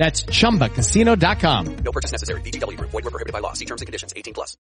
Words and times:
That's 0.00 0.24
chumbacasino.com. 0.24 1.76
No 1.84 1.92
purchase 1.92 2.12
necessary. 2.12 2.40
VGW 2.40 2.78
Group. 2.78 2.90
Void 2.90 3.04
were 3.04 3.10
prohibited 3.10 3.34
by 3.34 3.40
law. 3.40 3.52
See 3.52 3.66
terms 3.66 3.82
and 3.82 3.86
conditions. 3.86 4.14
18 4.16 4.32
plus. 4.32 4.56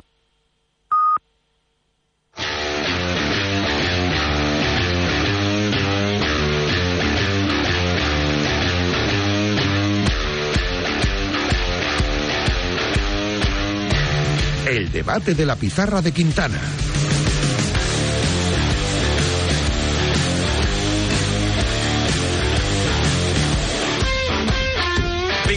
El 14.68 14.90
debate 14.90 15.36
de 15.36 15.46
la 15.46 15.58
pizarra 15.58 16.02
de 16.02 16.14
Quintana. 16.14 16.62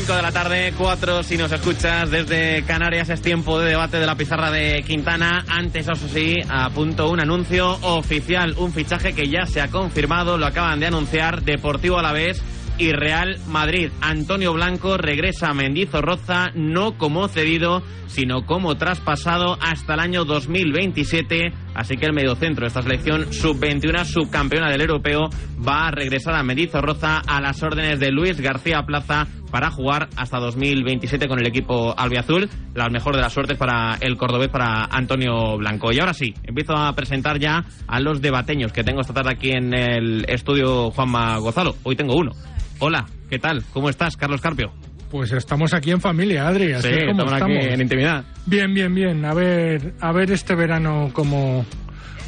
De 0.08 0.22
la 0.22 0.32
tarde, 0.32 0.72
4 0.76 1.22
si 1.22 1.36
nos 1.36 1.52
escuchas 1.52 2.10
desde 2.10 2.64
Canarias 2.64 3.10
es 3.10 3.20
tiempo 3.20 3.60
de 3.60 3.68
debate 3.68 3.98
de 3.98 4.06
la 4.06 4.16
pizarra 4.16 4.50
de 4.50 4.82
Quintana. 4.82 5.44
Antes, 5.46 5.86
eso 5.86 6.08
sí, 6.08 6.36
a 6.48 6.70
punto 6.70 7.10
un 7.10 7.20
anuncio 7.20 7.72
oficial, 7.82 8.54
un 8.56 8.72
fichaje 8.72 9.12
que 9.12 9.28
ya 9.28 9.44
se 9.44 9.60
ha 9.60 9.68
confirmado, 9.68 10.38
lo 10.38 10.46
acaban 10.46 10.80
de 10.80 10.86
anunciar 10.86 11.42
Deportivo 11.42 11.98
Alavés 11.98 12.42
y 12.78 12.92
Real 12.92 13.38
Madrid. 13.48 13.90
Antonio 14.00 14.54
Blanco 14.54 14.96
regresa 14.96 15.50
a 15.50 15.54
Mendizorroza 15.54 16.52
no 16.54 16.96
como 16.96 17.28
cedido, 17.28 17.82
sino 18.06 18.46
como 18.46 18.76
traspasado 18.78 19.58
hasta 19.60 19.94
el 19.94 20.00
año 20.00 20.24
2027. 20.24 21.52
Así 21.78 21.96
que 21.96 22.06
el 22.06 22.12
mediocentro 22.12 22.64
de 22.64 22.68
esta 22.68 22.82
selección 22.82 23.32
sub-21, 23.32 24.04
subcampeona 24.04 24.68
del 24.68 24.80
europeo, 24.80 25.30
va 25.64 25.86
a 25.86 25.90
regresar 25.92 26.34
a 26.34 26.42
Mendizorroza 26.42 27.18
a 27.24 27.40
las 27.40 27.62
órdenes 27.62 28.00
de 28.00 28.10
Luis 28.10 28.40
García 28.40 28.82
Plaza 28.82 29.28
para 29.52 29.70
jugar 29.70 30.08
hasta 30.16 30.40
2027 30.40 31.28
con 31.28 31.38
el 31.38 31.46
equipo 31.46 31.94
albiazul. 31.96 32.50
La 32.74 32.88
mejor 32.88 33.14
de 33.14 33.22
las 33.22 33.32
suertes 33.32 33.56
para 33.56 33.96
el 34.00 34.16
cordobés, 34.16 34.48
para 34.48 34.86
Antonio 34.90 35.56
Blanco. 35.56 35.92
Y 35.92 36.00
ahora 36.00 36.14
sí, 36.14 36.34
empiezo 36.42 36.76
a 36.76 36.92
presentar 36.96 37.38
ya 37.38 37.64
a 37.86 38.00
los 38.00 38.20
debateños 38.20 38.72
que 38.72 38.82
tengo 38.82 39.00
esta 39.00 39.14
tarde 39.14 39.30
aquí 39.34 39.52
en 39.52 39.72
el 39.72 40.24
estudio 40.28 40.90
Juanma 40.90 41.38
Gozalo. 41.38 41.76
Hoy 41.84 41.94
tengo 41.94 42.16
uno. 42.16 42.32
Hola, 42.80 43.06
¿qué 43.30 43.38
tal? 43.38 43.62
¿Cómo 43.72 43.88
estás, 43.88 44.16
Carlos 44.16 44.40
Carpio? 44.40 44.72
Pues 45.10 45.32
estamos 45.32 45.72
aquí 45.72 45.90
en 45.90 46.00
familia, 46.00 46.46
Adri. 46.48 46.72
Así 46.72 46.88
Sí, 46.88 46.94
es 46.94 47.06
como 47.06 47.22
estamos 47.24 47.42
aquí 47.42 47.72
en 47.72 47.80
intimidad. 47.80 48.24
Bien, 48.46 48.74
bien, 48.74 48.94
bien. 48.94 49.24
A 49.24 49.32
ver, 49.34 49.94
a 50.00 50.12
ver 50.12 50.30
este 50.32 50.54
verano 50.54 51.10
cómo, 51.12 51.64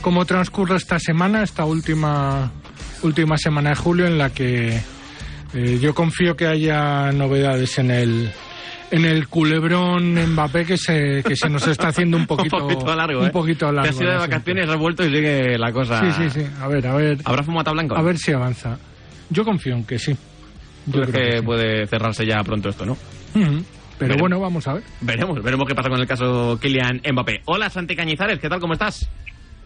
cómo 0.00 0.24
transcurre 0.24 0.76
esta 0.76 0.98
semana, 0.98 1.42
esta 1.42 1.64
última, 1.64 2.50
última 3.02 3.36
semana 3.36 3.70
de 3.70 3.76
julio 3.76 4.06
en 4.06 4.16
la 4.16 4.30
que 4.30 4.80
eh, 5.52 5.78
yo 5.80 5.94
confío 5.94 6.36
que 6.36 6.46
haya 6.46 7.12
novedades 7.12 7.78
en 7.78 7.90
el 7.90 8.30
en 8.92 9.04
el 9.04 9.28
culebrón 9.28 10.14
Mbappé 10.32 10.64
que 10.64 10.76
se, 10.76 11.22
que 11.22 11.36
se 11.36 11.48
nos 11.48 11.64
está 11.68 11.88
haciendo 11.88 12.16
un 12.16 12.26
poquito, 12.26 12.56
un 12.56 12.62
poquito 12.72 12.96
largo, 12.96 13.20
un 13.20 13.26
¿eh? 13.26 13.30
poquito 13.30 13.66
largo. 13.70 13.82
Te 13.82 13.88
has 13.90 14.00
ido 14.00 14.10
de 14.10 14.18
vacaciones, 14.18 14.68
has 14.68 14.78
vuelto 14.78 15.04
y 15.06 15.10
sigue 15.10 15.58
la 15.58 15.70
cosa. 15.70 16.00
Sí, 16.00 16.24
sí, 16.30 16.40
sí. 16.40 16.46
A 16.60 16.66
ver, 16.66 16.86
a 16.86 16.94
ver. 16.94 17.18
¿Habrá 17.24 17.42
fumata 17.42 17.70
blanco? 17.72 17.96
A 17.96 18.02
ver 18.02 18.18
si 18.18 18.32
avanza. 18.32 18.78
Yo 19.28 19.44
confío 19.44 19.74
en 19.76 19.84
que 19.84 19.98
sí. 19.98 20.16
¿Tú 20.90 20.98
Yo 20.98 21.04
creo 21.06 21.12
que 21.24 21.30
que 21.30 21.38
sí. 21.38 21.44
puede 21.44 21.86
cerrarse 21.86 22.26
ya 22.26 22.42
pronto 22.42 22.68
esto, 22.68 22.84
no? 22.86 22.92
Ujú. 22.92 22.98
Pero 23.34 24.08
Veremos. 24.14 24.20
bueno, 24.20 24.40
vamos 24.40 24.66
a 24.66 24.74
ver. 24.74 24.82
Veremos, 25.02 25.42
veremos 25.42 25.66
qué 25.68 25.74
pasa 25.74 25.90
con 25.90 26.00
el 26.00 26.06
caso 26.06 26.58
Kylian 26.60 27.02
Mbappé. 27.12 27.42
Hola, 27.46 27.68
Santi 27.68 27.94
Cañizares, 27.94 28.38
¿qué 28.38 28.48
tal? 28.48 28.58
¿Cómo 28.60 28.72
estás? 28.72 29.08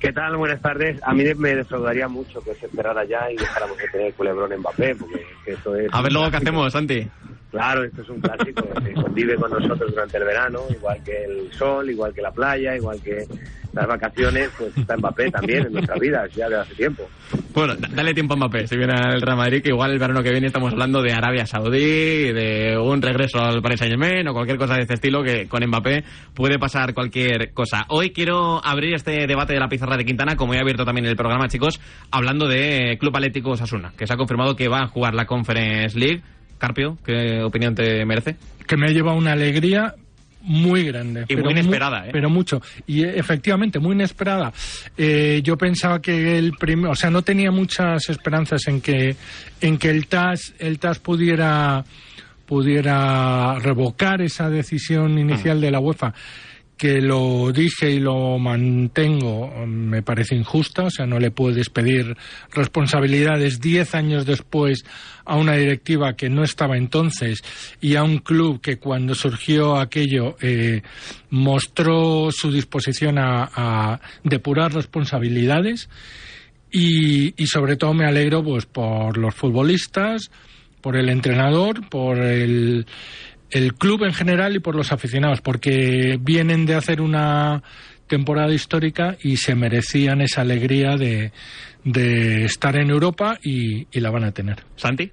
¿Qué 0.01 0.13
tal? 0.13 0.37
Buenas 0.37 0.61
tardes. 0.61 1.01
A 1.05 1.15
mí 1.15 1.23
me 1.37 1.55
defraudaría 1.55 2.09
mucho 2.09 2.41
que 2.41 2.55
se 2.57 2.67
esperara 2.67 3.05
ya 3.05 3.31
y 3.31 3.37
dejáramos 3.37 3.79
de 3.79 3.89
tener 3.89 4.13
culebrón 4.15 4.51
Mbappé, 4.59 4.97
porque 4.97 5.25
eso 5.47 5.77
es... 5.77 5.89
A 5.93 6.03
ver 6.03 6.13
luego 6.13 6.31
qué 6.31 6.37
hacemos, 6.39 6.73
Santi. 6.73 7.09
Claro, 7.53 7.85
esto 7.85 8.03
es 8.03 8.09
un 8.09 8.21
clásico, 8.21 8.69
se 8.83 8.93
convive 8.95 9.37
con 9.37 9.51
nosotros 9.53 9.89
durante 9.93 10.19
el 10.19 10.25
verano, 10.25 10.63
igual 10.71 11.01
que 11.05 11.25
el 11.25 11.53
sol, 11.53 11.89
igual 11.89 12.13
que 12.13 12.21
la 12.21 12.33
playa, 12.33 12.75
igual 12.77 13.01
que 13.01 13.25
las 13.75 13.87
vacaciones, 13.87 14.51
pues 14.59 14.77
está 14.77 14.97
Mbappé 14.97 15.31
también 15.31 15.67
en 15.67 15.73
nuestras 15.73 15.99
vidas, 16.01 16.31
ya 16.35 16.49
de 16.49 16.57
hace 16.57 16.75
tiempo. 16.75 17.09
Bueno, 17.53 17.75
da- 17.77 17.89
dale 17.93 18.15
tiempo 18.15 18.35
a 18.35 18.37
Mbappé, 18.37 18.67
si 18.67 18.77
viene 18.77 18.95
al 18.95 19.21
Real 19.21 19.37
Madrid, 19.37 19.63
que 19.63 19.69
igual 19.71 19.93
el 19.93 19.99
verano 19.99 20.23
que 20.23 20.31
viene 20.31 20.47
estamos 20.47 20.73
hablando 20.73 21.03
de 21.03 21.13
Arabia 21.13 21.47
Saudí, 21.47 22.33
de 22.33 22.77
un 22.79 23.03
regreso 23.03 23.39
al 23.41 23.61
Paris 23.63 23.79
Saint 23.81 23.93
Germain 23.93 24.27
o 24.29 24.33
cualquier 24.33 24.59
cosa 24.59 24.75
de 24.77 24.83
este 24.83 24.95
estilo, 24.95 25.23
que 25.23 25.47
con 25.49 25.65
Mbappé 25.67 26.05
puede 26.35 26.59
pasar 26.59 26.95
cualquier 26.95 27.53
cosa. 27.53 27.85
Hoy 27.89 28.11
quiero 28.11 28.65
abrir 28.65 28.95
este 28.95 29.27
debate 29.27 29.53
de 29.55 29.61
la 29.61 29.69
pizarra 29.69 29.97
de 29.97 30.05
Quintana, 30.05 30.37
como 30.37 30.55
he 30.55 30.59
abierto 30.59 30.85
también 30.85 31.07
el 31.07 31.17
programa, 31.17 31.49
chicos, 31.49 31.81
hablando 32.11 32.47
de 32.49 32.97
Club 33.01 33.17
Atlético 33.17 33.51
Osasuna, 33.51 33.93
que 33.97 34.07
se 34.07 34.13
ha 34.15 34.17
confirmado 34.17 34.57
que 34.57 34.69
va 34.69 34.83
a 34.83 34.87
jugar 34.89 35.15
la 35.15 35.27
Conference 35.27 35.99
League. 35.99 36.23
Carpio, 36.59 36.97
¿qué 37.05 37.43
opinión 37.43 37.75
te 37.75 38.05
merece? 38.07 38.37
que 38.67 38.79
me 38.79 38.95
lleva 38.95 39.13
una 39.13 39.33
alegría 39.33 39.95
muy 40.47 40.85
grande. 40.85 41.25
Y 41.29 41.35
muy 41.35 41.43
pero 41.43 41.51
inesperada, 41.51 42.01
mu- 42.01 42.07
¿eh? 42.07 42.11
Pero 42.13 42.31
mucho. 42.31 42.63
Y 42.87 43.03
efectivamente, 43.05 43.79
muy 43.79 43.95
inesperada. 43.95 44.53
Eh, 44.97 45.41
yo 45.43 45.57
pensaba 45.57 46.01
que 46.01 46.39
el 46.39 46.53
primer, 46.53 46.91
o 46.91 46.95
sea, 46.95 47.11
no 47.11 47.23
tenía 47.23 47.51
muchas 47.51 48.09
esperanzas 48.09 48.67
en 48.69 48.81
que, 48.81 49.17
en 49.61 49.79
que 49.79 49.91
el 49.91 50.07
TAS, 50.07 50.55
el 50.59 50.79
TAS 50.79 50.99
pudiera, 50.99 51.85
pudiera 52.47 53.59
revocar 53.59 54.21
esa 54.23 54.49
decisión 54.51 55.19
inicial 55.19 55.61
de 55.61 55.71
la 55.71 55.81
UEFA 55.81 56.15
que 56.77 57.01
lo 57.01 57.53
dije 57.53 57.91
y 57.91 58.01
lo 58.01 58.39
mantengo 58.39 59.65
me 59.67 60.03
parece 60.03 60.35
injusta, 60.35 60.85
o 60.85 60.91
sea, 60.91 61.07
no 61.07 61.19
le 61.19 61.31
puedes 61.31 61.71
pedir 61.71 62.17
responsabilidades 62.53 63.61
diez 63.61 63.95
años 63.95 64.27
después 64.27 64.85
a 65.25 65.37
una 65.37 65.55
directiva 65.55 66.15
que 66.15 66.29
no 66.29 66.43
estaba 66.43 66.77
entonces 66.77 67.43
y 67.81 67.95
a 67.95 68.03
un 68.03 68.19
club 68.19 68.61
que 68.61 68.79
cuando 68.79 69.15
surgió 69.15 69.77
aquello 69.77 70.37
eh, 70.41 70.83
mostró 71.31 72.31
su 72.33 72.51
disposición 72.51 73.19
a, 73.19 74.01
depurar 74.25 74.73
responsabilidades. 74.73 75.89
Y, 76.71 77.41
y 77.41 77.47
sobre 77.47 77.77
todo 77.77 77.95
me 77.95 78.05
alegro 78.05 78.43
pues 78.43 78.67
por 78.67 79.17
los 79.17 79.33
futbolistas, 79.35 80.31
por 80.81 80.97
el 80.97 81.09
entrenador, 81.09 81.89
por 81.89 82.19
el, 82.19 82.85
el 83.51 83.75
club 83.75 84.05
en 84.05 84.13
general 84.13 84.57
y 84.57 84.61
por 84.61 84.75
los 84.75 84.93
aficionados, 84.93 85.41
porque 85.41 86.19
vienen 86.21 86.67
de 86.67 86.75
hacer 86.75 87.01
una 87.01 87.63
temporada 88.07 88.53
histórica 88.53 89.17
y 89.23 89.37
se 89.37 89.55
merecían 89.55 90.21
esa 90.21 90.43
alegría 90.43 90.97
de, 90.97 91.33
de 91.85 92.45
estar 92.45 92.77
en 92.77 92.91
Europa 92.91 93.39
y, 93.43 93.87
y 93.91 94.01
la 94.01 94.11
van 94.11 94.25
a 94.25 94.33
tener. 94.33 94.57
Santi. 94.77 95.11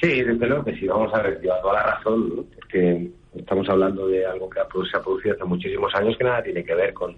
Sí, 0.00 0.22
desde 0.22 0.46
luego 0.46 0.64
que 0.64 0.76
sí, 0.76 0.86
vamos 0.86 1.12
a 1.14 1.22
ver, 1.22 1.40
lleva 1.40 1.60
toda 1.60 1.74
la 1.74 1.94
razón, 1.94 2.28
¿no? 2.34 2.44
Es 2.58 2.64
que 2.68 3.10
estamos 3.36 3.68
hablando 3.68 4.08
de 4.08 4.24
algo 4.26 4.48
que 4.48 4.60
se 4.90 4.96
ha 4.96 5.02
producido 5.02 5.34
hace 5.34 5.44
muchísimos 5.44 5.94
años 5.94 6.16
que 6.16 6.24
nada 6.24 6.42
tiene 6.42 6.64
que 6.64 6.74
ver 6.74 6.94
con, 6.94 7.16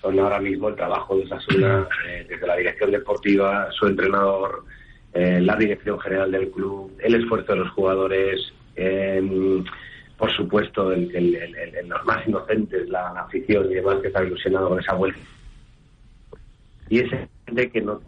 con 0.00 0.18
ahora 0.18 0.38
mismo 0.40 0.68
el 0.68 0.76
trabajo 0.76 1.16
de 1.16 1.26
Sasuna, 1.26 1.88
eh, 2.06 2.26
desde 2.28 2.46
la 2.46 2.56
dirección 2.56 2.90
deportiva, 2.90 3.68
su 3.72 3.86
entrenador, 3.86 4.64
eh, 5.14 5.40
la 5.40 5.56
dirección 5.56 5.98
general 5.98 6.30
del 6.30 6.50
club, 6.50 6.92
el 7.02 7.14
esfuerzo 7.14 7.52
de 7.54 7.60
los 7.60 7.70
jugadores, 7.70 8.52
eh, 8.76 9.62
por 10.18 10.30
supuesto, 10.32 10.92
el, 10.92 11.14
el- 11.14 11.34
el- 11.34 11.88
los 11.88 12.04
más 12.04 12.26
inocentes, 12.26 12.88
la, 12.88 13.12
la 13.12 13.22
afición 13.22 13.70
y 13.70 13.74
demás 13.74 13.96
que 14.00 14.08
está 14.08 14.24
ilusionado 14.24 14.68
con 14.70 14.80
esa 14.80 14.94
vuelta. 14.94 15.20
Y 16.88 17.00
ese 17.00 17.28
gente 17.46 17.70
que 17.70 17.80
no 17.82 18.00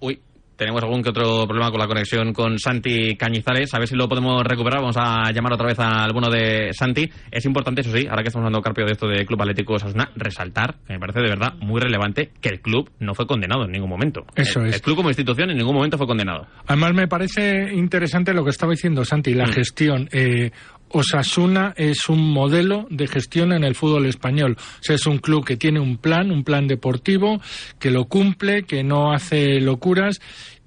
Uy, 0.00 0.20
tenemos 0.58 0.82
algún 0.82 1.02
que 1.02 1.10
otro 1.10 1.46
problema 1.46 1.70
con 1.70 1.78
la 1.80 1.86
conexión 1.86 2.32
con 2.34 2.58
Santi 2.58 3.16
Cañizares. 3.16 3.72
A 3.72 3.78
ver 3.78 3.86
si 3.88 3.94
lo 3.94 4.08
podemos 4.08 4.42
recuperar. 4.44 4.80
Vamos 4.80 4.96
a 4.98 5.30
llamar 5.32 5.52
otra 5.54 5.68
vez 5.68 5.78
al 5.78 6.12
bueno 6.12 6.28
de 6.28 6.70
Santi. 6.72 7.08
Es 7.30 7.46
importante, 7.46 7.80
eso 7.82 7.96
sí, 7.96 8.06
ahora 8.10 8.22
que 8.22 8.28
estamos 8.28 8.44
hablando, 8.46 8.60
Carpio, 8.60 8.84
de 8.84 8.92
esto 8.92 9.06
de 9.06 9.24
Club 9.24 9.40
Atlético 9.40 9.74
Osasuna, 9.74 10.10
resaltar, 10.16 10.74
que 10.86 10.94
me 10.94 10.98
parece 10.98 11.20
de 11.20 11.28
verdad 11.28 11.54
muy 11.60 11.80
relevante, 11.80 12.32
que 12.40 12.48
el 12.48 12.60
club 12.60 12.90
no 12.98 13.14
fue 13.14 13.26
condenado 13.26 13.64
en 13.64 13.70
ningún 13.70 13.88
momento. 13.88 14.26
Eso 14.34 14.60
el, 14.60 14.66
es. 14.70 14.74
El 14.74 14.82
club 14.82 14.96
como 14.96 15.08
institución 15.10 15.50
en 15.50 15.56
ningún 15.58 15.76
momento 15.76 15.96
fue 15.96 16.06
condenado. 16.08 16.46
Además, 16.66 16.92
me 16.92 17.06
parece 17.06 17.72
interesante 17.72 18.34
lo 18.34 18.42
que 18.42 18.50
estaba 18.50 18.72
diciendo 18.72 19.04
Santi, 19.04 19.32
la 19.34 19.46
Mm. 19.46 19.52
gestión. 19.52 20.08
Eh, 20.12 20.50
Osasuna 20.90 21.74
es 21.76 22.08
un 22.08 22.32
modelo 22.32 22.86
de 22.90 23.06
gestión 23.06 23.52
en 23.52 23.64
el 23.64 23.74
fútbol 23.74 24.06
español. 24.06 24.56
O 24.58 24.82
sea, 24.82 24.96
es 24.96 25.06
un 25.06 25.18
club 25.18 25.44
que 25.44 25.56
tiene 25.56 25.80
un 25.80 25.98
plan, 25.98 26.30
un 26.30 26.44
plan 26.44 26.66
deportivo, 26.66 27.40
que 27.78 27.90
lo 27.90 28.06
cumple, 28.06 28.64
que 28.64 28.82
no 28.82 29.12
hace 29.12 29.60
locuras 29.60 30.20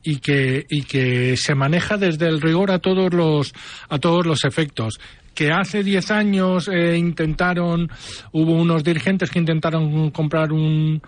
y 0.03 0.17
que, 0.17 0.65
y 0.69 0.83
que 0.83 1.37
se 1.37 1.55
maneja 1.55 1.97
desde 1.97 2.27
el 2.27 2.41
rigor 2.41 2.71
a 2.71 2.79
todos 2.79 3.13
los, 3.13 3.53
a 3.89 3.99
todos 3.99 4.25
los 4.25 4.45
efectos 4.45 4.99
que 5.33 5.49
hace 5.49 5.83
10 5.83 6.11
años 6.11 6.67
eh, 6.67 6.97
intentaron, 6.97 7.89
hubo 8.33 8.51
unos 8.51 8.83
dirigentes 8.83 9.29
que 9.29 9.39
intentaron 9.39 10.11
comprar 10.11 10.51
un, 10.51 11.01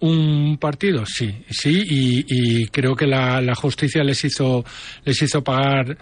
un 0.00 0.58
partido, 0.58 1.04
sí, 1.06 1.42
sí, 1.48 1.84
y, 1.86 2.24
y 2.28 2.66
creo 2.66 2.94
que 2.94 3.06
la, 3.06 3.40
la 3.40 3.54
justicia 3.54 4.02
les 4.04 4.24
hizo, 4.24 4.64
les 5.04 5.20
hizo 5.22 5.42
pagar 5.42 5.96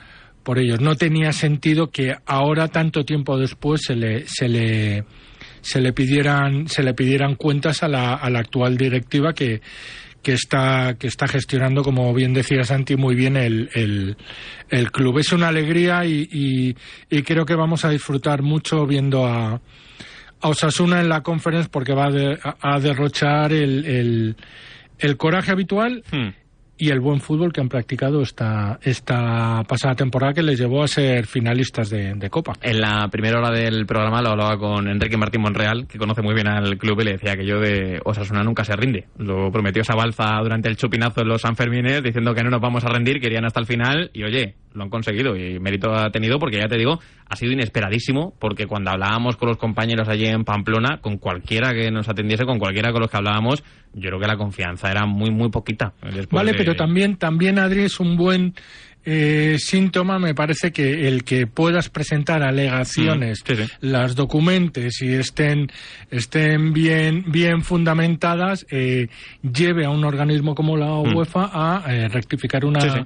por 0.46 0.60
ellos. 0.60 0.80
No 0.80 0.94
tenía 0.94 1.32
sentido 1.32 1.90
que 1.90 2.14
ahora, 2.24 2.68
tanto 2.68 3.04
tiempo 3.04 3.36
después, 3.36 3.80
se 3.84 3.96
le, 3.96 4.24
se 4.28 4.48
le, 4.48 5.04
se 5.60 5.80
le 5.80 5.92
pidieran, 5.92 6.68
se 6.68 6.84
le 6.84 6.94
pidieran 6.94 7.34
cuentas 7.34 7.82
a 7.82 7.88
la, 7.88 8.14
a 8.14 8.30
la 8.30 8.38
actual 8.38 8.76
directiva 8.76 9.32
que, 9.32 9.60
que 10.22 10.32
está, 10.34 10.94
que 10.98 11.08
está 11.08 11.26
gestionando, 11.26 11.82
como 11.82 12.14
bien 12.14 12.32
decía 12.32 12.62
Santi, 12.62 12.94
muy 12.94 13.16
bien 13.16 13.36
el, 13.36 13.70
el, 13.74 14.16
el 14.70 14.90
club. 14.92 15.18
Es 15.18 15.32
una 15.32 15.48
alegría 15.48 16.04
y, 16.04 16.28
y, 17.10 17.22
creo 17.22 17.44
que 17.44 17.56
vamos 17.56 17.84
a 17.84 17.90
disfrutar 17.90 18.42
mucho 18.42 18.86
viendo 18.86 19.26
a, 19.26 19.54
a 20.40 20.48
Osasuna 20.48 21.00
en 21.00 21.08
la 21.08 21.22
conference 21.22 21.68
porque 21.70 21.92
va 21.92 22.06
a, 22.06 22.10
de- 22.12 22.38
a- 22.42 22.78
derrochar 22.80 23.52
el, 23.52 23.84
el, 23.84 24.36
el 24.98 25.16
coraje 25.16 25.50
habitual 25.50 26.04
Hmm. 26.12 26.28
Y 26.78 26.90
el 26.90 27.00
buen 27.00 27.20
fútbol 27.20 27.52
que 27.52 27.60
han 27.60 27.68
practicado 27.68 28.20
esta, 28.20 28.78
esta 28.82 29.62
pasada 29.64 29.94
temporada 29.94 30.34
que 30.34 30.42
les 30.42 30.58
llevó 30.58 30.82
a 30.82 30.88
ser 30.88 31.26
finalistas 31.26 31.90
de, 31.90 32.14
de 32.14 32.30
Copa. 32.30 32.54
En 32.62 32.80
la 32.80 33.08
primera 33.08 33.38
hora 33.38 33.50
del 33.50 33.86
programa 33.86 34.22
lo 34.22 34.30
hablaba 34.30 34.58
con 34.58 34.88
Enrique 34.88 35.16
Martín 35.16 35.42
Monreal, 35.42 35.86
que 35.86 35.98
conoce 35.98 36.22
muy 36.22 36.34
bien 36.34 36.48
al 36.48 36.76
club, 36.78 37.00
y 37.00 37.04
le 37.04 37.12
decía 37.12 37.36
que 37.36 37.46
yo 37.46 37.60
de 37.60 38.00
Osasuna 38.04 38.42
nunca 38.42 38.64
se 38.64 38.76
rinde. 38.76 39.06
Lo 39.18 39.50
prometió 39.50 39.82
esa 39.82 39.94
balza 39.94 40.38
durante 40.42 40.68
el 40.68 40.76
chupinazo 40.76 41.22
en 41.22 41.28
los 41.28 41.42
Sanfermines, 41.42 42.02
diciendo 42.02 42.34
que 42.34 42.42
no 42.42 42.50
nos 42.50 42.60
vamos 42.60 42.84
a 42.84 42.88
rendir, 42.88 43.20
querían 43.20 43.44
hasta 43.44 43.60
el 43.60 43.66
final, 43.66 44.10
y 44.12 44.24
oye, 44.24 44.54
lo 44.76 44.82
han 44.84 44.90
conseguido, 44.90 45.34
y 45.36 45.58
mérito 45.58 45.92
ha 45.92 46.10
tenido, 46.10 46.38
porque 46.38 46.58
ya 46.58 46.68
te 46.68 46.76
digo, 46.76 47.00
ha 47.28 47.34
sido 47.36 47.52
inesperadísimo, 47.52 48.34
porque 48.38 48.66
cuando 48.66 48.90
hablábamos 48.90 49.36
con 49.36 49.48
los 49.48 49.56
compañeros 49.56 50.08
allí 50.08 50.26
en 50.26 50.44
Pamplona, 50.44 50.98
con 51.00 51.16
cualquiera 51.18 51.72
que 51.72 51.90
nos 51.90 52.08
atendiese, 52.08 52.44
con 52.44 52.58
cualquiera 52.58 52.92
con 52.92 53.00
los 53.00 53.10
que 53.10 53.16
hablábamos, 53.16 53.64
yo 53.94 54.08
creo 54.10 54.20
que 54.20 54.26
la 54.26 54.36
confianza 54.36 54.90
era 54.90 55.06
muy, 55.06 55.30
muy 55.30 55.48
poquita. 55.50 55.92
Después 56.02 56.28
Vale, 56.30 56.52
de- 56.52 56.58
pero 56.58 56.76
también, 56.76 57.16
también 57.16 57.58
Adri, 57.58 57.84
es 57.84 57.98
un 57.98 58.16
buen 58.16 58.54
eh, 59.08 59.54
síntoma, 59.60 60.18
me 60.18 60.34
parece 60.34 60.72
que 60.72 61.06
el 61.06 61.22
que 61.22 61.46
puedas 61.46 61.88
presentar 61.90 62.42
alegaciones, 62.42 63.40
Mm, 63.44 63.46
sí, 63.46 63.56
sí. 63.64 63.72
las 63.82 64.16
documentes 64.16 65.00
y 65.00 65.12
estén, 65.14 65.68
estén 66.10 66.72
bien, 66.72 67.24
bien 67.28 67.62
fundamentadas, 67.62 68.66
eh, 68.68 69.06
lleve 69.42 69.84
a 69.84 69.90
un 69.90 70.04
organismo 70.04 70.56
como 70.56 70.76
la 70.76 70.86
Mm. 70.88 71.14
UEFA 71.14 71.50
a 71.52 71.84
eh, 71.94 72.08
rectificar 72.08 72.64
una, 72.64 72.80
sí. 72.80 73.00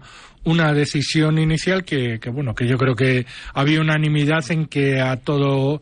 Una 0.45 0.73
decisión 0.73 1.39
inicial 1.39 1.85
que, 1.85 2.19
que, 2.19 2.31
bueno, 2.31 2.55
que 2.55 2.67
yo 2.67 2.79
creo 2.79 2.95
que 2.95 3.27
había 3.55 3.81
unanimidad 3.81 4.51
en 4.51 4.67
que 4.67 5.01
a 5.01 5.17
todo 5.17 5.81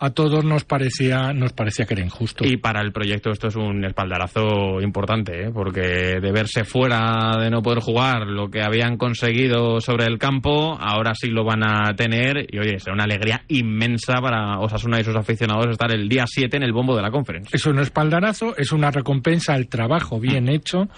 a 0.00 0.10
todos 0.10 0.44
nos 0.44 0.64
parecía 0.64 1.32
nos 1.32 1.52
parecía 1.52 1.84
que 1.84 1.94
era 1.94 2.04
injusto. 2.04 2.46
Y 2.46 2.56
para 2.56 2.80
el 2.80 2.92
proyecto 2.92 3.30
esto 3.30 3.48
es 3.48 3.56
un 3.56 3.84
espaldarazo 3.84 4.80
importante, 4.80 5.46
¿eh? 5.46 5.50
porque 5.52 6.20
de 6.20 6.32
verse 6.32 6.64
fuera, 6.64 7.36
de 7.38 7.50
no 7.50 7.62
poder 7.62 7.80
jugar 7.80 8.26
lo 8.26 8.48
que 8.48 8.62
habían 8.62 8.96
conseguido 8.96 9.80
sobre 9.80 10.06
el 10.06 10.18
campo, 10.18 10.78
ahora 10.80 11.14
sí 11.14 11.28
lo 11.28 11.44
van 11.44 11.64
a 11.64 11.94
tener 11.94 12.46
y 12.48 12.58
oye, 12.58 12.78
será 12.78 12.94
una 12.94 13.04
alegría 13.04 13.42
inmensa 13.48 14.20
para 14.20 14.58
Osasuna 14.60 15.00
y 15.00 15.04
sus 15.04 15.16
aficionados 15.16 15.66
estar 15.70 15.92
el 15.92 16.08
día 16.08 16.24
7 16.26 16.56
en 16.56 16.62
el 16.62 16.72
bombo 16.72 16.94
de 16.94 17.02
la 17.02 17.10
conferencia. 17.10 17.50
Es 17.56 17.66
un 17.66 17.78
espaldarazo, 17.80 18.56
es 18.56 18.72
una 18.72 18.90
recompensa 18.90 19.54
al 19.54 19.68
trabajo 19.68 20.20
bien 20.20 20.48
hecho 20.48 20.88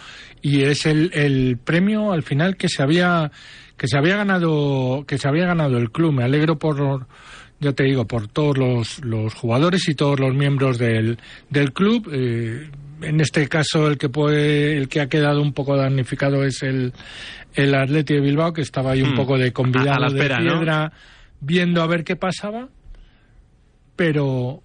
y 0.42 0.62
es 0.62 0.84
el, 0.86 1.10
el 1.14 1.58
premio 1.58 2.12
al 2.12 2.22
final 2.22 2.56
que 2.56 2.68
se 2.68 2.82
había 2.82 3.30
que 3.76 3.88
se 3.88 3.96
había 3.96 4.16
ganado 4.16 5.04
que 5.06 5.16
se 5.16 5.26
había 5.26 5.46
ganado 5.46 5.78
el 5.78 5.90
club. 5.90 6.12
Me 6.12 6.24
alegro 6.24 6.58
por 6.58 7.06
ya 7.60 7.72
te 7.72 7.84
digo 7.84 8.06
por 8.06 8.26
todos 8.28 8.56
los, 8.58 9.04
los 9.04 9.34
jugadores 9.34 9.88
y 9.88 9.94
todos 9.94 10.18
los 10.18 10.34
miembros 10.34 10.78
del, 10.78 11.18
del 11.50 11.72
club. 11.72 12.08
Eh, 12.12 12.70
en 13.02 13.20
este 13.20 13.48
caso 13.48 13.88
el 13.88 13.96
que 13.96 14.08
puede, 14.08 14.76
el 14.76 14.88
que 14.88 15.00
ha 15.00 15.08
quedado 15.08 15.40
un 15.40 15.52
poco 15.52 15.76
damnificado 15.76 16.44
es 16.44 16.62
el 16.62 16.92
el 17.54 17.74
Atleti 17.74 18.14
de 18.14 18.20
Bilbao 18.20 18.52
que 18.52 18.60
estaba 18.62 18.92
ahí 18.92 19.02
un 19.02 19.12
Hmm. 19.12 19.16
poco 19.16 19.36
de 19.38 19.52
convidado 19.52 19.94
A 19.96 20.00
la 20.00 20.06
espera, 20.06 20.36
de 20.36 20.44
¿no? 20.44 20.58
piedra 20.58 20.92
viendo 21.40 21.82
a 21.82 21.86
ver 21.86 22.04
qué 22.04 22.14
pasaba 22.14 22.68
pero 23.96 24.62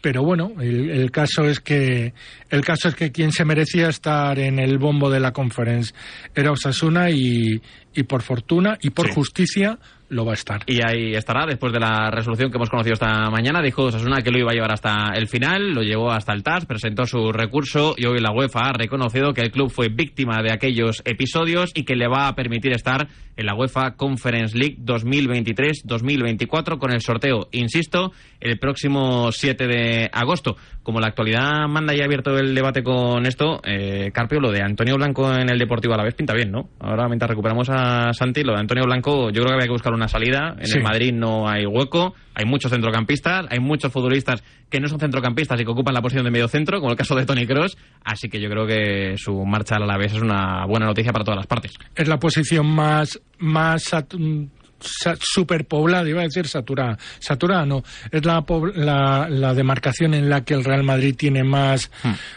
pero 0.00 0.22
bueno 0.22 0.52
el, 0.60 0.90
el 0.90 1.10
caso 1.10 1.44
es 1.46 1.60
que 1.60 2.14
el 2.50 2.64
caso 2.64 2.88
es 2.88 2.94
que 2.94 3.10
quien 3.10 3.32
se 3.32 3.44
merecía 3.44 3.88
estar 3.88 4.38
en 4.38 4.58
el 4.58 4.78
bombo 4.78 5.10
de 5.10 5.18
la 5.20 5.32
conference 5.32 5.92
era 6.34 6.52
Osasuna 6.52 7.10
y, 7.10 7.60
y 7.98 8.04
por 8.04 8.22
fortuna 8.22 8.78
y 8.80 8.90
por 8.90 9.08
Sí. 9.08 9.14
justicia 9.14 9.78
lo 10.10 10.24
va 10.24 10.30
a 10.30 10.34
estar 10.34 10.62
Y 10.66 10.80
ahí 10.82 11.12
estará, 11.14 11.44
después 11.44 11.70
de 11.70 11.80
la 11.80 12.10
resolución 12.10 12.50
que 12.50 12.56
hemos 12.56 12.70
conocido 12.70 12.94
esta 12.94 13.28
mañana, 13.30 13.60
dijo 13.60 13.82
Osasuna 13.84 14.22
que 14.22 14.30
lo 14.30 14.38
iba 14.38 14.52
a 14.52 14.54
llevar 14.54 14.72
hasta 14.72 15.12
el 15.14 15.28
final, 15.28 15.74
lo 15.74 15.82
llevó 15.82 16.10
hasta 16.10 16.32
el 16.32 16.42
TAS, 16.42 16.64
presentó 16.64 17.04
su 17.04 17.30
recurso 17.30 17.94
y 17.96 18.06
hoy 18.06 18.18
la 18.20 18.30
UEFA 18.32 18.68
ha 18.68 18.72
reconocido 18.72 19.34
que 19.34 19.42
el 19.42 19.50
club 19.50 19.68
fue 19.70 19.88
víctima 19.88 20.42
de 20.42 20.50
aquellos 20.52 21.02
episodios 21.04 21.72
y 21.74 21.82
que 21.84 21.94
le 21.94 22.08
va 22.08 22.28
a 22.28 22.34
permitir 22.34 22.72
estar 22.72 23.08
en 23.36 23.46
la 23.46 23.54
UEFA 23.54 23.96
Conference 23.96 24.56
League 24.56 24.78
2023-2024 24.82 26.78
con 26.78 26.90
el 26.92 27.00
sorteo, 27.00 27.48
insisto, 27.52 28.12
el 28.40 28.58
próximo 28.58 29.30
7 29.30 29.66
de 29.66 30.10
agosto. 30.12 30.56
Como 30.82 31.00
la 31.00 31.08
actualidad 31.08 31.68
manda 31.68 31.94
y 31.94 32.00
ha 32.00 32.04
abierto 32.04 32.36
el 32.38 32.54
debate 32.54 32.82
con 32.82 33.26
esto, 33.26 33.60
eh, 33.64 34.10
Carpio, 34.12 34.40
lo 34.40 34.50
de 34.50 34.62
Antonio 34.62 34.96
Blanco 34.96 35.32
en 35.32 35.50
el 35.50 35.58
Deportivo 35.58 35.94
a 35.94 35.98
la 35.98 36.04
vez 36.04 36.14
pinta 36.14 36.34
bien, 36.34 36.50
¿no? 36.50 36.70
Ahora 36.80 37.06
mientras 37.08 37.28
recuperamos 37.28 37.68
a 37.70 37.87
Santi, 38.12 38.42
lo 38.42 38.52
de 38.54 38.60
Antonio 38.60 38.84
Blanco, 38.84 39.30
yo 39.30 39.42
creo 39.42 39.46
que 39.48 39.52
había 39.54 39.66
que 39.66 39.72
buscar 39.72 39.92
una 39.94 40.08
salida. 40.08 40.54
En 40.58 40.66
Sí. 40.66 40.78
el 40.78 40.84
Madrid 40.84 41.12
no 41.12 41.48
hay 41.48 41.66
hueco, 41.66 42.14
hay 42.34 42.44
muchos 42.44 42.70
centrocampistas, 42.70 43.46
hay 43.50 43.58
muchos 43.60 43.92
futbolistas 43.92 44.42
que 44.70 44.80
no 44.80 44.88
son 44.88 45.00
centrocampistas 45.00 45.60
y 45.60 45.64
que 45.64 45.70
ocupan 45.70 45.94
la 45.94 46.02
posición 46.02 46.24
de 46.24 46.30
medio 46.30 46.48
centro, 46.48 46.78
como 46.80 46.92
el 46.92 46.96
caso 46.98 47.14
de 47.14 47.24
Tony 47.26 47.46
Cross, 47.46 47.76
así 48.04 48.28
que 48.28 48.40
yo 48.40 48.48
creo 48.50 48.66
que 48.66 49.14
su 49.16 49.44
marcha 49.44 49.76
al 49.76 49.84
Alavés 49.84 50.12
es 50.14 50.20
una 50.22 50.64
buena 50.66 50.86
noticia 50.86 51.12
para 51.12 51.24
todas 51.24 51.38
las 51.38 51.46
partes. 51.46 51.72
es 51.94 52.06
la 52.08 52.18
posición 52.18 52.66
más 52.66 53.20
más 53.38 53.82
sa- 53.84 55.16
superpoblada, 55.20 56.08
iba 56.08 56.20
a 56.20 56.24
decir 56.24 56.46
saturada. 56.46 56.96
Saturada 57.18 57.66
no, 57.66 57.82
es 58.12 58.24
la, 58.24 58.44
la, 58.74 59.28
la 59.28 59.54
demarcación 59.54 60.14
en 60.14 60.28
la 60.30 60.44
que 60.44 60.54
el 60.54 60.64
Real 60.64 60.84
Madrid 60.84 61.14
tiene 61.16 61.42
más, 61.44 61.90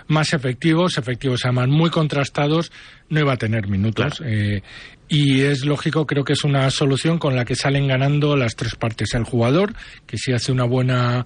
más 0.08 0.34
efectivos, 0.34 0.98
efectivos 0.98 1.42
además 1.46 1.68
muy 1.68 1.90
contrastados, 1.90 2.72
no 3.10 3.20
iba 3.20 3.34
a 3.34 3.38
tener 3.38 3.68
minutos. 3.68 4.22
eh, 4.26 4.62
y 5.14 5.42
es 5.42 5.66
lógico, 5.66 6.08
creo 6.08 6.24
que 6.24 6.32
es 6.32 6.46
una 6.46 6.70
solución 6.72 7.20
con 7.20 7.36
la 7.36 7.44
que 7.44 7.54
salen 7.54 7.86
ganando 7.86 8.38
las 8.38 8.56
tres 8.56 8.76
partes. 8.76 9.14
El 9.14 9.26
jugador, 9.26 9.74
que 10.08 10.18
si 10.18 10.32
hace 10.32 10.54
una 10.54 10.64
buena 10.64 11.26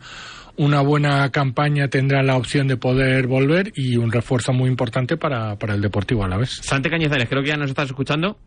una 0.58 0.82
buena 0.82 1.30
campaña 1.32 1.88
tendrá 1.88 2.24
la 2.24 2.36
opción 2.36 2.68
de 2.68 2.77
poder 2.77 3.27
volver 3.27 3.72
y 3.75 3.98
un 3.98 4.12
refuerzo 4.12 4.54
muy 4.54 4.70
importante 4.70 5.18
para, 5.18 5.58
para 5.58 5.75
el 5.75 5.82
Deportivo 5.82 6.24
a 6.24 6.27
la 6.27 6.38
vez. 6.38 6.50
Santi 6.63 6.89
Cañizares, 6.89 7.30
creo 7.30 7.44
que 7.44 7.50
ya 7.50 7.58
nos 7.58 7.70
estás 7.70 7.86
escuchando. 7.88 8.39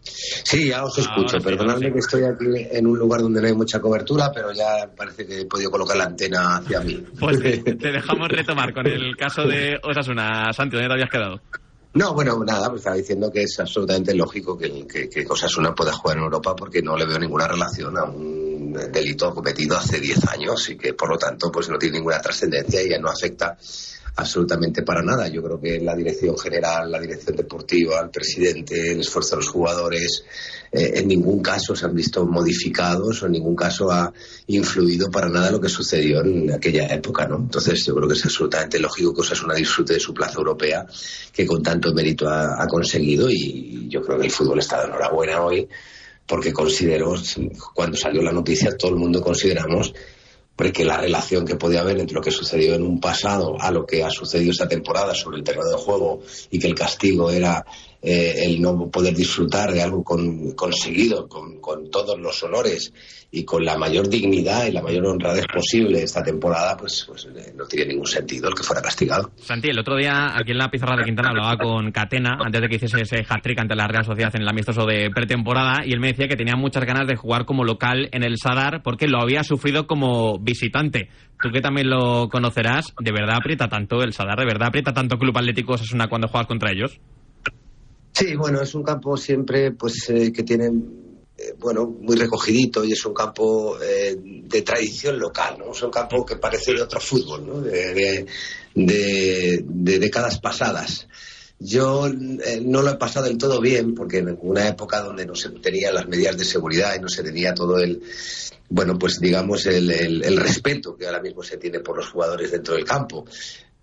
Sí, 0.00 0.68
ya 0.68 0.82
os 0.84 0.96
escucho. 0.96 1.38
Sí, 1.38 1.44
Perdonadme 1.44 1.88
sí. 1.88 1.92
que 1.92 1.98
estoy 1.98 2.22
aquí 2.24 2.46
en 2.70 2.86
un 2.86 2.98
lugar 2.98 3.20
donde 3.20 3.42
no 3.42 3.48
hay 3.48 3.54
mucha 3.54 3.80
cobertura, 3.80 4.30
pero 4.32 4.50
ya 4.52 4.88
parece 4.96 5.26
que 5.26 5.40
he 5.40 5.44
podido 5.44 5.70
colocar 5.70 5.98
la 5.98 6.04
antena 6.04 6.56
hacia 6.56 6.80
mí. 6.80 7.04
Pues 7.18 7.38
te, 7.38 7.58
te 7.58 7.92
dejamos 7.92 8.28
retomar 8.28 8.72
con 8.72 8.86
el 8.86 9.14
caso 9.14 9.42
de 9.42 9.78
Osasuna. 9.82 10.52
Santi, 10.54 10.76
¿dónde 10.76 10.88
te 10.88 10.94
habías 10.94 11.10
quedado? 11.10 11.42
No, 11.92 12.14
bueno, 12.14 12.44
nada, 12.44 12.68
pues 12.68 12.80
estaba 12.80 12.96
diciendo 12.96 13.32
que 13.32 13.42
es 13.42 13.58
absolutamente 13.58 14.14
lógico 14.14 14.56
que, 14.56 14.86
que, 14.86 15.08
que 15.08 15.24
pueda 15.24 15.92
jugar 15.92 16.18
en 16.18 16.22
Europa 16.22 16.54
porque 16.54 16.82
no 16.82 16.96
le 16.96 17.04
veo 17.04 17.18
ninguna 17.18 17.48
relación 17.48 17.98
a 17.98 18.04
un 18.04 18.72
delito 18.92 19.34
cometido 19.34 19.76
hace 19.76 19.98
10 19.98 20.28
años 20.28 20.68
y 20.70 20.76
que 20.76 20.94
por 20.94 21.08
lo 21.08 21.18
tanto 21.18 21.50
pues 21.50 21.68
no 21.68 21.78
tiene 21.78 21.98
ninguna 21.98 22.20
trascendencia 22.20 22.80
y 22.80 22.90
ya 22.90 22.98
no 22.98 23.08
afecta 23.08 23.56
absolutamente 24.16 24.82
para 24.82 25.02
nada. 25.02 25.28
Yo 25.28 25.42
creo 25.42 25.60
que 25.60 25.80
la 25.80 25.94
dirección 25.94 26.38
general, 26.38 26.90
la 26.90 27.00
dirección 27.00 27.36
deportiva, 27.36 28.00
el 28.00 28.10
presidente, 28.10 28.92
el 28.92 29.00
esfuerzo 29.00 29.36
de 29.36 29.42
los 29.42 29.48
jugadores, 29.48 30.24
eh, 30.72 30.92
en 30.96 31.08
ningún 31.08 31.42
caso 31.42 31.74
se 31.74 31.86
han 31.86 31.94
visto 31.94 32.24
modificados 32.26 33.22
o 33.22 33.26
en 33.26 33.32
ningún 33.32 33.56
caso 33.56 33.90
ha 33.90 34.12
influido 34.46 35.10
para 35.10 35.28
nada 35.28 35.50
lo 35.50 35.60
que 35.60 35.68
sucedió 35.68 36.22
en 36.22 36.52
aquella 36.52 36.86
época, 36.86 37.26
¿no? 37.26 37.36
Entonces 37.36 37.84
yo 37.84 37.94
creo 37.94 38.08
que 38.08 38.14
es 38.14 38.24
absolutamente 38.24 38.78
lógico 38.78 39.14
que 39.14 39.22
Osasuna 39.22 39.54
disfrute 39.54 39.94
de 39.94 40.00
su 40.00 40.14
plaza 40.14 40.38
europea 40.38 40.86
que 41.32 41.46
con 41.46 41.62
tanto 41.62 41.92
mérito 41.92 42.28
ha, 42.28 42.66
conseguido 42.68 43.28
y 43.28 43.88
yo 43.88 44.00
creo 44.02 44.18
que 44.18 44.26
el 44.26 44.30
fútbol 44.32 44.60
está 44.60 44.80
de 44.80 44.88
enhorabuena 44.88 45.42
hoy 45.42 45.68
porque 46.24 46.52
considero, 46.52 47.14
cuando 47.74 47.96
salió 47.96 48.22
la 48.22 48.30
noticia, 48.30 48.76
todo 48.76 48.92
el 48.92 48.98
mundo 48.98 49.20
consideramos 49.20 49.92
porque 50.60 50.84
la 50.84 50.98
relación 50.98 51.46
que 51.46 51.56
podía 51.56 51.80
haber 51.80 51.98
entre 51.98 52.14
lo 52.14 52.20
que 52.20 52.30
sucedió 52.30 52.74
en 52.74 52.82
un 52.82 53.00
pasado 53.00 53.56
a 53.58 53.70
lo 53.70 53.86
que 53.86 54.04
ha 54.04 54.10
sucedido 54.10 54.50
esta 54.50 54.68
temporada 54.68 55.14
sobre 55.14 55.38
el 55.38 55.42
terreno 55.42 55.70
de 55.70 55.76
juego 55.76 56.20
y 56.50 56.58
que 56.58 56.66
el 56.66 56.74
castigo 56.74 57.30
era 57.30 57.64
eh, 58.02 58.44
el 58.46 58.62
no 58.62 58.90
poder 58.90 59.14
disfrutar 59.14 59.72
de 59.72 59.82
algo 59.82 60.02
con, 60.02 60.52
conseguido 60.52 61.28
con, 61.28 61.60
todos 61.90 62.18
los 62.18 62.42
honores 62.42 62.92
y 63.30 63.44
con 63.44 63.64
la 63.64 63.76
mayor 63.76 64.08
dignidad 64.08 64.66
y 64.66 64.72
la 64.72 64.80
mayor 64.80 65.06
honradez 65.06 65.44
posible 65.46 66.02
esta 66.02 66.22
temporada, 66.22 66.76
pues, 66.76 67.04
pues 67.06 67.26
eh, 67.26 67.52
no 67.54 67.66
tiene 67.66 67.92
ningún 67.92 68.06
sentido 68.06 68.48
el 68.48 68.54
que 68.54 68.62
fuera 68.62 68.80
castigado. 68.80 69.30
Santi, 69.36 69.68
el 69.68 69.78
otro 69.78 69.96
día 69.96 70.34
aquí 70.34 70.52
en 70.52 70.58
la 70.58 70.70
pizarra 70.70 70.96
de 70.96 71.04
Quintana 71.04 71.30
hablaba 71.30 71.58
con 71.58 71.92
Catena 71.92 72.38
antes 72.42 72.60
de 72.60 72.68
que 72.68 72.76
hiciese 72.76 73.02
ese 73.02 73.24
hat-trick 73.28 73.58
ante 73.60 73.76
la 73.76 73.86
Real 73.86 74.04
Sociedad 74.04 74.34
en 74.34 74.42
el 74.42 74.48
amistoso 74.48 74.86
de 74.86 75.10
pretemporada 75.10 75.84
y 75.84 75.92
él 75.92 76.00
me 76.00 76.08
decía 76.08 76.26
que 76.26 76.36
tenía 76.36 76.56
muchas 76.56 76.84
ganas 76.84 77.06
de 77.06 77.16
jugar 77.16 77.44
como 77.44 77.64
local 77.64 78.08
en 78.12 78.24
el 78.24 78.38
Sadar 78.38 78.82
porque 78.82 79.08
lo 79.08 79.20
había 79.20 79.44
sufrido 79.44 79.86
como 79.86 80.38
visitante. 80.38 81.08
Tú 81.42 81.50
que 81.50 81.60
también 81.60 81.90
lo 81.90 82.28
conocerás, 82.28 82.94
¿de 82.98 83.12
verdad 83.12 83.36
aprieta 83.36 83.68
tanto 83.68 84.02
el 84.02 84.14
Sadar? 84.14 84.38
¿De 84.38 84.46
verdad 84.46 84.68
aprieta 84.68 84.92
tanto 84.92 85.18
Club 85.18 85.36
Atlético 85.36 85.74
Osasuna 85.74 86.08
cuando 86.08 86.28
juegas 86.28 86.46
contra 86.46 86.72
ellos? 86.72 86.98
Sí, 88.20 88.36
bueno, 88.36 88.60
es 88.60 88.74
un 88.74 88.82
campo 88.82 89.16
siempre 89.16 89.72
pues 89.72 90.10
eh, 90.10 90.30
que 90.30 90.42
tiene 90.42 90.70
eh, 91.40 91.54
bueno, 91.58 91.86
muy 91.86 92.16
recogidito 92.16 92.84
y 92.84 92.92
es 92.92 93.02
un 93.06 93.14
campo 93.14 93.80
eh, 93.80 94.14
de 94.20 94.60
tradición 94.60 95.18
local, 95.18 95.56
¿no? 95.58 95.72
Es 95.72 95.82
un 95.82 95.90
campo 95.90 96.26
que 96.26 96.36
parece 96.36 96.74
de 96.74 96.82
otro 96.82 97.00
fútbol, 97.00 97.46
¿no? 97.46 97.60
De, 97.62 98.26
décadas 98.74 100.38
pasadas. 100.38 101.08
Yo 101.58 102.06
eh, 102.08 102.60
no 102.62 102.82
lo 102.82 102.90
he 102.90 102.96
pasado 102.96 103.26
del 103.26 103.38
todo 103.38 103.58
bien 103.58 103.94
porque 103.94 104.18
en 104.18 104.38
una 104.42 104.68
época 104.68 105.00
donde 105.00 105.24
no 105.24 105.34
se 105.34 105.48
tenía 105.50 105.90
las 105.90 106.06
medidas 106.06 106.36
de 106.36 106.44
seguridad 106.44 106.94
y 106.94 107.00
no 107.00 107.08
se 107.08 107.22
tenía 107.22 107.54
todo 107.54 107.78
el, 107.78 108.02
bueno, 108.68 108.98
pues 108.98 109.18
digamos 109.18 109.64
el 109.66 110.36
respeto 110.36 110.94
que 110.94 111.06
ahora 111.06 111.22
mismo 111.22 111.42
se 111.42 111.56
tiene 111.56 111.80
por 111.80 111.96
los 111.96 112.10
jugadores 112.10 112.50
dentro 112.50 112.74
del 112.74 112.84
campo 112.84 113.24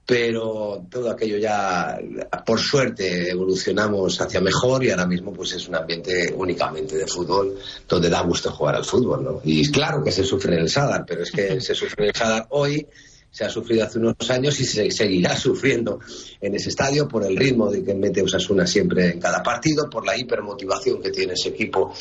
pero 0.08 0.88
todo 0.90 1.12
aquello 1.12 1.38
ya, 1.38 2.00
por 2.46 2.62
suerte, 2.62 3.30
evolucionamos 3.30 4.22
hacia 4.22 4.40
mejor 4.40 4.86
y 4.86 4.90
ahora 4.90 5.06
mismo 5.06 5.34
pues 5.34 5.52
es 5.52 5.68
un 5.68 5.76
ambiente 5.76 6.34
únicamente 6.34 6.96
de 6.96 7.06
fútbol 7.06 7.60
donde 7.90 8.10
da 8.10 8.22
gusto 8.22 8.50
jugar 8.50 8.76
al 8.76 8.86
fútbol, 8.86 9.22
¿no? 9.22 9.42
Y 9.44 9.70
claro 9.70 10.02
que 10.02 10.14
se 10.14 10.24
sufre 10.24 10.56
en 10.56 10.62
el 10.62 10.70
Sadar, 10.70 11.04
pero 11.06 11.24
es 11.24 11.32
que 11.32 11.60
se 11.62 11.76
sufre 11.76 12.06
en 12.06 12.10
el 12.12 12.16
Sadar 12.16 12.48
hoy, 12.52 12.88
se 13.30 13.44
ha 13.44 13.50
sufrido 13.50 13.84
hace 13.84 14.00
unos 14.00 14.16
años 14.30 14.58
y 14.62 14.66
se 14.66 14.90
seguirá 14.92 15.36
sufriendo 15.38 16.00
en 16.40 16.56
ese 16.56 16.70
estadio 16.70 17.06
por 17.06 17.26
el 17.26 17.36
ritmo 17.36 17.70
de 17.70 17.84
que 17.84 17.94
mete 17.94 18.22
Osasuna 18.22 18.66
siempre 18.66 19.10
en 19.10 19.20
cada 19.20 19.44
partido, 19.44 19.90
por 19.90 20.06
la 20.06 20.18
hipermotivación 20.18 21.02
que 21.02 21.12
tiene 21.12 21.34
ese 21.34 21.50
equipo, 21.50 21.94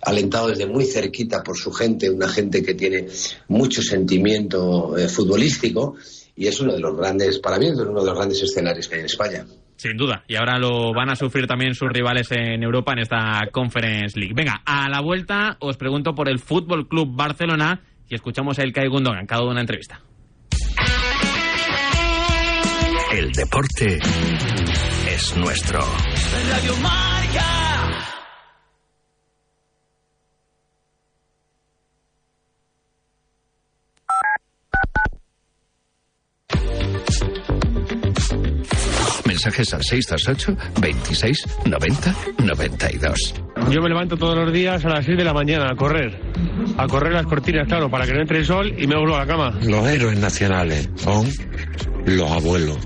alentado 0.00 0.48
desde 0.48 0.66
muy 0.66 0.84
cerquita 0.84 1.44
por 1.44 1.56
su 1.56 1.70
gente, 1.70 2.10
una 2.10 2.28
gente 2.28 2.60
que 2.60 2.74
tiene 2.74 3.06
mucho 3.46 3.82
sentimiento 3.82 4.98
eh, 4.98 5.08
futbolístico 5.08 5.94
y 6.36 6.46
es 6.46 6.60
uno 6.60 6.72
de 6.72 6.80
los 6.80 6.96
grandes, 6.96 7.38
para 7.38 7.58
mí 7.58 7.66
es 7.66 7.78
uno 7.78 8.00
de 8.00 8.06
los 8.06 8.16
grandes 8.16 8.42
escenarios 8.42 8.88
que 8.88 8.94
hay 8.96 9.00
en 9.00 9.06
España. 9.06 9.44
Sin 9.76 9.96
duda, 9.96 10.24
y 10.28 10.36
ahora 10.36 10.58
lo 10.58 10.92
van 10.94 11.10
a 11.10 11.16
sufrir 11.16 11.46
también 11.46 11.74
sus 11.74 11.88
rivales 11.88 12.30
en 12.30 12.62
Europa 12.62 12.92
en 12.92 13.00
esta 13.00 13.40
Conference 13.50 14.18
League. 14.18 14.34
Venga, 14.34 14.62
a 14.64 14.88
la 14.88 15.00
vuelta 15.00 15.56
os 15.60 15.76
pregunto 15.76 16.14
por 16.14 16.28
el 16.28 16.38
Fútbol 16.38 16.88
Club 16.88 17.16
Barcelona 17.16 17.80
y 18.08 18.14
escuchamos 18.14 18.58
a 18.58 18.64
Ilkay 18.64 18.88
Gundogan, 18.88 19.26
cada 19.26 19.42
una 19.42 19.60
entrevista. 19.60 20.00
El 23.12 23.30
deporte 23.32 23.98
es 25.08 25.36
nuestro. 25.36 25.80
Radio 26.50 26.76
Marca. 26.76 27.71
Mensajes 39.44 39.74
al 39.74 39.82
628 39.82 40.56
26 40.80 41.46
90 41.64 42.14
92. 42.44 43.34
Yo 43.70 43.82
me 43.82 43.88
levanto 43.88 44.16
todos 44.16 44.36
los 44.36 44.52
días 44.52 44.84
a 44.84 44.88
las 44.88 45.04
6 45.04 45.18
de 45.18 45.24
la 45.24 45.34
mañana 45.34 45.68
a 45.68 45.74
correr. 45.74 46.16
A 46.76 46.86
correr 46.86 47.12
las 47.12 47.26
cortinas, 47.26 47.66
claro, 47.66 47.90
para 47.90 48.06
que 48.06 48.12
no 48.12 48.20
entre 48.20 48.38
el 48.38 48.46
sol 48.46 48.72
y 48.78 48.86
me 48.86 48.94
vuelvo 48.96 49.16
a 49.16 49.20
la 49.20 49.26
cama. 49.26 49.58
Los 49.62 49.84
héroes 49.88 50.16
nacionales 50.16 50.88
son 50.94 51.28
los 52.06 52.30
abuelos. 52.30 52.78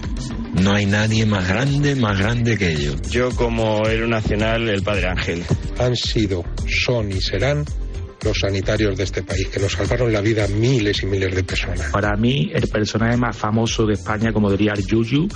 No 0.55 0.73
hay 0.73 0.87
nadie 0.87 1.27
más 1.27 1.47
grande, 1.47 1.95
más 1.95 2.19
grande 2.19 2.57
que 2.57 2.71
ellos. 2.71 3.03
Yo 3.11 3.29
como 3.33 3.87
héroe 3.87 4.09
nacional, 4.09 4.67
el 4.67 4.83
Padre 4.83 5.09
Ángel. 5.09 5.45
Han 5.79 5.95
sido, 5.95 6.43
son 6.67 7.13
y 7.13 7.21
serán 7.21 7.67
los 8.25 8.39
sanitarios 8.39 8.97
de 8.97 9.05
este 9.05 9.23
país, 9.23 9.47
que 9.49 9.61
nos 9.61 9.73
salvaron 9.73 10.11
la 10.11 10.23
vida 10.23 10.47
a 10.47 10.49
miles 10.49 11.03
y 11.03 11.07
miles 11.07 11.35
de 11.35 11.45
personas. 11.45 11.91
Para 11.93 12.17
mí, 12.17 12.51
el 12.55 12.67
personaje 12.69 13.19
más 13.19 13.37
famoso 13.37 13.85
de 13.85 13.93
España, 13.93 14.33
como 14.33 14.51
diría 14.51 14.73
el 14.73 14.87
Yuyu, 14.87 15.29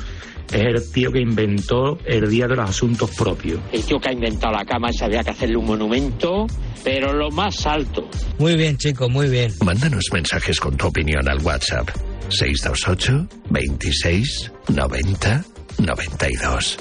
es 0.53 0.67
el 0.67 0.93
tío 0.93 1.13
que 1.13 1.21
inventó 1.21 1.99
el 2.05 2.29
Día 2.29 2.47
de 2.47 2.57
los 2.57 2.71
Asuntos 2.71 3.11
Propios. 3.11 3.61
El 3.73 3.85
tío 3.85 3.99
que 3.99 4.09
ha 4.09 4.13
inventado 4.13 4.53
la 4.53 4.65
cama 4.65 4.91
esa 4.91 5.07
había 5.07 5.23
que 5.23 5.31
hacerle 5.31 5.57
un 5.57 5.67
monumento, 5.67 6.47
pero 6.83 7.13
lo 7.13 7.31
más 7.31 7.67
alto. 7.67 8.09
Muy 8.39 8.57
bien, 8.57 8.77
chico, 8.77 9.09
muy 9.09 9.29
bien. 9.29 9.53
Mándanos 9.65 10.05
mensajes 10.13 10.59
con 10.59 10.77
tu 10.77 10.89
opinión 10.89 11.29
al 11.29 11.41
WhatsApp 11.43 11.89
628 12.29 13.29
26 13.51 14.53
90 14.69 15.45
92. 15.79 16.77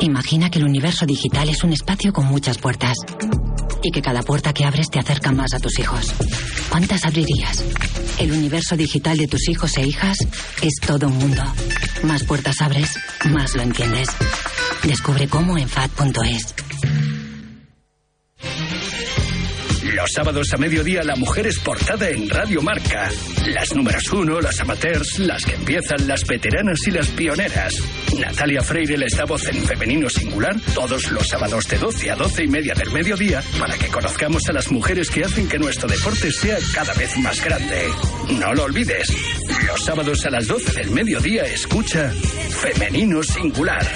Imagina 0.00 0.50
que 0.50 0.58
el 0.58 0.64
universo 0.64 1.06
digital 1.06 1.48
es 1.48 1.64
un 1.64 1.72
espacio 1.72 2.12
con 2.12 2.26
muchas 2.26 2.58
puertas 2.58 2.98
y 3.84 3.90
que 3.90 4.02
cada 4.02 4.22
puerta 4.22 4.52
que 4.52 4.64
abres 4.64 4.90
te 4.90 4.98
acerca 4.98 5.30
más 5.32 5.52
a 5.54 5.60
tus 5.60 5.78
hijos. 5.78 6.14
¿Cuántas 6.70 7.04
abrirías? 7.04 7.62
El 8.18 8.32
universo 8.32 8.76
digital 8.76 9.16
de 9.16 9.28
tus 9.28 9.48
hijos 9.48 9.76
e 9.76 9.86
hijas 9.86 10.18
es 10.62 10.74
todo 10.86 11.08
un 11.08 11.18
mundo. 11.18 11.42
Más 12.02 12.24
puertas 12.24 12.60
abres, 12.60 12.96
más 13.24 13.54
lo 13.54 13.62
entiendes. 13.62 14.08
Descubre 14.82 15.28
cómo 15.28 15.58
en 15.58 15.68
FAD.es. 15.68 16.73
Los 19.94 20.10
sábados 20.12 20.52
a 20.52 20.56
mediodía 20.56 21.04
la 21.04 21.14
mujer 21.14 21.46
es 21.46 21.60
portada 21.60 22.10
en 22.10 22.28
Radio 22.28 22.60
Marca. 22.62 23.08
Las 23.46 23.72
números 23.76 24.10
uno, 24.12 24.40
las 24.40 24.58
amateurs, 24.58 25.20
las 25.20 25.44
que 25.44 25.54
empiezan, 25.54 26.08
las 26.08 26.24
veteranas 26.26 26.80
y 26.88 26.90
las 26.90 27.06
pioneras. 27.10 27.72
Natalia 28.18 28.60
Freire 28.62 28.98
les 28.98 29.16
da 29.16 29.24
voz 29.24 29.46
en 29.46 29.62
femenino 29.62 30.08
singular 30.10 30.56
todos 30.74 31.12
los 31.12 31.28
sábados 31.28 31.68
de 31.68 31.78
12 31.78 32.10
a 32.10 32.16
12 32.16 32.42
y 32.42 32.48
media 32.48 32.74
del 32.74 32.90
mediodía 32.90 33.40
para 33.56 33.78
que 33.78 33.86
conozcamos 33.86 34.42
a 34.48 34.52
las 34.52 34.68
mujeres 34.72 35.08
que 35.10 35.22
hacen 35.22 35.48
que 35.48 35.60
nuestro 35.60 35.88
deporte 35.88 36.32
sea 36.32 36.58
cada 36.74 36.92
vez 36.94 37.16
más 37.18 37.44
grande. 37.44 37.84
No 38.40 38.52
lo 38.52 38.64
olvides. 38.64 39.14
Los 39.64 39.84
sábados 39.84 40.26
a 40.26 40.30
las 40.30 40.48
12 40.48 40.72
del 40.72 40.90
mediodía 40.90 41.44
escucha 41.44 42.12
Femenino 42.50 43.22
Singular. 43.22 43.86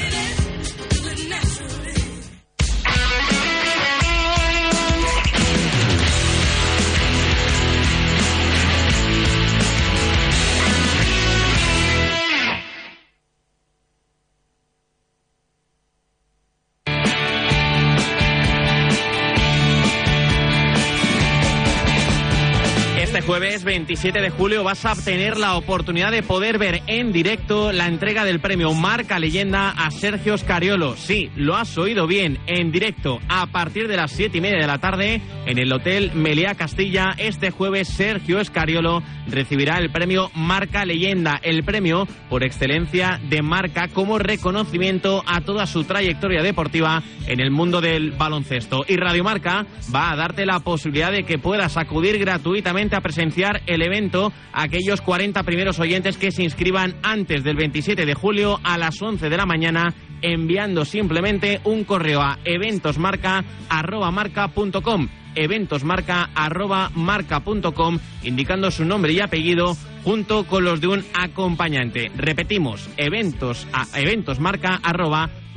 27 23.89 24.21
de 24.21 24.29
julio 24.29 24.65
vas 24.65 24.85
a 24.85 24.93
obtener 24.93 25.39
la 25.39 25.57
oportunidad 25.57 26.11
de 26.11 26.23
poder 26.23 26.59
ver 26.59 26.83
en 26.89 27.11
directo 27.11 27.73
la 27.73 27.87
entrega 27.87 28.27
del 28.27 28.39
premio 28.39 28.75
Marca 28.75 29.19
Leyenda 29.19 29.71
a 29.71 29.91
Sergio 29.91 30.37
Scariolo. 30.37 30.95
Sí, 30.95 31.31
lo 31.37 31.57
has 31.57 31.79
oído 31.79 32.07
bien, 32.07 32.39
en 32.47 32.71
directo 32.71 33.19
a 33.31 33.47
partir 33.47 33.89
de 33.89 33.97
las 33.97 34.13
7 34.13 34.37
y 34.37 34.41
media 34.43 34.59
de 34.59 34.67
la 34.67 34.77
tarde 34.77 35.23
en 35.47 35.59
el 35.59 35.73
Hotel 35.73 36.13
Meliá 36.15 36.55
Castilla. 36.55 37.15
Este 37.17 37.51
jueves 37.51 37.89
Sergio 37.89 38.45
Scariolo 38.45 39.03
recibirá 39.27 39.79
el 39.79 39.91
premio 39.91 40.31
Marca 40.35 40.85
Leyenda, 40.85 41.41
el 41.43 41.65
premio 41.65 42.07
por 42.29 42.45
excelencia 42.45 43.19
de 43.31 43.41
marca 43.41 43.89
como 43.89 44.19
reconocimiento 44.19 45.23
a 45.27 45.41
toda 45.41 45.67
su 45.67 45.85
trayectoria 45.85 46.43
deportiva 46.43 47.03
en 47.27 47.41
el 47.41 47.51
mundo 47.51 47.81
del 47.81 48.13
baloncesto. 48.13 48.85
Y 48.87 48.97
Radio 48.97 49.25
Marca 49.25 49.65
va 49.95 50.13
a 50.13 50.17
darte 50.17 50.45
la 50.45 50.61
posibilidad 50.61 51.11
de 51.11 51.25
que 51.25 51.39
puedas 51.39 51.79
acudir 51.79 52.19
gratuitamente 52.19 52.95
a 52.95 53.01
presenciar 53.01 53.63
el 53.67 53.78
evento 53.83 54.33
a 54.53 54.63
aquellos 54.63 55.01
40 55.01 55.43
primeros 55.43 55.79
oyentes 55.79 56.17
que 56.17 56.33
se 56.33 56.43
inscriban 56.43 56.97
antes 57.03 57.45
del 57.45 57.57
27 57.57 58.07
de 58.07 58.15
julio 58.15 58.59
a 58.63 58.79
las 58.79 59.01
11 59.01 59.29
de 59.29 59.37
la 59.37 59.47
mañana 59.47 59.95
enviando 60.23 60.85
simplemente 60.85 61.61
un 61.65 61.85
correo 61.85 62.21
a 62.21 62.39
eventosmarca.marca.com 62.45 65.09
eventosmarca.marca.com 65.35 67.99
indicando 68.25 68.71
su 68.71 68.85
nombre 68.85 69.13
y 69.13 69.21
apellido 69.21 69.77
junto 70.05 70.47
con 70.47 70.65
los 70.65 70.81
de 70.81 70.87
un 70.89 71.05
acompañante. 71.15 72.11
Repetimos, 72.17 72.89
eventos 72.97 73.67
a 73.73 73.87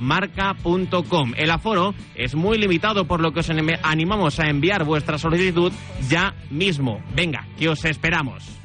eventosmarca.marca.com. 0.01 1.34
El 1.38 1.51
aforo 1.51 1.93
es 2.15 2.36
muy 2.36 2.58
limitado 2.58 3.05
por 3.05 3.22
lo 3.22 3.31
que 3.31 3.41
os 3.41 3.50
animamos 3.84 4.39
a 4.39 4.50
enviar 4.50 4.84
vuestra 4.84 5.17
solicitud 5.17 5.72
ya 6.10 6.34
mismo. 6.50 7.01
Venga, 7.15 7.48
que 7.58 7.70
os 7.70 7.86
esperamos. 7.86 8.62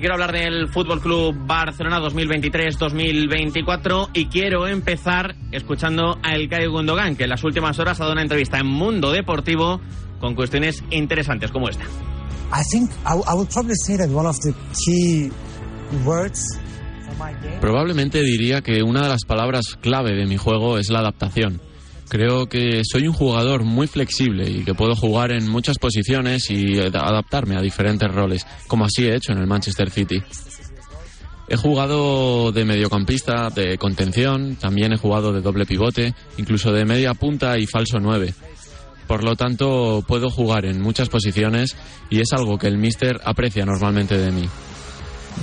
Quiero 0.00 0.14
hablar 0.14 0.32
del 0.32 0.66
Fútbol 0.68 1.00
Club 1.00 1.36
Barcelona 1.46 2.00
2023-2024 2.00 4.08
y 4.14 4.26
quiero 4.26 4.66
empezar 4.66 5.36
escuchando 5.52 6.18
a 6.22 6.34
Elkay 6.34 6.66
Gundogan, 6.66 7.14
que 7.16 7.24
en 7.24 7.30
las 7.30 7.44
últimas 7.44 7.78
horas 7.78 8.00
ha 8.00 8.04
dado 8.04 8.14
una 8.14 8.22
entrevista 8.22 8.58
en 8.58 8.66
Mundo 8.66 9.12
Deportivo 9.12 9.80
con 10.18 10.34
cuestiones 10.34 10.82
interesantes 10.90 11.52
como 11.52 11.68
esta. 11.68 11.84
I 11.84 12.62
think 12.72 12.90
I, 13.06 13.12
I 13.30 13.34
would 13.34 13.48
probably 13.50 13.76
say 13.76 13.96
that 13.96 14.08
one 14.08 14.26
of 14.26 14.36
the 14.40 14.52
key 14.84 15.30
words 16.04 16.42
for 17.06 17.14
my 17.16 17.32
game 17.34 17.60
Probablemente 17.60 18.20
diría 18.22 18.62
que 18.62 18.82
una 18.82 19.02
de 19.02 19.08
las 19.08 19.24
palabras 19.24 19.78
clave 19.80 20.16
de 20.16 20.26
mi 20.26 20.36
juego 20.36 20.78
es 20.78 20.90
la 20.90 20.98
adaptación. 21.00 21.60
Creo 22.10 22.48
que 22.48 22.82
soy 22.82 23.06
un 23.06 23.14
jugador 23.14 23.62
muy 23.62 23.86
flexible 23.86 24.50
y 24.50 24.64
que 24.64 24.74
puedo 24.74 24.96
jugar 24.96 25.30
en 25.30 25.48
muchas 25.48 25.78
posiciones 25.78 26.50
y 26.50 26.76
adaptarme 26.80 27.56
a 27.56 27.62
diferentes 27.62 28.12
roles, 28.12 28.44
como 28.66 28.84
así 28.84 29.06
he 29.06 29.14
hecho 29.14 29.30
en 29.30 29.38
el 29.38 29.46
Manchester 29.46 29.90
City. 29.90 30.20
He 31.48 31.56
jugado 31.56 32.50
de 32.50 32.64
mediocampista, 32.64 33.48
de 33.50 33.78
contención, 33.78 34.56
también 34.56 34.92
he 34.92 34.96
jugado 34.96 35.32
de 35.32 35.40
doble 35.40 35.66
pivote, 35.66 36.12
incluso 36.36 36.72
de 36.72 36.84
media 36.84 37.14
punta 37.14 37.56
y 37.58 37.66
falso 37.68 38.00
9. 38.00 38.34
Por 39.06 39.22
lo 39.22 39.36
tanto, 39.36 40.04
puedo 40.04 40.30
jugar 40.30 40.64
en 40.64 40.80
muchas 40.80 41.08
posiciones 41.08 41.76
y 42.10 42.20
es 42.20 42.32
algo 42.32 42.58
que 42.58 42.66
el 42.66 42.76
míster 42.76 43.20
aprecia 43.24 43.64
normalmente 43.64 44.18
de 44.18 44.32
mí. 44.32 44.48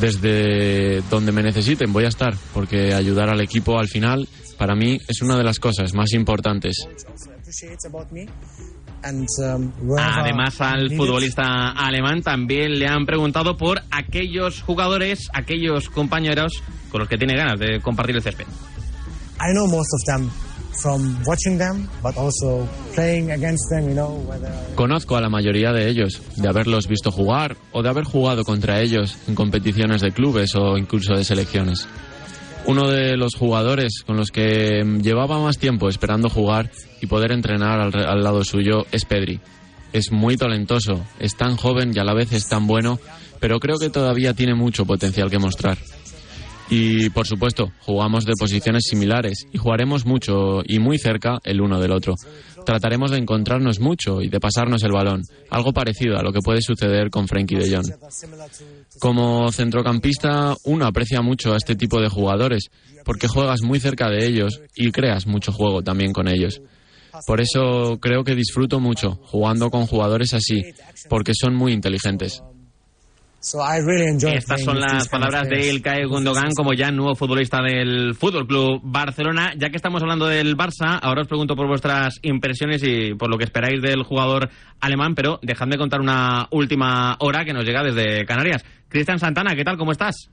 Desde 0.02 1.02
donde 1.10 1.32
me 1.32 1.44
necesiten 1.44 1.94
voy 1.94 2.04
a 2.04 2.10
estar, 2.10 2.36
porque 2.54 2.94
ayudar 2.94 3.30
al 3.30 3.40
equipo 3.40 3.80
al 3.80 3.88
final, 3.88 4.28
para 4.58 4.76
mí, 4.76 5.00
es 5.08 5.22
una 5.22 5.38
de 5.38 5.44
las 5.44 5.60
cosas 5.60 5.94
más 5.94 6.14
importantes. 6.14 6.88
um, 9.40 9.72
Además, 9.98 10.60
al 10.60 10.96
futbolista 10.96 11.70
alemán 11.72 12.22
también 12.22 12.78
le 12.80 12.88
han 12.88 13.06
preguntado 13.06 13.56
por 13.56 13.82
aquellos 13.92 14.62
jugadores, 14.62 15.30
aquellos 15.34 15.90
compañeros 15.90 16.64
con 16.90 17.00
los 17.00 17.10
que 17.10 17.18
tiene 17.18 17.36
ganas 17.36 17.60
de 17.60 17.80
compartir 17.82 18.16
el 18.16 18.22
césped. 18.22 18.48
I 19.40 19.54
know 19.54 19.68
most 19.68 19.94
of 19.94 20.02
them 20.06 20.32
from 20.82 21.18
watching 21.26 21.58
them, 21.58 21.88
but 22.02 22.18
also 22.18 22.68
playing 22.96 23.32
against 23.32 23.70
them. 23.70 23.88
You 23.88 23.96
know 23.96 24.24
whether 24.28 24.52
Conozco 24.76 25.16
a 25.16 25.22
la 25.22 25.30
mayoría 25.30 25.72
de 25.72 25.90
ellos, 25.90 26.22
de 26.36 26.48
haberlos 26.48 26.88
visto 26.88 27.12
jugar 27.12 27.58
o 27.72 27.84
de 27.84 27.90
haber 27.90 28.04
jugado 28.04 28.44
contra 28.44 28.82
ellos 28.82 29.18
en 29.28 29.36
competiciones 29.36 30.02
de 30.02 30.12
clubes 30.12 30.56
o 30.56 30.78
incluso 30.78 31.14
de 31.14 31.24
selecciones. 31.24 31.88
Uno 32.68 32.90
de 32.90 33.16
los 33.16 33.36
jugadores 33.36 34.04
con 34.06 34.18
los 34.18 34.30
que 34.30 34.84
mm, 34.84 35.00
llevaba 35.00 35.40
más 35.40 35.58
tiempo 35.58 35.88
esperando 35.88 36.30
jugar 36.30 36.70
y 37.02 37.08
poder 37.08 37.32
entrenar 37.32 37.80
al, 37.80 37.96
al 37.96 38.24
lado 38.24 38.44
suyo 38.44 38.86
es 38.92 39.06
Pedri. 39.06 39.40
Es 39.94 40.12
muy 40.12 40.36
talentoso, 40.36 41.06
es 41.18 41.38
tan 41.38 41.56
joven 41.56 41.94
y 41.96 42.00
a 42.00 42.04
la 42.04 42.14
vez 42.14 42.34
es 42.34 42.50
tan 42.50 42.68
bueno, 42.68 43.00
pero 43.40 43.60
creo 43.60 43.78
que 43.78 43.90
todavía 43.90 44.34
tiene 44.34 44.54
mucho 44.54 44.86
potencial 44.86 45.30
que 45.30 45.40
mostrar. 45.40 45.78
Y 46.70 47.10
por 47.12 47.26
supuesto, 47.26 47.72
jugamos 47.80 48.26
de 48.26 48.34
posiciones 48.38 48.84
similares 48.90 49.46
y 49.52 49.58
jugaremos 49.58 50.06
mucho 50.06 50.62
y 50.66 50.80
muy 50.80 50.98
cerca 50.98 51.40
el 51.44 51.62
uno 51.62 51.80
del 51.80 51.92
otro. 51.92 52.16
Trataremos 52.66 53.12
de 53.12 53.18
encontrarnos 53.18 53.80
mucho 53.80 54.22
y 54.22 54.28
de 54.28 54.40
pasarnos 54.42 54.84
el 54.84 54.92
balón, 54.92 55.22
algo 55.50 55.72
parecido 55.72 56.18
a 56.18 56.24
lo 56.24 56.34
que 56.34 56.42
puede 56.42 56.62
suceder 56.62 57.10
con 57.10 57.28
Frankie 57.28 57.56
de 57.56 57.74
Jong. 57.74 57.94
Como 59.00 59.50
centrocampista, 59.52 60.56
uno 60.66 60.86
aprecia 60.86 61.22
mucho 61.22 61.54
a 61.54 61.58
este 61.58 61.76
tipo 61.76 62.02
de 62.02 62.10
jugadores 62.10 62.70
porque 63.06 63.30
juegas 63.30 63.62
muy 63.62 63.80
cerca 63.80 64.10
de 64.10 64.26
ellos 64.26 64.62
y 64.76 64.92
creas 64.92 65.26
mucho 65.26 65.54
juego 65.54 65.82
también 65.82 66.12
con 66.12 66.28
ellos. 66.28 66.62
Por 67.26 67.40
eso 67.40 67.98
creo 68.02 68.24
que 68.26 68.36
disfruto 68.36 68.82
mucho 68.82 69.20
jugando 69.24 69.70
con 69.70 69.88
jugadores 69.88 70.34
así, 70.34 70.66
porque 71.10 71.32
son 71.34 71.56
muy 71.56 71.72
inteligentes. 71.72 72.44
So 73.48 73.60
I 73.62 73.80
really 73.80 74.08
enjoy. 74.08 74.34
Estas 74.34 74.62
son 74.62 74.80
las 74.80 74.92
these 74.92 75.10
kind 75.10 75.24
of 75.24 75.30
palabras 75.30 75.50
de. 75.50 75.70
Ilkay 75.70 76.04
Gundogan 76.06 76.52
como 76.56 76.74
ya 76.74 76.92
nuevo 76.92 77.16
futbolista 77.16 77.62
del 77.62 78.14
Fútbol 78.14 78.46
Club 78.46 78.82
Barcelona. 78.84 79.54
Ya 79.58 79.70
que 79.70 79.78
estamos 79.78 80.02
hablando 80.02 80.28
del 80.28 80.58
Barça, 80.58 81.00
ahora 81.02 81.22
os 81.22 81.28
pregunto 81.28 81.56
por 81.56 81.68
vuestras 81.68 82.20
impresiones 82.24 82.84
y 82.84 83.14
por 83.16 83.30
lo 83.30 83.38
que 83.38 83.46
esperáis 83.46 83.82
del 83.82 84.04
jugador 84.04 84.50
alemán, 84.82 85.16
pero 85.16 85.40
dejadme 85.42 85.78
contar 85.78 86.02
una 86.02 86.48
última 86.52 87.16
hora 87.20 87.46
que 87.46 87.54
nos 87.54 87.64
llega 87.64 87.84
desde 87.84 88.26
Canarias. 88.26 88.66
Cristian 88.90 89.20
Santana, 89.20 89.56
¿qué 89.56 89.64
tal? 89.64 89.78
¿Cómo 89.78 89.92
estás? 89.92 90.30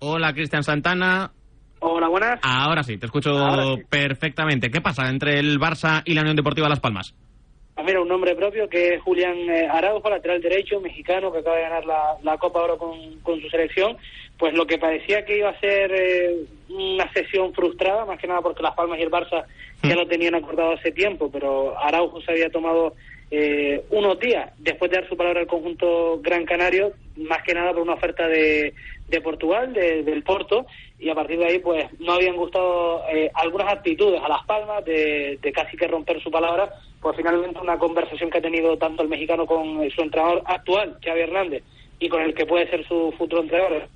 Hola, 0.00 0.32
Cristian 0.32 0.64
Santana. 0.64 1.32
Hola, 1.80 2.08
buenas. 2.08 2.40
Ahora 2.42 2.82
sí, 2.82 2.98
te 2.98 3.06
escucho 3.06 3.30
sí. 3.30 3.82
perfectamente. 3.88 4.70
¿Qué 4.70 4.82
pasa 4.82 5.08
entre 5.08 5.38
el 5.38 5.58
Barça 5.58 6.02
y 6.04 6.12
la 6.14 6.20
Unión 6.20 6.36
Deportiva 6.36 6.68
Las 6.68 6.80
Palmas? 6.80 7.14
Mira, 7.84 8.00
un 8.00 8.08
nombre 8.08 8.34
propio 8.34 8.68
que 8.68 8.94
es 8.94 9.02
Julián 9.02 9.36
eh, 9.48 9.66
Araujo, 9.70 10.08
lateral 10.10 10.40
derecho, 10.40 10.80
mexicano, 10.80 11.32
que 11.32 11.38
acaba 11.38 11.56
de 11.56 11.62
ganar 11.62 11.84
la, 11.86 12.16
la 12.22 12.38
Copa 12.38 12.62
Oro 12.62 12.78
con, 12.78 13.20
con 13.20 13.40
su 13.40 13.48
selección. 13.48 13.96
Pues 14.38 14.54
lo 14.54 14.66
que 14.66 14.78
parecía 14.78 15.24
que 15.24 15.38
iba 15.38 15.50
a 15.50 15.60
ser 15.60 15.92
eh, 15.94 16.36
una 16.70 17.10
sesión 17.12 17.52
frustrada, 17.52 18.04
más 18.04 18.18
que 18.18 18.26
nada 18.26 18.40
porque 18.42 18.62
Las 18.62 18.74
Palmas 18.74 18.98
y 18.98 19.02
el 19.02 19.10
Barça 19.10 19.44
ya 19.82 19.94
lo 19.94 20.06
tenían 20.06 20.34
acordado 20.34 20.72
hace 20.72 20.92
tiempo, 20.92 21.30
pero 21.30 21.78
Araujo 21.78 22.20
se 22.22 22.32
había 22.32 22.50
tomado 22.50 22.94
eh, 23.30 23.82
unos 23.90 24.18
días 24.18 24.50
después 24.58 24.90
de 24.90 24.98
dar 24.98 25.08
su 25.08 25.16
palabra 25.16 25.40
al 25.40 25.46
conjunto 25.46 26.20
Gran 26.22 26.44
Canario, 26.44 26.92
más 27.16 27.42
que 27.42 27.54
nada 27.54 27.72
por 27.72 27.82
una 27.82 27.94
oferta 27.94 28.26
de, 28.28 28.74
de 29.08 29.20
Portugal, 29.20 29.72
de- 29.72 30.02
del 30.02 30.22
Porto, 30.22 30.66
y 30.98 31.08
a 31.10 31.14
partir 31.14 31.38
de 31.38 31.46
ahí 31.46 31.58
pues 31.60 31.86
no 31.98 32.12
habían 32.14 32.36
gustado 32.36 33.02
eh, 33.10 33.30
algunas 33.34 33.72
actitudes 33.72 34.20
a 34.22 34.28
Las 34.28 34.44
Palmas 34.46 34.84
de 34.84 35.38
casi 35.54 35.76
que 35.76 35.86
romper 35.86 36.22
su 36.22 36.30
palabra, 36.30 36.72
pues 37.00 37.16
finalmente 37.16 37.58
una 37.60 37.78
conversación 37.78 38.30
que 38.30 38.38
ha 38.38 38.42
tenido 38.42 38.76
tanto 38.76 39.02
el 39.02 39.08
mexicano 39.08 39.46
con 39.46 39.88
su 39.90 40.02
entrenador 40.02 40.42
actual, 40.46 40.98
Xavi 41.04 41.20
Hernández, 41.20 41.62
y 41.98 42.08
con 42.08 42.22
el 42.22 42.34
que 42.34 42.46
puede 42.46 42.68
ser 42.68 42.86
su 42.86 43.12
futuro 43.16 43.42
entrenador, 43.42 43.88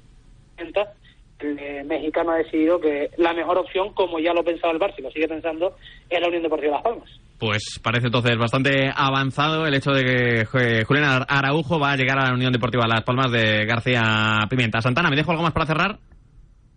el 0.57 1.59
eh, 1.59 1.83
mexicano 1.85 2.31
ha 2.33 2.37
decidido 2.37 2.81
que 2.81 3.11
la 3.19 3.33
mejor 3.35 3.59
opción, 3.59 3.93
como 3.93 4.19
ya 4.19 4.33
lo 4.33 4.43
pensaba 4.45 4.73
el 4.73 4.79
Barça 4.81 5.01
lo 5.03 5.11
sigue 5.11 5.29
pensando, 5.29 5.77
es 6.09 6.21
la 6.21 6.29
Unión 6.29 6.43
Deportiva 6.43 6.75
Las 6.75 6.83
Palmas. 6.83 7.11
Pues 7.39 7.81
parece 7.83 8.07
entonces 8.07 8.39
bastante 8.39 8.91
avanzado 8.95 9.67
el 9.67 9.75
hecho 9.75 9.91
de 9.91 10.05
que 10.05 10.41
eh, 10.43 10.85
Julián 10.85 11.05
Ar- 11.05 11.27
Araujo 11.29 11.79
va 11.79 11.93
a 11.93 11.97
llegar 11.97 12.19
a 12.19 12.29
la 12.29 12.35
Unión 12.35 12.53
Deportiva 12.53 12.87
Las 12.87 13.03
Palmas 13.03 13.31
de 13.33 13.67
García 13.67 14.03
Pimienta. 14.49 14.81
Santana, 14.81 15.11
¿me 15.11 15.17
dejo 15.17 15.33
algo 15.33 15.43
más 15.43 15.53
para 15.53 15.67
cerrar? 15.67 15.99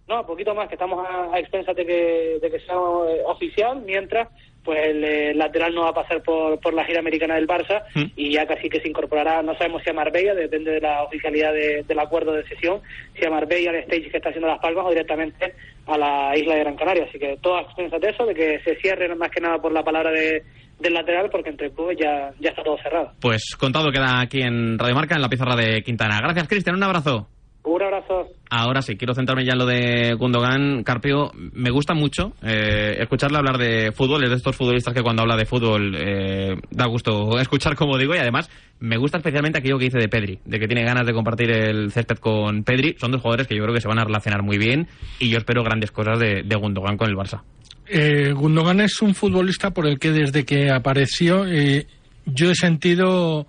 No, 0.09 0.25
poquito 0.25 0.55
más, 0.55 0.67
que 0.67 0.75
estamos 0.75 1.05
a, 1.07 1.35
a 1.35 1.39
expensas 1.39 1.75
de 1.75 1.85
que, 1.85 2.39
de 2.41 2.49
que 2.51 2.59
sea 2.61 2.75
eh, 2.75 3.21
oficial, 3.27 3.81
mientras 3.85 4.27
pues 4.67 4.79
el 4.85 5.03
eh, 5.03 5.33
lateral 5.33 5.73
no 5.73 5.83
va 5.83 5.89
a 5.91 5.93
pasar 5.93 6.21
por, 6.21 6.59
por 6.59 6.73
la 6.73 6.83
gira 6.83 6.99
americana 6.99 7.35
del 7.35 7.47
Barça 7.47 7.83
Mm. 7.95 8.11
y 8.17 8.33
ya 8.33 8.45
casi 8.45 8.69
que 8.69 8.81
se 8.81 8.89
incorporará, 8.89 9.41
no 9.41 9.55
sabemos 9.57 9.81
si 9.81 9.89
a 9.89 9.93
Marbella, 9.93 10.35
depende 10.35 10.71
de 10.71 10.81
la 10.81 11.03
oficialidad 11.03 11.53
de- 11.53 11.83
del 11.87 11.99
acuerdo 11.99 12.33
de 12.33 12.45
sesión, 12.47 12.81
si 13.17 13.25
a 13.25 13.29
Marbella, 13.29 13.69
al 13.71 13.77
stage 13.77 14.09
que 14.11 14.17
está 14.17 14.29
haciendo 14.29 14.49
Las 14.49 14.59
Palmas 14.59 14.85
o 14.85 14.89
directamente 14.89 15.53
a 15.87 15.97
la 15.97 16.37
isla 16.37 16.55
de 16.55 16.59
Gran 16.63 16.75
Canaria. 16.75 17.05
Así 17.07 17.17
que 17.17 17.37
todas 17.41 17.63
expensas 17.65 18.01
de 18.01 18.09
eso, 18.09 18.25
de 18.25 18.35
que 18.35 18.59
se 18.65 18.75
cierre 18.81 19.15
más 19.15 19.31
que 19.31 19.39
nada 19.39 19.57
por 19.59 19.71
la 19.71 19.83
palabra 19.83 20.11
de, 20.11 20.43
del 20.79 20.93
lateral, 20.93 21.29
porque 21.31 21.49
entre 21.49 21.71
clubes 21.71 21.97
ya, 21.97 22.31
ya 22.41 22.49
está 22.49 22.61
todo 22.63 22.77
cerrado. 22.83 23.13
Pues 23.21 23.55
contado 23.57 23.89
queda 23.91 24.19
aquí 24.21 24.41
en 24.41 24.77
Radio 24.77 24.95
Marca, 24.95 25.15
en 25.15 25.21
la 25.21 25.29
pizarra 25.29 25.55
de 25.55 25.81
Quintana. 25.81 26.19
Gracias, 26.21 26.47
Cristian. 26.49 26.75
Un 26.75 26.83
abrazo. 26.83 27.29
Un 27.67 27.83
abrazo. 27.83 28.29
Ahora 28.49 28.81
sí, 28.81 28.95
quiero 28.95 29.13
centrarme 29.13 29.43
ya 29.43 29.51
en 29.51 29.57
lo 29.57 29.65
de 29.65 30.13
Gundogan. 30.13 30.83
Carpio, 30.83 31.31
me 31.35 31.69
gusta 31.69 31.93
mucho 31.93 32.31
eh, 32.41 32.95
escucharle 32.99 33.37
hablar 33.37 33.57
de 33.57 33.91
fútbol. 33.91 34.23
Es 34.23 34.29
de 34.29 34.37
estos 34.37 34.55
futbolistas 34.55 34.93
que 34.93 35.03
cuando 35.03 35.23
habla 35.23 35.35
de 35.35 35.45
fútbol 35.45 35.93
eh, 35.97 36.55
da 36.71 36.85
gusto 36.87 37.37
escuchar, 37.39 37.75
como 37.75 37.97
digo, 37.97 38.15
y 38.15 38.19
además 38.19 38.49
me 38.79 38.95
gusta 38.95 39.17
especialmente 39.17 39.59
aquello 39.59 39.77
que 39.77 39.85
dice 39.85 39.99
de 39.99 40.07
Pedri, 40.07 40.39
de 40.45 40.59
que 40.59 40.67
tiene 40.67 40.85
ganas 40.85 41.05
de 41.05 41.13
compartir 41.13 41.51
el 41.51 41.91
césped 41.91 42.19
con 42.19 42.63
Pedri. 42.63 42.95
Son 42.97 43.11
dos 43.11 43.21
jugadores 43.21 43.47
que 43.47 43.55
yo 43.57 43.63
creo 43.63 43.75
que 43.75 43.81
se 43.81 43.89
van 43.89 43.99
a 43.99 44.05
relacionar 44.05 44.43
muy 44.43 44.57
bien 44.57 44.87
y 45.19 45.29
yo 45.29 45.37
espero 45.37 45.61
grandes 45.61 45.91
cosas 45.91 46.19
de, 46.19 46.43
de 46.43 46.55
Gundogan 46.55 46.95
con 46.95 47.09
el 47.09 47.17
Barça. 47.17 47.41
Eh, 47.85 48.31
Gundogan 48.31 48.79
es 48.79 49.01
un 49.01 49.13
futbolista 49.13 49.71
por 49.71 49.87
el 49.87 49.99
que 49.99 50.11
desde 50.11 50.45
que 50.45 50.71
apareció 50.71 51.45
eh, 51.45 51.85
yo 52.25 52.49
he 52.49 52.55
sentido 52.55 53.45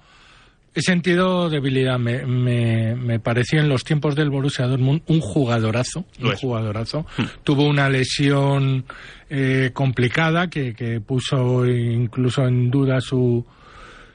he 0.74 0.80
sentido 0.82 1.48
debilidad. 1.50 1.98
Me, 1.98 2.24
me, 2.26 2.94
me 2.94 3.18
pareció 3.20 3.60
en 3.60 3.68
los 3.68 3.84
tiempos 3.84 4.14
del 4.14 4.30
Borussia 4.30 4.66
Dortmund 4.66 5.02
un 5.06 5.20
jugadorazo, 5.20 6.04
Lo 6.18 6.28
un 6.28 6.34
es. 6.34 6.40
jugadorazo. 6.40 7.06
Tuvo 7.44 7.64
una 7.66 7.88
lesión 7.88 8.84
eh, 9.30 9.70
complicada 9.72 10.48
que, 10.48 10.74
que 10.74 11.00
puso 11.00 11.66
incluso 11.66 12.46
en 12.46 12.70
duda 12.70 13.00
su 13.00 13.44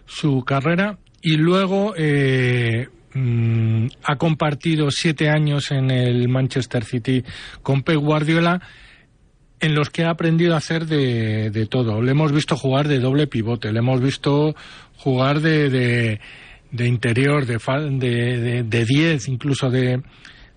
su 0.05 0.43
carrera 0.43 0.97
y 1.21 1.37
luego 1.37 1.93
eh, 1.95 2.89
mm, 3.13 3.87
ha 4.03 4.15
compartido 4.17 4.91
siete 4.91 5.29
años 5.29 5.71
en 5.71 5.89
el 5.91 6.27
Manchester 6.27 6.83
City 6.83 7.23
con 7.61 7.83
Pep 7.83 7.97
Guardiola 7.97 8.61
en 9.61 9.75
los 9.75 9.89
que 9.89 10.03
ha 10.03 10.09
aprendido 10.09 10.55
a 10.55 10.57
hacer 10.57 10.85
de, 10.87 11.49
de 11.49 11.65
todo. 11.67 12.01
Le 12.01 12.11
hemos 12.11 12.33
visto 12.33 12.57
jugar 12.57 12.89
de 12.89 12.99
doble 12.99 13.27
pivote, 13.27 13.71
le 13.71 13.79
hemos 13.79 14.01
visto 14.01 14.53
jugar 14.97 15.39
de, 15.39 15.69
de, 15.69 16.19
de 16.73 16.87
interior, 16.87 17.45
de, 17.45 17.57
fal- 17.59 17.97
de, 17.97 18.37
de, 18.39 18.63
de 18.63 18.85
10, 18.85 19.29
incluso 19.29 19.69
de, 19.69 20.01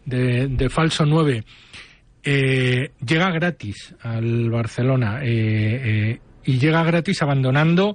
de, 0.05 0.49
de 0.49 0.69
falso 0.69 1.07
9. 1.07 1.45
Eh, 2.25 2.91
llega 3.07 3.31
gratis 3.31 3.95
al 4.01 4.51
Barcelona 4.51 5.21
eh, 5.23 5.29
eh, 6.15 6.21
y 6.45 6.59
llega 6.59 6.83
gratis 6.83 7.23
abandonando 7.23 7.95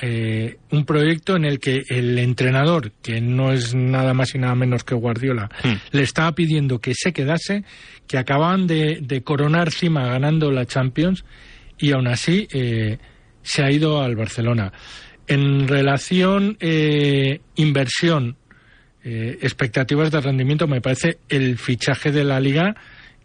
eh, 0.00 0.56
un 0.70 0.84
proyecto 0.86 1.36
en 1.36 1.44
el 1.44 1.58
que 1.58 1.82
el 1.88 2.18
entrenador, 2.18 2.92
que 3.02 3.20
no 3.20 3.52
es 3.52 3.74
nada 3.74 4.14
más 4.14 4.34
y 4.34 4.38
nada 4.38 4.54
menos 4.54 4.82
que 4.84 4.94
Guardiola, 4.94 5.50
le 5.92 6.02
estaba 6.02 6.32
pidiendo 6.32 6.78
que 6.78 6.92
se 6.94 7.12
quedase, 7.12 7.64
que 8.06 8.16
acababan 8.16 8.66
de, 8.66 9.00
de 9.02 9.22
coronar 9.22 9.70
cima 9.70 10.06
ganando 10.06 10.50
la 10.50 10.64
Champions 10.66 11.24
y 11.78 11.92
aún 11.92 12.06
así 12.06 12.48
eh, 12.52 12.98
se 13.42 13.62
ha 13.62 13.70
ido 13.70 14.02
al 14.02 14.16
Barcelona. 14.16 14.72
En 15.26 15.66
relación 15.66 16.56
eh, 16.60 17.40
inversión, 17.56 18.36
eh, 19.02 19.38
expectativas 19.40 20.10
de 20.10 20.20
rendimiento, 20.20 20.66
me 20.66 20.80
parece 20.80 21.18
el 21.28 21.58
fichaje 21.58 22.10
de 22.10 22.24
la 22.24 22.40
liga 22.40 22.74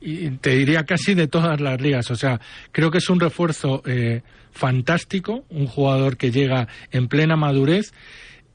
y 0.02 0.32
te 0.32 0.52
diría 0.52 0.84
casi 0.84 1.14
de 1.14 1.28
todas 1.28 1.62
las 1.62 1.80
ligas. 1.80 2.10
O 2.12 2.16
sea, 2.16 2.40
creo 2.72 2.92
que 2.92 2.98
es 2.98 3.10
un 3.10 3.20
refuerzo 3.20 3.84
eh, 3.86 4.22
fantástico, 4.52 5.46
un 5.50 5.68
jugador 5.68 6.18
que 6.18 6.32
llega 6.32 6.68
en 6.92 7.08
plena 7.08 7.36
madurez 7.36 7.94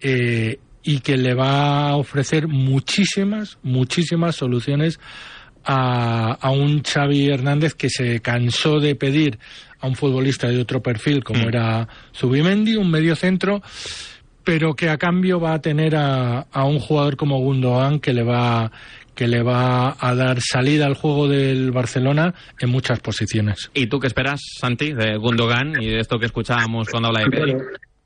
eh, 0.00 0.58
y 0.82 1.00
que 1.00 1.16
le 1.16 1.34
va 1.34 1.88
a 1.88 1.96
ofrecer 1.96 2.48
muchísimas, 2.48 3.58
muchísimas 3.62 4.36
soluciones 4.36 5.00
a, 5.64 6.32
a 6.32 6.50
un 6.50 6.82
Xavi 6.82 7.28
Hernández 7.28 7.74
que 7.74 7.90
se 7.90 8.20
cansó 8.20 8.78
de 8.78 8.94
pedir 8.94 9.38
a 9.80 9.86
un 9.86 9.94
futbolista 9.94 10.48
de 10.48 10.60
otro 10.60 10.82
perfil 10.82 11.24
como 11.24 11.48
era 11.48 11.88
Zubimendi, 12.14 12.76
un 12.76 12.90
medio 12.90 13.16
centro, 13.16 13.62
pero 14.44 14.74
que 14.74 14.88
a 14.88 14.98
cambio 14.98 15.40
va 15.40 15.54
a 15.54 15.60
tener 15.60 15.96
a, 15.96 16.40
a 16.52 16.64
un 16.64 16.78
jugador 16.78 17.16
como 17.16 17.38
Gundogan 17.40 18.00
que 18.00 18.12
le 18.12 18.22
va 18.22 18.70
que 19.16 19.26
le 19.26 19.42
va 19.42 19.96
a 19.98 20.14
dar 20.14 20.40
salida 20.42 20.86
al 20.86 20.94
juego 20.94 21.26
del 21.26 21.72
Barcelona 21.72 22.34
en 22.60 22.68
muchas 22.68 23.00
posiciones. 23.00 23.70
¿Y 23.72 23.86
tú 23.86 23.98
qué 23.98 24.06
esperas, 24.08 24.40
Santi, 24.60 24.92
de 24.92 25.16
Gundogan 25.16 25.82
y 25.82 25.86
de 25.86 26.00
esto 26.00 26.18
que 26.18 26.26
escuchábamos 26.26 26.88
cuando 26.90 27.08
habla 27.08 27.20
de 27.20 27.30
Pedri? 27.30 27.54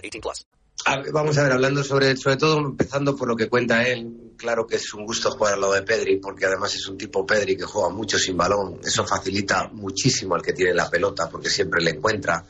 18 0.00 0.20
plus. 0.20 0.46
A- 0.86 1.02
Vamos 1.12 1.36
a 1.38 1.42
ver, 1.42 1.52
hablando 1.52 1.84
sobre, 1.84 2.16
sobre 2.16 2.36
todo, 2.36 2.58
empezando 2.58 3.14
por 3.14 3.28
lo 3.28 3.36
que 3.36 3.48
cuenta 3.48 3.86
él, 3.86 4.32
claro 4.36 4.66
que 4.66 4.76
es 4.76 4.94
un 4.94 5.04
gusto 5.04 5.30
jugar 5.30 5.54
al 5.54 5.60
lado 5.60 5.74
de 5.74 5.82
Pedri, 5.82 6.16
porque 6.16 6.46
además 6.46 6.74
es 6.74 6.86
un 6.88 6.96
tipo 6.96 7.26
Pedri 7.26 7.56
que 7.56 7.64
juega 7.64 7.90
mucho 7.90 8.18
sin 8.18 8.36
balón. 8.36 8.80
Eso 8.82 9.06
facilita 9.06 9.68
muchísimo 9.72 10.34
al 10.34 10.42
que 10.42 10.54
tiene 10.54 10.72
la 10.74 10.88
pelota, 10.88 11.28
porque 11.28 11.50
siempre 11.50 11.82
le 11.82 11.90
encuentra, 11.90 12.42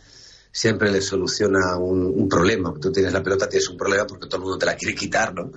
siempre 0.53 0.91
le 0.93 1.01
soluciona 1.01 1.77
un, 1.77 2.29
problema. 2.29 2.73
Tú 2.81 2.93
tienes 2.93 3.13
la 3.13 3.23
pelota, 3.23 3.49
tienes 3.49 3.69
un 3.69 3.77
problema 3.77 4.07
porque 4.07 4.27
todo 4.27 4.37
el 4.37 4.43
mundo 4.43 4.59
te 4.59 4.67
la 4.67 4.77
quiere 4.77 4.95
quitar, 4.95 5.35
¿no? 5.35 5.51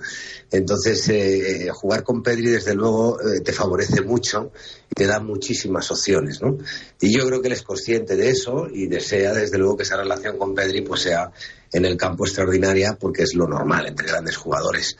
Entonces, 0.50 1.08
eh, 1.08 1.68
jugar 1.72 2.02
con 2.02 2.22
Pedri, 2.22 2.50
desde 2.50 2.74
luego, 2.74 3.20
eh, 3.20 3.40
te 3.40 3.52
favorece 3.52 4.02
mucho 4.02 4.50
y 4.90 4.94
te 4.94 5.06
da 5.06 5.20
muchísimas 5.20 5.88
opciones, 5.92 6.42
¿no? 6.42 6.58
Y 7.00 7.16
yo 7.16 7.24
creo 7.26 7.40
que 7.40 7.46
él 7.46 7.54
es 7.54 7.62
consciente 7.62 8.16
de 8.16 8.30
eso 8.30 8.66
y 8.72 8.88
desea, 8.88 9.32
desde 9.32 9.58
luego, 9.58 9.76
que 9.76 9.84
esa 9.84 9.96
relación 9.96 10.36
con 10.38 10.54
Pedri 10.54 10.82
pues 10.82 11.02
sea 11.02 11.30
en 11.74 11.84
el 11.84 11.96
campo 11.96 12.24
extraordinaria 12.24 12.96
porque 12.98 13.24
es 13.24 13.34
lo 13.34 13.48
normal 13.48 13.88
entre 13.88 14.06
grandes 14.06 14.36
jugadores. 14.36 14.96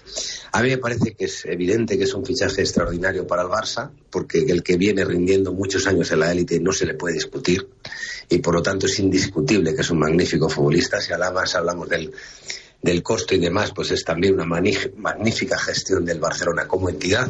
A 0.50 0.60
mí 0.60 0.70
me 0.70 0.78
parece 0.78 1.14
que 1.14 1.26
es 1.26 1.44
evidente 1.44 1.96
que 1.96 2.04
es 2.04 2.14
un 2.14 2.26
fichaje 2.26 2.62
extraordinario 2.62 3.26
para 3.26 3.42
el 3.42 3.48
Barça 3.48 3.90
porque 4.10 4.40
el 4.40 4.64
que 4.64 4.76
viene 4.76 5.04
rindiendo 5.04 5.52
muchos 5.52 5.86
años 5.86 6.10
en 6.10 6.18
la 6.18 6.32
élite 6.32 6.58
no 6.58 6.72
se 6.72 6.84
le 6.84 6.94
puede 6.94 7.14
discutir 7.14 7.68
y 8.28 8.38
por 8.38 8.54
lo 8.54 8.62
tanto 8.62 8.86
es 8.86 8.98
indiscutible 8.98 9.72
que 9.72 9.82
es 9.82 9.90
un 9.90 10.00
magnífico 10.00 10.48
futbolista. 10.48 11.00
Si 11.00 11.12
además 11.12 11.54
hablamos 11.54 11.88
del, 11.88 12.12
del 12.82 13.02
costo 13.04 13.36
y 13.36 13.38
demás, 13.38 13.70
pues 13.72 13.92
es 13.92 14.04
también 14.04 14.34
una 14.34 14.44
magnífica 14.44 15.56
gestión 15.58 16.04
del 16.04 16.18
Barcelona 16.18 16.66
como 16.66 16.88
entidad. 16.88 17.28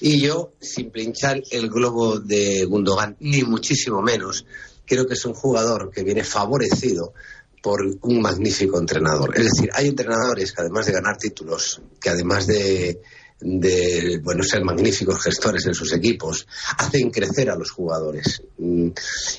Y 0.00 0.20
yo, 0.20 0.52
sin 0.60 0.90
pinchar 0.90 1.42
el 1.50 1.68
globo 1.68 2.20
de 2.20 2.64
Gundogan, 2.66 3.16
ni 3.18 3.42
muchísimo 3.42 4.00
menos, 4.00 4.46
creo 4.86 5.06
que 5.06 5.14
es 5.14 5.24
un 5.24 5.34
jugador 5.34 5.90
que 5.90 6.02
viene 6.02 6.24
favorecido 6.24 7.12
por 7.62 7.82
un 8.02 8.20
magnífico 8.20 8.78
entrenador. 8.78 9.36
Es 9.36 9.44
decir, 9.44 9.70
hay 9.74 9.88
entrenadores 9.88 10.52
que 10.52 10.62
además 10.62 10.86
de 10.86 10.92
ganar 10.92 11.16
títulos, 11.18 11.80
que 12.00 12.10
además 12.10 12.46
de, 12.46 13.00
de 13.40 14.20
bueno, 14.22 14.42
ser 14.42 14.64
magníficos 14.64 15.22
gestores 15.22 15.66
en 15.66 15.74
sus 15.74 15.92
equipos, 15.92 16.46
hacen 16.78 17.10
crecer 17.10 17.50
a 17.50 17.56
los 17.56 17.70
jugadores. 17.70 18.42
Mm, 18.58 18.88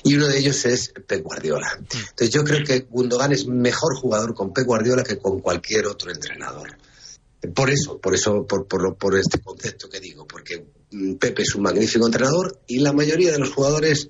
Y 0.04 0.14
uno 0.14 0.28
de 0.28 0.38
ellos 0.38 0.64
es 0.64 0.92
Pep 1.06 1.22
Guardiola. 1.22 1.78
Entonces 1.78 2.30
yo 2.30 2.44
creo 2.44 2.64
que 2.64 2.80
Gundogan 2.90 3.32
es 3.32 3.46
mejor 3.46 3.96
jugador 3.96 4.34
con 4.34 4.52
Pep 4.52 4.66
Guardiola 4.66 5.02
que 5.02 5.18
con 5.18 5.40
cualquier 5.40 5.86
otro 5.86 6.10
entrenador. 6.10 6.76
Por 7.54 7.70
eso, 7.70 7.98
por 7.98 8.14
eso, 8.14 8.46
por, 8.46 8.68
por, 8.68 8.96
por 8.96 9.18
este 9.18 9.40
concepto 9.40 9.88
que 9.88 9.98
digo, 9.98 10.26
porque 10.28 10.64
mm, 10.92 11.14
Pepe 11.14 11.42
es 11.42 11.54
un 11.56 11.62
magnífico 11.62 12.06
entrenador 12.06 12.60
y 12.68 12.78
la 12.78 12.92
mayoría 12.92 13.32
de 13.32 13.38
los 13.38 13.50
jugadores 13.50 14.08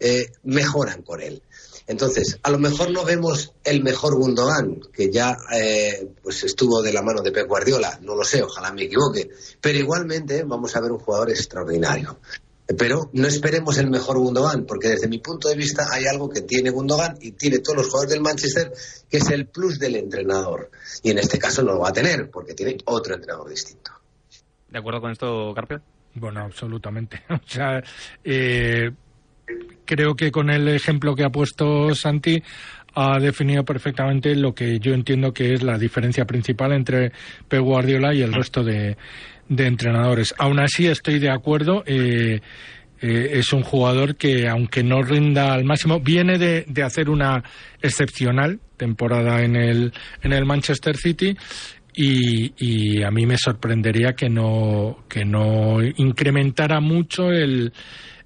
eh, 0.00 0.32
mejoran 0.44 1.02
con 1.02 1.20
él. 1.20 1.42
Entonces, 1.86 2.38
a 2.42 2.50
lo 2.50 2.58
mejor 2.58 2.90
no 2.90 3.04
vemos 3.04 3.52
el 3.62 3.82
mejor 3.82 4.16
Gundogan, 4.16 4.80
que 4.92 5.10
ya 5.10 5.36
eh, 5.54 6.08
pues 6.22 6.42
estuvo 6.42 6.82
de 6.82 6.92
la 6.92 7.02
mano 7.02 7.22
de 7.22 7.30
Pep 7.30 7.46
Guardiola, 7.46 7.98
no 8.02 8.16
lo 8.16 8.24
sé, 8.24 8.42
ojalá 8.42 8.72
me 8.72 8.84
equivoque, 8.84 9.30
pero 9.60 9.78
igualmente 9.78 10.42
vamos 10.42 10.74
a 10.74 10.80
ver 10.80 10.90
un 10.90 10.98
jugador 10.98 11.30
extraordinario. 11.30 12.18
Pero 12.76 13.10
no 13.12 13.28
esperemos 13.28 13.78
el 13.78 13.88
mejor 13.88 14.18
Gundogan, 14.18 14.66
porque 14.66 14.88
desde 14.88 15.06
mi 15.06 15.18
punto 15.18 15.48
de 15.48 15.54
vista 15.54 15.86
hay 15.92 16.06
algo 16.06 16.28
que 16.28 16.40
tiene 16.40 16.70
Gundogan 16.70 17.16
y 17.20 17.30
tiene 17.32 17.60
todos 17.60 17.76
los 17.76 17.86
jugadores 17.86 18.10
del 18.10 18.22
Manchester, 18.22 18.72
que 19.08 19.18
es 19.18 19.30
el 19.30 19.46
plus 19.46 19.78
del 19.78 19.94
entrenador. 19.94 20.72
Y 21.04 21.10
en 21.12 21.18
este 21.18 21.38
caso 21.38 21.62
no 21.62 21.74
lo 21.74 21.80
va 21.80 21.90
a 21.90 21.92
tener, 21.92 22.28
porque 22.28 22.54
tiene 22.54 22.76
otro 22.86 23.14
entrenador 23.14 23.48
distinto. 23.48 23.92
¿De 24.68 24.78
acuerdo 24.80 25.00
con 25.00 25.12
esto, 25.12 25.52
Carpio? 25.54 25.80
Bueno, 26.14 26.40
absolutamente. 26.40 27.22
O 27.30 27.48
sea, 27.48 27.80
eh, 28.24 28.90
creo 29.84 30.14
que 30.14 30.30
con 30.30 30.50
el 30.50 30.68
ejemplo 30.68 31.14
que 31.14 31.24
ha 31.24 31.30
puesto 31.30 31.94
Santi 31.94 32.42
ha 32.94 33.18
definido 33.18 33.64
perfectamente 33.64 34.34
lo 34.34 34.54
que 34.54 34.78
yo 34.78 34.94
entiendo 34.94 35.32
que 35.32 35.52
es 35.52 35.62
la 35.62 35.78
diferencia 35.78 36.24
principal 36.24 36.72
entre 36.72 37.12
Pep 37.48 37.60
Guardiola 37.60 38.14
y 38.14 38.22
el 38.22 38.32
resto 38.32 38.64
de, 38.64 38.96
de 39.48 39.66
entrenadores. 39.66 40.34
Aún 40.38 40.58
así 40.60 40.86
estoy 40.86 41.18
de 41.18 41.30
acuerdo. 41.30 41.84
Eh, 41.86 42.40
eh, 43.02 43.30
es 43.32 43.52
un 43.52 43.62
jugador 43.62 44.16
que, 44.16 44.48
aunque 44.48 44.82
no 44.82 45.02
rinda 45.02 45.52
al 45.52 45.64
máximo, 45.64 46.00
viene 46.00 46.38
de, 46.38 46.64
de, 46.66 46.82
hacer 46.82 47.10
una 47.10 47.44
excepcional 47.82 48.58
temporada 48.78 49.42
en 49.42 49.54
el, 49.54 49.92
en 50.22 50.32
el 50.32 50.46
Manchester 50.46 50.96
City 50.96 51.36
y, 51.94 52.52
y, 52.56 53.02
a 53.02 53.10
mí 53.10 53.26
me 53.26 53.36
sorprendería 53.36 54.14
que 54.14 54.30
no, 54.30 55.04
que 55.08 55.26
no 55.26 55.82
incrementara 55.82 56.80
mucho 56.80 57.30
el, 57.30 57.72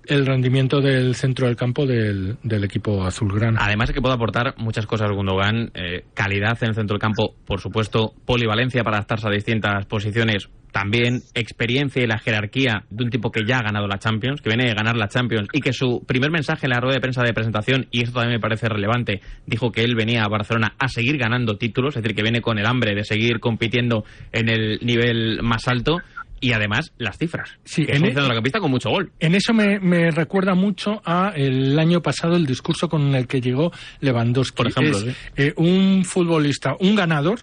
el 0.07 0.27
rendimiento 0.27 0.81
del 0.81 1.15
centro 1.15 1.47
del 1.47 1.57
campo 1.57 1.87
del, 1.87 2.37
del 2.43 2.65
equipo 2.65 3.05
azulgrana. 3.05 3.61
Además 3.63 3.89
de 3.89 3.95
que 3.95 4.01
puede 4.01 4.15
aportar 4.15 4.55
muchas 4.59 4.87
cosas 4.87 5.11
Gundogan, 5.11 5.71
eh, 5.75 6.05
calidad 6.15 6.59
en 6.63 6.71
el 6.71 6.75
centro 6.75 6.95
del 6.95 7.01
campo, 7.01 7.35
por 7.47 7.61
supuesto, 7.61 8.15
polivalencia 8.25 8.83
para 8.83 8.99
adaptarse 8.99 9.29
a 9.29 9.31
distintas 9.31 9.87
posiciones, 9.87 10.49
también 10.73 11.23
experiencia 11.35 12.03
y 12.03 12.07
la 12.07 12.19
jerarquía 12.19 12.85
de 12.91 13.05
un 13.05 13.11
tipo 13.11 13.31
que 13.31 13.45
ya 13.45 13.59
ha 13.59 13.63
ganado 13.63 13.87
la 13.89 13.99
Champions, 13.99 14.41
que 14.41 14.51
viene 14.51 14.71
a 14.71 14.75
ganar 14.75 14.97
la 14.97 15.09
Champions 15.09 15.49
y 15.53 15.61
que 15.61 15.73
su 15.73 16.05
primer 16.07 16.31
mensaje 16.31 16.67
en 16.67 16.71
la 16.71 16.81
rueda 16.81 16.95
de 16.95 17.01
prensa 17.01 17.23
de 17.23 17.33
presentación, 17.33 17.87
y 17.91 18.03
esto 18.03 18.15
también 18.15 18.37
me 18.37 18.41
parece 18.41 18.69
relevante, 18.69 19.21
dijo 19.47 19.73
que 19.73 19.83
él 19.83 19.95
venía 19.95 20.23
a 20.23 20.29
Barcelona 20.29 20.75
a 20.79 20.89
seguir 20.89 21.19
ganando 21.19 21.57
títulos, 21.57 21.97
es 21.97 22.03
decir, 22.03 22.17
que 22.17 22.23
viene 22.23 22.41
con 22.41 22.59
el 22.59 22.67
hambre 22.67 22.95
de 22.95 23.05
seguir 23.05 23.41
compitiendo 23.41 24.05
en 24.33 24.49
el 24.49 24.79
nivel 24.83 25.41
más 25.43 25.67
alto 25.69 25.99
y 26.41 26.53
además 26.53 26.93
las 26.99 27.19
cifras. 27.19 27.51
Sí, 27.65 27.85
que 27.85 27.93
es 27.93 27.99
en 27.99 28.05
un 28.05 28.11
e- 28.11 28.15
centrocampista 28.15 28.61
con 28.61 28.71
mucho 28.71 28.91
gol. 28.91 29.13
En 29.21 29.35
eso 29.35 29.53
me, 29.53 29.79
me 29.79 30.11
recuerda 30.11 30.55
mucho 30.55 31.03
a 31.05 31.33
el 31.37 31.79
año 31.79 32.01
pasado 32.01 32.35
el 32.37 32.47
discurso 32.47 32.89
con 32.89 33.15
el 33.15 33.27
que 33.27 33.41
llegó 33.41 33.71
Lewandowski. 34.01 34.57
Por 34.57 34.69
ejemplo, 34.69 34.97
Es, 34.99 35.05
sí. 35.05 35.11
eh, 35.37 35.53
un 35.57 36.05
futbolista, 36.05 36.77
un 36.81 36.97
ganador 36.97 37.41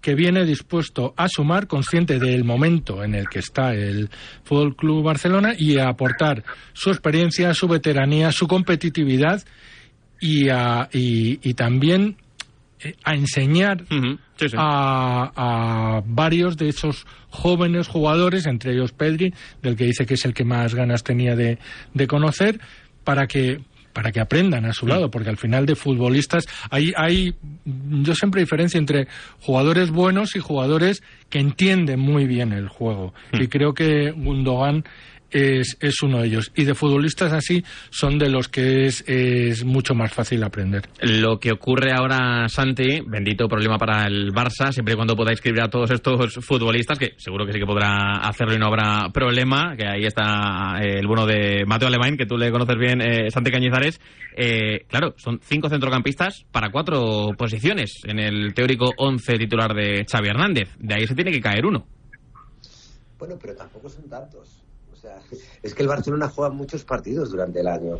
que 0.00 0.14
viene 0.14 0.44
dispuesto 0.44 1.14
a 1.16 1.28
sumar, 1.28 1.66
consciente 1.66 2.18
del 2.18 2.44
momento 2.44 3.02
en 3.04 3.14
el 3.14 3.26
que 3.28 3.38
está 3.38 3.72
el 3.74 4.10
Fútbol 4.42 4.76
Club 4.76 5.02
Barcelona 5.02 5.54
y 5.56 5.78
a 5.78 5.88
aportar 5.88 6.44
su 6.74 6.90
experiencia, 6.90 7.54
su 7.54 7.68
veteranía, 7.68 8.30
su 8.32 8.46
competitividad 8.46 9.42
y, 10.20 10.48
a, 10.50 10.88
y, 10.92 11.40
y 11.48 11.54
también 11.54 12.16
a 13.04 13.14
enseñar 13.14 13.84
Sí, 14.36 14.48
sí. 14.48 14.56
a, 14.58 15.30
a 15.34 16.02
varios 16.06 16.56
de 16.56 16.68
esos 16.68 17.06
jóvenes 17.30 17.88
jugadores, 17.88 18.46
entre 18.46 18.72
ellos 18.72 18.92
Pedri, 18.92 19.32
del 19.62 19.76
que 19.76 19.84
dice 19.84 20.06
que 20.06 20.14
es 20.14 20.24
el 20.24 20.34
que 20.34 20.44
más 20.44 20.74
ganas 20.74 21.02
tenía 21.04 21.36
de, 21.36 21.58
de 21.92 22.06
conocer, 22.06 22.60
para 23.04 23.26
que 23.26 23.60
para 23.92 24.10
que 24.10 24.18
aprendan 24.18 24.64
a 24.64 24.72
su 24.72 24.88
lado, 24.88 25.08
porque 25.08 25.28
al 25.28 25.36
final 25.36 25.66
de 25.66 25.76
futbolistas 25.76 26.46
hay, 26.68 26.92
hay, 26.96 27.32
yo 27.64 28.12
siempre 28.16 28.40
diferencio 28.40 28.80
entre 28.80 29.06
jugadores 29.38 29.90
buenos 29.92 30.34
y 30.34 30.40
jugadores 30.40 31.00
que 31.30 31.38
entienden 31.38 32.00
muy 32.00 32.26
bien 32.26 32.52
el 32.52 32.66
juego. 32.66 33.14
Y 33.32 33.46
creo 33.46 33.72
que 33.72 34.10
Gundogan 34.10 34.82
es, 35.34 35.76
es 35.80 36.02
uno 36.02 36.20
de 36.20 36.28
ellos. 36.28 36.52
Y 36.54 36.64
de 36.64 36.74
futbolistas 36.74 37.32
así 37.32 37.62
son 37.90 38.18
de 38.18 38.30
los 38.30 38.48
que 38.48 38.86
es, 38.86 39.04
es 39.06 39.64
mucho 39.64 39.94
más 39.94 40.12
fácil 40.12 40.42
aprender. 40.44 40.88
Lo 41.00 41.38
que 41.38 41.52
ocurre 41.52 41.92
ahora, 41.92 42.48
Santi, 42.48 43.00
bendito 43.04 43.48
problema 43.48 43.76
para 43.76 44.06
el 44.06 44.32
Barça, 44.32 44.72
siempre 44.72 44.94
y 44.94 44.96
cuando 44.96 45.16
podáis 45.16 45.38
escribir 45.38 45.62
a 45.62 45.68
todos 45.68 45.90
estos 45.90 46.34
futbolistas, 46.44 46.98
que 46.98 47.14
seguro 47.16 47.44
que 47.44 47.52
sí 47.52 47.58
que 47.58 47.66
podrá 47.66 48.18
hacerlo 48.22 48.54
y 48.54 48.58
no 48.58 48.66
habrá 48.66 49.10
problema, 49.12 49.74
que 49.76 49.86
ahí 49.86 50.04
está 50.04 50.78
eh, 50.80 51.00
el 51.00 51.06
bueno 51.06 51.26
de 51.26 51.64
Mateo 51.66 51.88
Alemán, 51.88 52.16
que 52.16 52.26
tú 52.26 52.36
le 52.36 52.52
conoces 52.52 52.76
bien, 52.78 53.00
eh, 53.00 53.30
Santi 53.30 53.50
Cañizares. 53.50 54.00
Eh, 54.36 54.84
claro, 54.88 55.14
son 55.16 55.40
cinco 55.42 55.68
centrocampistas 55.68 56.44
para 56.52 56.70
cuatro 56.70 57.30
posiciones 57.36 58.02
en 58.04 58.20
el 58.20 58.54
teórico 58.54 58.92
once 58.96 59.36
titular 59.36 59.74
de 59.74 60.06
Xavi 60.08 60.28
Hernández. 60.28 60.68
De 60.78 60.94
ahí 60.94 61.06
se 61.06 61.14
tiene 61.14 61.32
que 61.32 61.40
caer 61.40 61.66
uno. 61.66 61.86
Bueno, 63.18 63.36
pero 63.40 63.56
tampoco 63.56 63.88
son 63.88 64.08
tantos. 64.08 64.63
Sea, 65.04 65.20
es 65.62 65.74
que 65.74 65.82
el 65.82 65.88
Barcelona 65.88 66.30
juega 66.30 66.50
muchos 66.50 66.84
partidos 66.84 67.30
durante 67.30 67.60
el 67.60 67.68
año. 67.68 67.98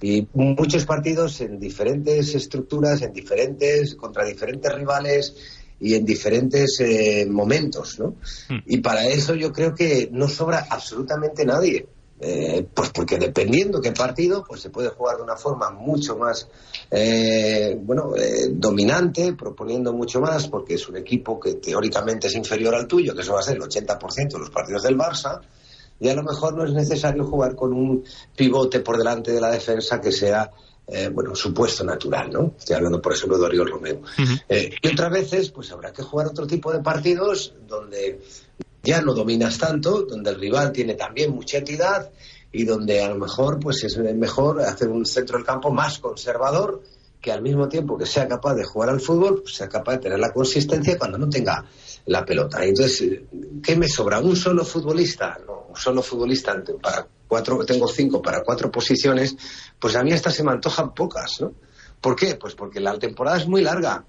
Y 0.00 0.26
muchos 0.32 0.86
partidos 0.86 1.38
en 1.42 1.60
diferentes 1.60 2.34
estructuras, 2.34 3.02
en 3.02 3.12
diferentes, 3.12 3.94
contra 3.94 4.24
diferentes 4.24 4.74
rivales 4.74 5.36
y 5.78 5.94
en 5.94 6.06
diferentes 6.06 6.80
eh, 6.80 7.26
momentos, 7.28 7.98
¿no? 7.98 8.14
Y 8.64 8.78
para 8.78 9.06
eso 9.06 9.34
yo 9.34 9.52
creo 9.52 9.74
que 9.74 10.08
no 10.10 10.28
sobra 10.28 10.66
absolutamente 10.70 11.44
nadie. 11.44 11.86
Eh, 12.22 12.66
pues 12.74 12.90
porque 12.90 13.16
dependiendo 13.18 13.80
qué 13.80 13.92
partido, 13.92 14.44
pues 14.46 14.60
se 14.60 14.68
puede 14.68 14.90
jugar 14.90 15.16
de 15.16 15.22
una 15.22 15.36
forma 15.36 15.70
mucho 15.70 16.16
más, 16.16 16.48
eh, 16.90 17.78
bueno, 17.82 18.14
eh, 18.14 18.48
dominante, 18.52 19.32
proponiendo 19.32 19.94
mucho 19.94 20.20
más, 20.20 20.46
porque 20.48 20.74
es 20.74 20.86
un 20.88 20.98
equipo 20.98 21.40
que 21.40 21.54
teóricamente 21.54 22.26
es 22.26 22.34
inferior 22.34 22.74
al 22.74 22.86
tuyo, 22.86 23.14
que 23.14 23.22
eso 23.22 23.32
va 23.32 23.40
a 23.40 23.42
ser 23.42 23.56
el 23.56 23.62
80% 23.62 24.32
de 24.32 24.38
los 24.38 24.50
partidos 24.50 24.82
del 24.82 24.98
Barça, 24.98 25.40
y 26.00 26.08
a 26.08 26.14
lo 26.14 26.22
mejor 26.22 26.56
no 26.56 26.64
es 26.64 26.72
necesario 26.72 27.24
jugar 27.24 27.54
con 27.54 27.72
un 27.72 28.02
pivote 28.34 28.80
por 28.80 28.96
delante 28.96 29.32
de 29.32 29.40
la 29.40 29.50
defensa 29.50 30.00
que 30.00 30.10
sea, 30.10 30.50
eh, 30.86 31.10
bueno, 31.12 31.34
su 31.36 31.52
puesto 31.52 31.84
natural, 31.84 32.30
¿no? 32.32 32.54
Estoy 32.58 32.76
hablando, 32.76 33.00
por 33.00 33.12
ejemplo, 33.12 33.38
de 33.38 33.44
Oriol 33.44 33.70
Romeo. 33.70 34.00
Eh, 34.48 34.70
y 34.82 34.88
otras 34.88 35.12
veces, 35.12 35.50
pues 35.50 35.70
habrá 35.70 35.92
que 35.92 36.02
jugar 36.02 36.26
otro 36.26 36.46
tipo 36.46 36.72
de 36.72 36.80
partidos 36.80 37.54
donde 37.68 38.20
ya 38.82 39.02
no 39.02 39.12
dominas 39.12 39.58
tanto, 39.58 40.02
donde 40.02 40.30
el 40.30 40.40
rival 40.40 40.72
tiene 40.72 40.94
también 40.94 41.32
mucha 41.32 41.58
entidad 41.58 42.10
y 42.52 42.64
donde 42.64 43.02
a 43.02 43.08
lo 43.08 43.16
mejor 43.16 43.60
pues 43.60 43.84
es 43.84 43.96
mejor 43.98 44.60
hacer 44.62 44.88
un 44.88 45.06
centro 45.06 45.36
del 45.36 45.46
campo 45.46 45.70
más 45.70 45.98
conservador 45.98 46.82
que 47.20 47.30
al 47.30 47.42
mismo 47.42 47.68
tiempo 47.68 47.98
que 47.98 48.06
sea 48.06 48.26
capaz 48.26 48.54
de 48.54 48.64
jugar 48.64 48.88
al 48.88 49.00
fútbol, 49.00 49.42
pues 49.42 49.54
sea 49.54 49.68
capaz 49.68 49.92
de 49.92 49.98
tener 49.98 50.18
la 50.18 50.32
consistencia 50.32 50.98
cuando 50.98 51.18
no 51.18 51.28
tenga 51.28 51.64
la 52.06 52.24
pelota. 52.24 52.64
Entonces, 52.64 53.20
¿qué 53.62 53.76
me 53.76 53.88
sobra? 53.88 54.20
¿Un 54.20 54.36
solo 54.36 54.64
futbolista? 54.64 55.38
No, 55.46 55.59
un 55.70 55.76
solo 55.76 56.02
futbolista 56.02 56.62
para 56.82 57.06
cuatro, 57.26 57.64
tengo 57.64 57.86
cinco 57.88 58.20
para 58.20 58.42
cuatro 58.42 58.70
posiciones, 58.70 59.36
pues 59.78 59.96
a 59.96 60.02
mí 60.02 60.12
hasta 60.12 60.30
se 60.30 60.42
me 60.42 60.50
antojan 60.50 60.92
pocas, 60.92 61.40
¿no? 61.40 61.52
¿Por 62.00 62.16
qué? 62.16 62.34
Pues 62.34 62.54
porque 62.54 62.80
la 62.80 62.98
temporada 62.98 63.38
es 63.38 63.46
muy 63.46 63.62
larga. 63.62 64.04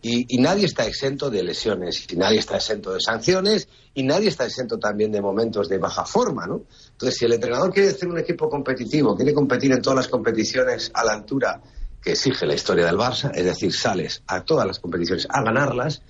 Y, 0.00 0.36
y 0.36 0.40
nadie 0.40 0.66
está 0.66 0.86
exento 0.86 1.28
de 1.28 1.42
lesiones, 1.42 2.06
y 2.08 2.14
nadie 2.14 2.38
está 2.38 2.54
exento 2.54 2.92
de 2.92 3.00
sanciones, 3.00 3.66
y 3.94 4.04
nadie 4.04 4.28
está 4.28 4.44
exento 4.44 4.78
también 4.78 5.10
de 5.10 5.20
momentos 5.20 5.68
de 5.68 5.78
baja 5.78 6.04
forma, 6.04 6.46
¿no? 6.46 6.62
Entonces, 6.92 7.18
si 7.18 7.24
el 7.24 7.32
entrenador 7.32 7.72
quiere 7.72 7.88
hacer 7.88 8.08
un 8.08 8.18
equipo 8.18 8.48
competitivo, 8.48 9.16
quiere 9.16 9.34
competir 9.34 9.72
en 9.72 9.82
todas 9.82 9.96
las 9.96 10.08
competiciones 10.08 10.92
a 10.94 11.02
la 11.04 11.14
altura 11.14 11.60
que 12.00 12.12
exige 12.12 12.46
la 12.46 12.54
historia 12.54 12.86
del 12.86 12.96
Barça, 12.96 13.32
es 13.34 13.44
decir, 13.44 13.72
sales 13.72 14.22
a 14.28 14.44
todas 14.44 14.66
las 14.68 14.78
competiciones 14.78 15.26
a 15.28 15.42
ganarlas, 15.42 16.02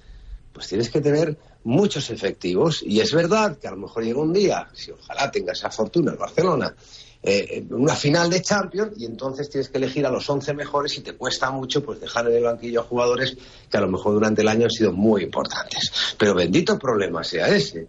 pues 0.52 0.68
tienes 0.68 0.90
que 0.90 1.00
tener 1.00 1.38
muchos 1.64 2.10
efectivos. 2.10 2.82
Y 2.82 3.00
es 3.00 3.12
verdad 3.12 3.58
que 3.58 3.68
a 3.68 3.72
lo 3.72 3.78
mejor 3.78 4.04
llega 4.04 4.20
un 4.20 4.32
día, 4.32 4.68
si 4.72 4.90
ojalá 4.90 5.30
tenga 5.30 5.52
esa 5.52 5.70
fortuna 5.70 6.12
el 6.12 6.18
Barcelona, 6.18 6.74
eh, 7.20 7.64
una 7.70 7.96
final 7.96 8.30
de 8.30 8.40
Champions 8.42 8.92
y 8.96 9.04
entonces 9.04 9.50
tienes 9.50 9.68
que 9.68 9.78
elegir 9.78 10.06
a 10.06 10.10
los 10.10 10.28
11 10.28 10.54
mejores 10.54 10.96
y 10.98 11.00
te 11.00 11.14
cuesta 11.14 11.50
mucho 11.50 11.84
pues 11.84 12.00
dejar 12.00 12.28
en 12.28 12.36
el 12.36 12.44
banquillo 12.44 12.80
a 12.80 12.84
jugadores 12.84 13.36
que 13.68 13.76
a 13.76 13.80
lo 13.80 13.88
mejor 13.88 14.14
durante 14.14 14.42
el 14.42 14.48
año 14.48 14.64
han 14.64 14.70
sido 14.70 14.92
muy 14.92 15.24
importantes. 15.24 16.14
Pero 16.16 16.34
bendito 16.34 16.78
problema 16.78 17.24
sea 17.24 17.48
ese. 17.48 17.88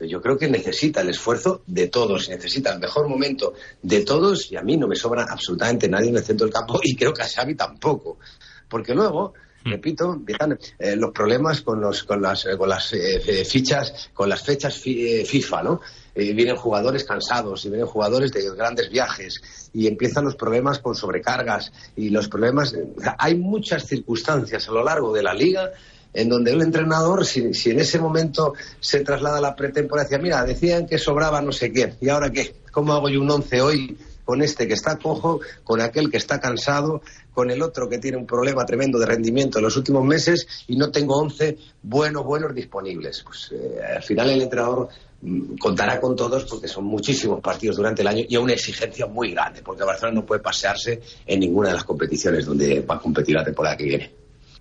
Yo 0.00 0.22
creo 0.22 0.38
que 0.38 0.48
necesita 0.48 1.02
el 1.02 1.10
esfuerzo 1.10 1.62
de 1.66 1.88
todos, 1.88 2.30
necesita 2.30 2.72
el 2.72 2.80
mejor 2.80 3.06
momento 3.06 3.52
de 3.82 4.02
todos 4.02 4.50
y 4.50 4.56
a 4.56 4.62
mí 4.62 4.78
no 4.78 4.88
me 4.88 4.96
sobra 4.96 5.26
absolutamente 5.28 5.88
nadie 5.88 6.08
en 6.08 6.16
el 6.16 6.24
centro 6.24 6.46
del 6.46 6.54
campo 6.54 6.80
y 6.82 6.96
creo 6.96 7.12
que 7.12 7.22
a 7.22 7.28
Xavi 7.28 7.54
tampoco. 7.54 8.18
Porque 8.66 8.94
luego, 8.94 9.34
repito, 9.64 10.12
empiezan 10.12 10.58
eh, 10.78 10.96
los 10.96 11.10
problemas 11.12 11.60
con, 11.62 11.80
los, 11.80 12.04
con 12.04 12.20
las, 12.22 12.46
eh, 12.46 12.56
con 12.56 12.68
las 12.68 12.92
eh, 12.92 13.22
eh, 13.26 13.44
fichas, 13.44 14.10
con 14.14 14.28
las 14.28 14.42
fechas 14.42 14.76
fi- 14.78 15.24
FIFA, 15.24 15.62
¿no? 15.62 15.80
Vienen 16.14 16.56
jugadores 16.56 17.04
cansados 17.04 17.64
y 17.64 17.68
vienen 17.68 17.86
jugadores 17.86 18.32
de 18.32 18.50
grandes 18.54 18.90
viajes 18.90 19.70
y 19.72 19.86
empiezan 19.86 20.24
los 20.24 20.34
problemas 20.36 20.80
con 20.80 20.94
sobrecargas 20.94 21.72
y 21.96 22.10
los 22.10 22.28
problemas... 22.28 22.74
hay 23.16 23.36
muchas 23.36 23.86
circunstancias 23.86 24.68
a 24.68 24.72
lo 24.72 24.82
largo 24.84 25.12
de 25.14 25.22
la 25.22 25.32
liga 25.32 25.70
en 26.12 26.28
donde 26.28 26.52
un 26.54 26.62
entrenador, 26.62 27.24
si, 27.24 27.54
si 27.54 27.70
en 27.70 27.78
ese 27.78 28.00
momento 28.00 28.54
se 28.80 29.00
traslada 29.04 29.40
la 29.40 29.54
pretemporada, 29.54 30.08
decía, 30.08 30.18
mira, 30.22 30.44
decían 30.44 30.86
que 30.86 30.98
sobraba 30.98 31.40
no 31.40 31.52
sé 31.52 31.70
quién, 31.70 31.96
¿y 32.00 32.08
ahora 32.08 32.30
qué? 32.30 32.56
¿Cómo 32.72 32.92
hago 32.92 33.08
yo 33.08 33.20
un 33.20 33.30
once 33.30 33.60
hoy 33.60 33.96
con 34.24 34.42
este 34.42 34.66
que 34.68 34.74
está 34.74 34.96
cojo, 34.96 35.40
con 35.64 35.80
aquel 35.80 36.10
que 36.10 36.16
está 36.16 36.40
cansado, 36.40 37.02
con 37.32 37.50
el 37.50 37.62
otro 37.62 37.88
que 37.88 37.98
tiene 37.98 38.16
un 38.16 38.26
problema 38.26 38.64
tremendo 38.64 38.98
de 38.98 39.06
rendimiento 39.06 39.58
en 39.58 39.64
los 39.64 39.76
últimos 39.76 40.04
meses 40.04 40.46
y 40.66 40.76
no 40.76 40.90
tengo 40.90 41.16
once 41.16 41.56
buenos, 41.82 42.24
buenos 42.24 42.54
disponibles? 42.54 43.22
Pues 43.22 43.52
eh, 43.52 43.80
al 43.96 44.02
final 44.02 44.30
el 44.30 44.42
entrenador 44.42 44.88
mm, 45.22 45.56
contará 45.56 46.00
con 46.00 46.16
todos 46.16 46.44
porque 46.44 46.68
son 46.68 46.84
muchísimos 46.84 47.40
partidos 47.40 47.76
durante 47.76 48.02
el 48.02 48.08
año 48.08 48.24
y 48.28 48.36
a 48.36 48.40
una 48.40 48.52
exigencia 48.52 49.06
muy 49.06 49.32
grande, 49.32 49.62
porque 49.62 49.84
Barcelona 49.84 50.20
no 50.20 50.26
puede 50.26 50.40
pasearse 50.40 51.00
en 51.26 51.40
ninguna 51.40 51.68
de 51.68 51.74
las 51.74 51.84
competiciones 51.84 52.46
donde 52.46 52.80
va 52.80 52.96
a 52.96 53.00
competir 53.00 53.34
la 53.34 53.44
temporada 53.44 53.76
que 53.76 53.84
viene. 53.84 54.10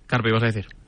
Carpe, 0.07 0.29
ibas 0.29 0.43
a 0.43 0.47
decir. 0.47 0.78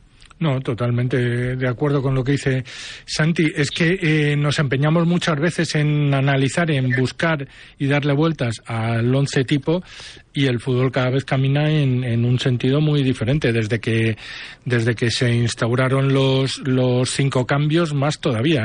No, 0.41 0.60
totalmente 0.60 1.56
de 1.56 1.67
acuerdo 1.67 2.01
con 2.01 2.15
lo 2.15 2.23
que 2.23 2.32
dice 2.32 2.63
Santi. 3.06 3.45
Es 3.56 3.69
que 3.69 3.99
eh, 4.01 4.36
nos 4.36 4.58
empeñamos 4.58 5.06
muchas 5.06 5.39
veces 5.39 5.75
en 5.75 6.12
analizar, 6.15 6.71
en 6.71 6.89
buscar 6.97 7.47
y 7.77 7.86
darle 7.86 8.13
vueltas 8.13 8.60
al 8.65 9.13
once 9.13 9.43
tipo 9.43 9.84
y 10.34 10.47
el 10.47 10.60
fútbol 10.60 10.91
cada 10.91 11.12
vez 11.12 11.25
camina 11.25 11.69
en, 11.69 12.04
en, 12.04 12.25
un 12.25 12.39
sentido 12.39 12.82
muy 12.82 13.04
diferente 13.04 13.51
desde 13.51 13.80
que 13.80 14.17
desde 14.65 14.95
que 14.95 15.12
se 15.12 15.32
instauraron 15.32 16.13
los 16.13 16.60
los 16.65 17.10
cinco 17.10 17.45
cambios 17.45 17.93
más 17.93 18.19
todavía 18.19 18.63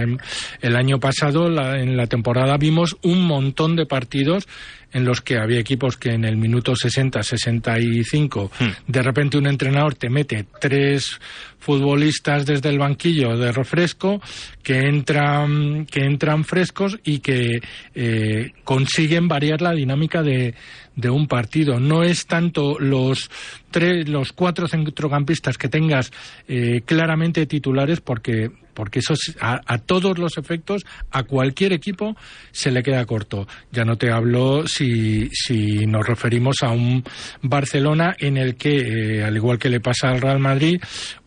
el 0.61 0.77
año 0.77 1.01
pasado 1.01 1.51
la, 1.51 1.81
en 1.81 1.97
la 1.97 2.07
temporada 2.07 2.57
vimos 2.57 2.97
un 3.03 3.27
montón 3.27 3.75
de 3.75 3.85
partidos 3.85 4.47
en 4.93 5.05
los 5.05 5.21
que 5.21 5.39
había 5.39 5.59
equipos 5.59 5.97
que 5.97 6.11
en 6.11 6.25
el 6.25 6.37
minuto 6.37 6.75
60, 6.75 7.23
65, 7.23 8.51
hmm. 8.59 8.65
de 8.87 9.03
repente 9.03 9.39
un 9.39 9.47
entrenador 9.47 9.95
te 9.95 10.09
mete 10.09 10.47
tres 10.61 11.21
futbolistas 11.59 12.47
desde 12.47 12.69
el 12.69 12.79
banquillo 12.79 13.37
de 13.37 13.51
refresco 13.51 14.21
que 14.63 14.79
entran, 14.79 15.87
que 15.87 16.05
entran 16.05 16.45
frescos 16.45 16.99
y 17.05 17.19
que 17.19 17.61
eh, 17.95 18.53
consiguen 18.63 19.27
variar 19.27 19.61
la 19.61 19.73
dinámica 19.73 20.23
de, 20.23 20.55
de 20.95 21.11
un 21.11 21.27
partido. 21.27 21.79
No 21.79 22.03
es 22.03 22.27
tanto 22.27 22.79
los 22.79 23.31
los 23.81 24.33
cuatro 24.33 24.69
centrocampistas 24.69 25.59
que 25.59 25.69
tengas 25.69 26.13
eh, 26.49 26.83
claramente 26.85 27.47
titulares, 27.47 28.01
porque 28.01 28.51
porque 28.75 28.99
eso 28.99 29.15
a, 29.41 29.61
a, 29.67 29.79
todos 29.79 30.19
los 30.19 30.37
efectos, 30.37 30.85
a 31.11 31.23
cualquier 31.23 31.73
equipo 31.73 32.15
se 32.53 32.71
le 32.71 32.83
queda 32.83 33.07
corto. 33.07 33.49
Ya 33.73 33.85
no 33.85 33.97
te 33.97 34.11
hablo 34.11 34.69
si, 34.69 35.31
si 35.31 35.87
nos 35.87 36.07
referimos 36.07 36.57
a 36.63 36.69
un 36.73 37.03
Barcelona 37.41 38.15
en 38.19 38.37
el 38.37 38.57
que, 38.57 38.77
eh, 38.77 39.25
al 39.25 39.35
igual 39.35 39.59
que 39.59 39.71
le 39.71 39.81
pasa 39.81 40.11
al 40.11 40.21
Real 40.21 40.41
Madrid, 40.41 40.79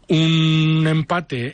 un 0.09 0.85
empate 0.87 1.53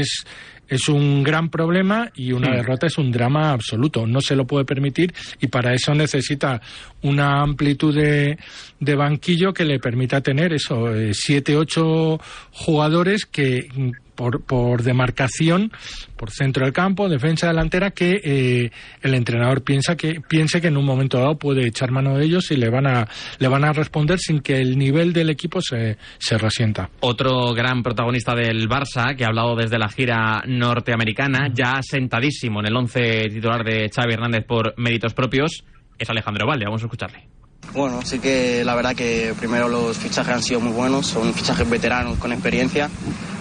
es 0.00 0.24
es 0.68 0.88
un 0.88 1.22
gran 1.22 1.48
problema 1.48 2.10
y 2.14 2.32
una 2.32 2.50
hmm. 2.50 2.56
derrota 2.56 2.86
es 2.86 2.98
un 2.98 3.12
drama 3.12 3.52
absoluto. 3.52 4.06
No 4.06 4.20
se 4.20 4.36
lo 4.36 4.46
puede 4.46 4.64
permitir 4.64 5.14
y 5.40 5.46
para 5.48 5.74
eso 5.74 5.94
necesita 5.94 6.60
una 7.02 7.42
amplitud 7.42 7.94
de, 7.94 8.38
de 8.80 8.94
banquillo 8.94 9.52
que 9.52 9.64
le 9.64 9.78
permita 9.78 10.20
tener 10.20 10.52
eso, 10.52 10.94
eh, 10.94 11.12
siete, 11.14 11.56
ocho 11.56 12.18
jugadores 12.52 13.26
que 13.26 13.68
por, 14.16 14.42
por 14.42 14.82
demarcación, 14.82 15.70
por 16.16 16.30
centro 16.30 16.64
del 16.64 16.72
campo, 16.72 17.08
defensa 17.08 17.46
delantera, 17.46 17.90
que 17.90 18.20
eh, 18.24 18.70
el 19.02 19.14
entrenador 19.14 19.62
piensa 19.62 19.96
que, 19.96 20.20
piense 20.26 20.60
que 20.60 20.68
en 20.68 20.76
un 20.76 20.84
momento 20.84 21.18
dado 21.18 21.38
puede 21.38 21.66
echar 21.66 21.92
mano 21.92 22.16
de 22.16 22.24
ellos 22.24 22.50
y 22.50 22.56
le 22.56 22.70
van 22.70 22.86
a, 22.86 23.06
le 23.38 23.48
van 23.48 23.64
a 23.64 23.72
responder 23.72 24.18
sin 24.18 24.40
que 24.40 24.60
el 24.60 24.78
nivel 24.78 25.12
del 25.12 25.30
equipo 25.30 25.60
se, 25.60 25.98
se 26.18 26.38
resienta. 26.38 26.90
Otro 27.00 27.52
gran 27.52 27.82
protagonista 27.82 28.34
del 28.34 28.68
Barça, 28.68 29.14
que 29.14 29.24
ha 29.24 29.28
hablado 29.28 29.54
desde 29.54 29.78
la 29.78 29.88
gira 29.88 30.42
norteamericana, 30.46 31.50
ya 31.52 31.80
sentadísimo 31.82 32.60
en 32.60 32.66
el 32.66 32.76
once 32.76 33.28
titular 33.28 33.62
de 33.62 33.90
Xavi 33.94 34.14
Hernández 34.14 34.44
por 34.46 34.74
méritos 34.78 35.14
propios, 35.14 35.64
es 35.98 36.10
Alejandro 36.10 36.46
Valde. 36.46 36.64
Vamos 36.64 36.82
a 36.82 36.86
escucharle. 36.86 37.35
Bueno, 37.72 38.00
sí 38.02 38.18
que 38.18 38.64
la 38.64 38.74
verdad 38.74 38.94
que 38.94 39.34
primero 39.38 39.68
los 39.68 39.98
fichajes 39.98 40.34
han 40.34 40.42
sido 40.42 40.60
muy 40.60 40.72
buenos, 40.72 41.06
son 41.06 41.34
fichajes 41.34 41.68
veteranos 41.68 42.18
con 42.18 42.32
experiencia 42.32 42.88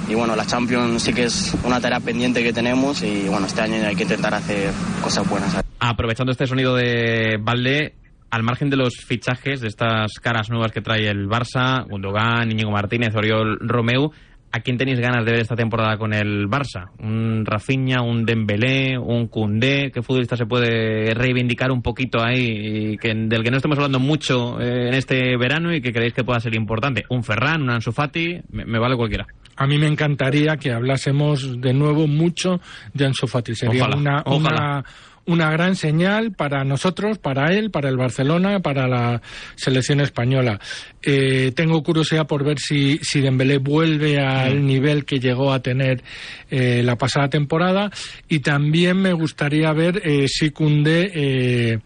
y 0.08 0.14
bueno, 0.14 0.36
la 0.36 0.46
Champions 0.46 1.04
sí 1.04 1.14
que 1.14 1.24
es 1.24 1.56
una 1.64 1.80
tarea 1.80 2.00
pendiente 2.00 2.44
que 2.44 2.54
tenemos 2.54 3.02
y 3.02 3.28
bueno, 3.28 3.48
este 3.48 3.62
año 3.62 3.76
hay 3.86 3.96
que 3.96 4.04
intentar 4.04 4.34
hacer 4.34 4.72
cosas 5.02 5.28
buenas. 5.28 5.64
Aprovechando 5.80 6.32
este 6.32 6.48
sonido 6.48 6.76
de 6.76 7.38
Valde, 7.42 7.96
al 8.30 8.44
margen 8.44 8.70
de 8.70 8.78
los 8.78 8.96
fichajes, 8.98 9.62
de 9.62 9.68
estas 9.68 10.20
caras 10.20 10.50
nuevas 10.50 10.72
que 10.72 10.82
trae 10.82 11.08
el 11.08 11.28
Barça, 11.28 11.88
Gundogan, 11.90 12.52
Íñigo 12.52 12.72
Martínez, 12.72 13.16
Oriol 13.16 13.58
Romeu, 13.62 14.12
¿a 14.56 14.62
quién 14.62 14.78
tenéis 14.78 15.00
ganas 15.00 15.26
de 15.26 15.32
ver 15.32 15.42
esta 15.42 15.56
temporada 15.56 15.98
con 15.98 16.14
el 16.14 16.48
Barça? 16.48 16.92
¿Un 17.00 17.46
Rafinha, 17.46 18.02
un 18.02 18.26
Dembélé, 18.26 18.98
un 18.98 19.28
Koundé? 19.28 19.92
¿Qué 19.94 20.02
futbolista 20.02 20.38
se 20.38 20.46
puede 20.46 21.14
reivindicar 21.14 21.72
un 21.72 21.82
poquito 21.82 22.24
ahí 22.24 22.94
y 22.94 22.98
que, 22.98 23.14
del 23.14 23.44
que 23.44 23.52
no 23.52 23.58
estamos 23.58 23.78
hablando 23.78 24.00
mucho 24.00 24.60
eh, 24.62 24.88
en 24.88 24.94
este 24.94 25.36
verano 25.38 25.74
y 25.74 25.82
que 25.82 25.92
creéis 25.92 26.14
que 26.14 26.24
pueda 26.24 26.40
ser 26.40 26.56
importante? 26.56 27.04
¿Un 27.10 27.24
Ferran, 27.24 27.64
un 27.64 27.70
Ansu 27.70 27.92
Fati? 27.92 28.40
me 28.50 28.80
vale 28.80 28.96
cualquiera 28.96 29.28
a 29.58 29.68
mí 29.68 29.78
me 29.78 29.88
encantaría 29.88 30.58
que 30.58 30.72
hablásemos 30.72 31.62
de 31.62 31.74
nuevo 31.74 32.08
mucho 32.08 32.60
de 32.94 33.06
Ansu 33.06 33.28
Fati. 33.28 33.56
Sería 33.56 33.86
una, 33.86 34.24
una, 34.26 34.84
una 35.26 35.50
gran 35.50 35.76
señal 35.76 36.32
para 36.32 36.64
nosotros, 36.64 37.18
para 37.18 37.54
él, 37.54 37.72
para 37.72 37.90
el 37.90 37.98
Barcelona, 37.98 38.60
para 38.60 38.88
la 38.88 39.22
selección 39.56 40.00
española. 40.02 40.60
Eh, 41.02 41.52
tengo 41.56 41.82
curiosidad 41.84 42.28
por 42.28 42.44
ver 42.44 42.60
si, 42.60 42.98
si 43.00 43.22
Dembélé 43.22 43.58
vuelve 43.58 44.20
al 44.20 44.62
mm. 44.62 44.66
nivel 44.66 45.06
que 45.06 45.20
llegó 45.20 45.52
a 45.52 45.62
tener 45.62 46.04
eh, 46.50 46.82
la 46.84 46.96
pasada 46.96 47.28
temporada 47.28 47.92
y 48.28 48.40
también 48.40 49.02
me 49.02 49.14
gustaría 49.14 49.72
ver 49.74 50.02
eh, 50.06 50.28
si 50.28 50.52
Cundé 50.52 51.12
eh, 51.14 51.80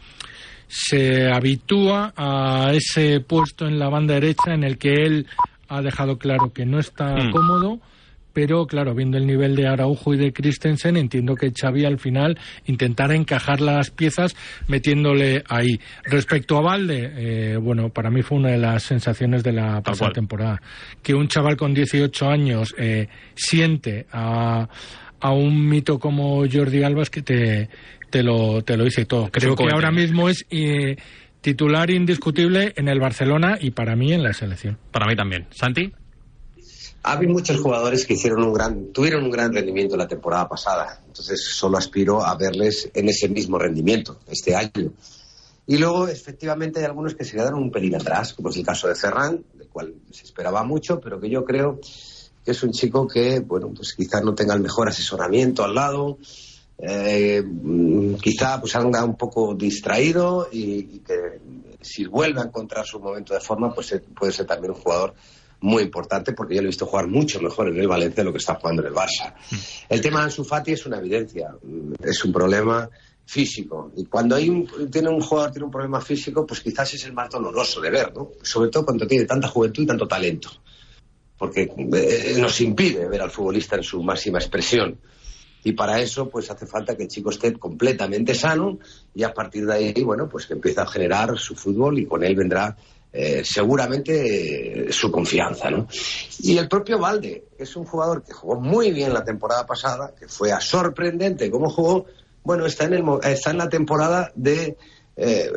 se 0.67 1.31
habitúa 1.31 2.13
a 2.15 2.71
ese 2.73 3.21
puesto 3.21 3.67
en 3.67 3.79
la 3.79 3.89
banda 3.89 4.15
derecha 4.15 4.53
en 4.53 4.63
el 4.63 4.77
que 4.77 4.93
él 4.93 5.27
ha 5.67 5.81
dejado 5.81 6.17
claro 6.17 6.51
que 6.53 6.65
no 6.65 6.79
está 6.79 7.15
hmm. 7.15 7.31
cómodo, 7.31 7.79
pero 8.39 8.65
claro, 8.65 8.95
viendo 8.95 9.17
el 9.17 9.27
nivel 9.27 9.53
de 9.53 9.67
Araujo 9.67 10.13
y 10.13 10.17
de 10.17 10.31
Christensen, 10.31 10.95
entiendo 10.95 11.35
que 11.35 11.51
Xavi 11.51 11.83
al 11.83 11.99
final 11.99 12.39
intentará 12.67 13.13
encajar 13.13 13.59
las 13.59 13.91
piezas 13.91 14.33
metiéndole 14.69 15.43
ahí. 15.49 15.77
Respecto 16.05 16.57
a 16.57 16.61
Valde, 16.61 17.11
eh, 17.17 17.57
bueno, 17.57 17.89
para 17.89 18.09
mí 18.09 18.21
fue 18.21 18.37
una 18.37 18.51
de 18.51 18.57
las 18.57 18.83
sensaciones 18.83 19.43
de 19.43 19.51
la 19.51 19.81
pasada 19.81 20.13
temporada. 20.13 20.61
Que 21.03 21.13
un 21.13 21.27
chaval 21.27 21.57
con 21.57 21.73
18 21.73 22.29
años 22.29 22.73
eh, 22.77 23.09
siente 23.35 24.05
a, 24.13 24.69
a 25.19 25.31
un 25.33 25.67
mito 25.67 25.99
como 25.99 26.45
Jordi 26.49 26.81
Alba 26.81 27.01
es 27.01 27.09
que 27.09 27.23
te, 27.23 27.67
te, 28.09 28.23
lo, 28.23 28.61
te 28.61 28.77
lo 28.77 28.85
dice 28.85 29.03
todo. 29.03 29.29
Creo 29.31 29.57
que 29.57 29.67
ahora 29.69 29.91
mismo 29.91 30.29
es... 30.29 30.45
Eh, 30.49 30.95
titular 31.41 31.89
indiscutible 31.89 32.73
en 32.75 32.89
el 32.89 32.99
Barcelona 32.99 33.57
y 33.61 33.71
para 33.71 33.95
mí 33.95 34.11
en 34.11 34.23
la 34.23 34.33
selección. 34.33 34.77
Para 34.91 35.05
mí 35.05 35.15
también. 35.15 35.47
Santi. 35.51 35.93
Ha 37.03 37.13
habido 37.13 37.33
muchos 37.33 37.59
jugadores 37.59 38.05
que 38.05 38.13
hicieron 38.13 38.43
un 38.43 38.53
gran, 38.53 38.87
tuvieron 38.91 39.23
un 39.23 39.31
gran 39.31 39.53
rendimiento 39.53 39.95
la 39.95 40.07
temporada 40.07 40.47
pasada. 40.49 41.01
Entonces 41.07 41.43
solo 41.53 41.77
aspiro 41.77 42.23
a 42.23 42.35
verles 42.35 42.89
en 42.93 43.09
ese 43.09 43.29
mismo 43.29 43.57
rendimiento 43.57 44.19
este 44.27 44.55
año. 44.55 44.91
Y 45.65 45.77
luego, 45.77 46.07
efectivamente, 46.07 46.79
hay 46.79 46.85
algunos 46.85 47.13
que 47.13 47.23
se 47.23 47.37
quedaron 47.37 47.61
un 47.61 47.71
pelín 47.71 47.95
atrás, 47.95 48.33
como 48.33 48.49
es 48.49 48.57
el 48.57 48.65
caso 48.65 48.87
de 48.87 48.95
Ferran, 48.95 49.43
del 49.53 49.67
cual 49.67 49.93
se 50.09 50.23
esperaba 50.23 50.63
mucho, 50.63 50.99
pero 50.99 51.19
que 51.21 51.29
yo 51.29 51.45
creo 51.45 51.79
que 52.43 52.51
es 52.51 52.63
un 52.63 52.71
chico 52.71 53.07
que, 53.07 53.39
bueno, 53.39 53.71
pues 53.75 53.93
quizás 53.93 54.23
no 54.23 54.33
tenga 54.33 54.55
el 54.55 54.61
mejor 54.61 54.89
asesoramiento 54.89 55.63
al 55.63 55.75
lado, 55.75 56.17
eh, 56.79 57.43
quizá 58.21 58.59
pues 58.59 58.75
anda 58.75 59.03
un 59.03 59.15
poco 59.15 59.53
distraído 59.53 60.47
y, 60.51 60.99
que 60.99 61.39
si 61.81 62.05
vuelve 62.05 62.41
a 62.41 62.45
encontrar 62.45 62.85
su 62.85 62.99
momento 62.99 63.33
de 63.33 63.39
forma, 63.39 63.73
pues 63.73 63.91
eh, 63.91 63.99
puede 63.99 64.31
ser 64.31 64.47
también 64.47 64.71
un 64.71 64.79
jugador 64.79 65.13
muy 65.61 65.83
importante 65.83 66.33
porque 66.33 66.55
yo 66.55 66.61
lo 66.61 66.67
he 66.67 66.71
visto 66.71 66.85
jugar 66.85 67.07
mucho 67.07 67.41
mejor 67.41 67.69
en 67.69 67.77
el 67.77 67.87
Valencia 67.87 68.23
de 68.23 68.25
lo 68.25 68.31
que 68.31 68.37
está 68.37 68.55
jugando 68.55 68.81
en 68.81 68.89
el 68.89 68.93
Barça. 68.93 69.33
Mm. 69.51 69.55
El 69.89 70.01
tema 70.01 70.19
de 70.19 70.25
Ansu 70.25 70.43
Fati 70.43 70.73
es 70.73 70.85
una 70.85 70.97
evidencia, 70.97 71.49
es 72.01 72.23
un 72.23 72.31
problema 72.31 72.89
físico. 73.25 73.91
Y 73.95 74.05
cuando 74.05 74.35
hay 74.35 74.49
un, 74.49 74.89
tiene 74.89 75.09
un 75.09 75.21
jugador 75.21 75.51
tiene 75.51 75.65
un 75.65 75.71
problema 75.71 76.01
físico, 76.01 76.45
pues 76.45 76.61
quizás 76.61 76.93
es 76.93 77.05
el 77.05 77.13
más 77.13 77.29
doloroso 77.29 77.79
de 77.81 77.91
ver, 77.91 78.13
¿no? 78.13 78.31
Sobre 78.41 78.69
todo 78.69 78.85
cuando 78.85 79.05
tiene 79.05 79.25
tanta 79.25 79.47
juventud 79.47 79.83
y 79.83 79.87
tanto 79.87 80.07
talento. 80.07 80.49
Porque 81.37 81.71
eh, 81.93 82.35
nos 82.39 82.59
impide 82.61 83.07
ver 83.07 83.21
al 83.21 83.31
futbolista 83.31 83.75
en 83.75 83.83
su 83.83 84.01
máxima 84.01 84.39
expresión 84.39 84.99
y 85.63 85.73
para 85.73 85.99
eso 85.99 86.29
pues 86.29 86.49
hace 86.49 86.65
falta 86.65 86.95
que 86.95 87.03
el 87.03 87.09
chico 87.09 87.29
esté 87.29 87.53
completamente 87.53 88.33
sano 88.33 88.79
y 89.13 89.23
a 89.23 89.33
partir 89.33 89.65
de 89.65 89.73
ahí 89.73 90.03
bueno 90.03 90.29
pues 90.29 90.45
que 90.45 90.53
empiece 90.53 90.79
a 90.79 90.85
generar 90.85 91.37
su 91.37 91.55
fútbol 91.55 91.99
y 91.99 92.05
con 92.05 92.23
él 92.23 92.35
vendrá 92.35 92.77
eh, 93.11 93.41
seguramente 93.43 94.89
eh, 94.89 94.93
su 94.93 95.11
confianza 95.11 95.71
¿no? 95.71 95.87
y 96.39 96.57
el 96.57 96.67
propio 96.67 96.99
Valde 96.99 97.45
es 97.57 97.75
un 97.75 97.85
jugador 97.85 98.23
que 98.23 98.33
jugó 98.33 98.59
muy 98.59 98.91
bien 98.91 99.13
la 99.13 99.23
temporada 99.23 99.65
pasada 99.65 100.13
que 100.17 100.27
fue 100.27 100.51
a 100.51 100.61
sorprendente 100.61 101.49
cómo 101.49 101.69
jugó 101.69 102.05
bueno 102.43 102.65
está 102.65 102.85
en 102.85 102.93
el 102.93 103.03
está 103.23 103.51
en 103.51 103.57
la 103.57 103.69
temporada 103.69 104.31
de 104.35 104.77
eh, 105.15 105.51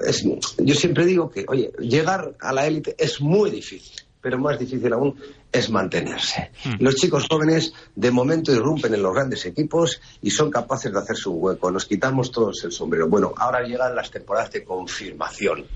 yo 0.59 0.75
siempre 0.75 1.05
digo 1.05 1.31
que 1.31 1.45
oye 1.47 1.73
llegar 1.79 2.35
a 2.41 2.53
la 2.53 2.67
élite 2.67 2.97
es 2.99 3.21
muy 3.21 3.51
difícil 3.51 4.03
pero 4.23 4.39
más 4.39 4.59
difícil 4.59 4.93
aún 4.93 5.17
es 5.51 5.69
mantenerse. 5.69 6.53
Hmm. 6.65 6.77
Los 6.79 6.95
chicos 6.95 7.27
jóvenes 7.29 7.75
de 7.95 8.11
momento 8.11 8.53
irrumpen 8.53 8.95
en 8.95 9.03
los 9.03 9.13
grandes 9.13 9.45
equipos 9.45 10.01
y 10.23 10.31
son 10.31 10.51
capaces 10.51 10.93
de 10.93 10.99
hacer 10.99 11.17
su 11.17 11.33
hueco. 11.33 11.71
Nos 11.71 11.85
quitamos 11.85 12.31
todos 12.31 12.65
el 12.65 12.73
sombrero. 12.73 13.09
Bueno, 13.09 13.35
ahora 13.37 13.63
llegan 13.63 13.95
las 13.95 14.11
temporadas 14.11 14.53
de 14.53 14.65
confirmación, 14.65 15.67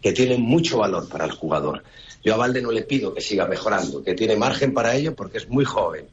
que 0.00 0.12
tienen 0.12 0.42
mucho 0.42 0.78
valor 0.78 1.08
para 1.08 1.24
el 1.24 1.32
jugador. 1.32 1.82
Yo 2.22 2.34
a 2.34 2.36
Valde 2.36 2.62
no 2.62 2.70
le 2.70 2.82
pido 2.82 3.14
que 3.14 3.20
siga 3.20 3.46
mejorando, 3.46 4.02
que 4.02 4.14
tiene 4.14 4.36
margen 4.36 4.74
para 4.74 4.94
ello 4.94 5.14
porque 5.14 5.38
es 5.38 5.48
muy 5.48 5.64
joven. 5.64 6.06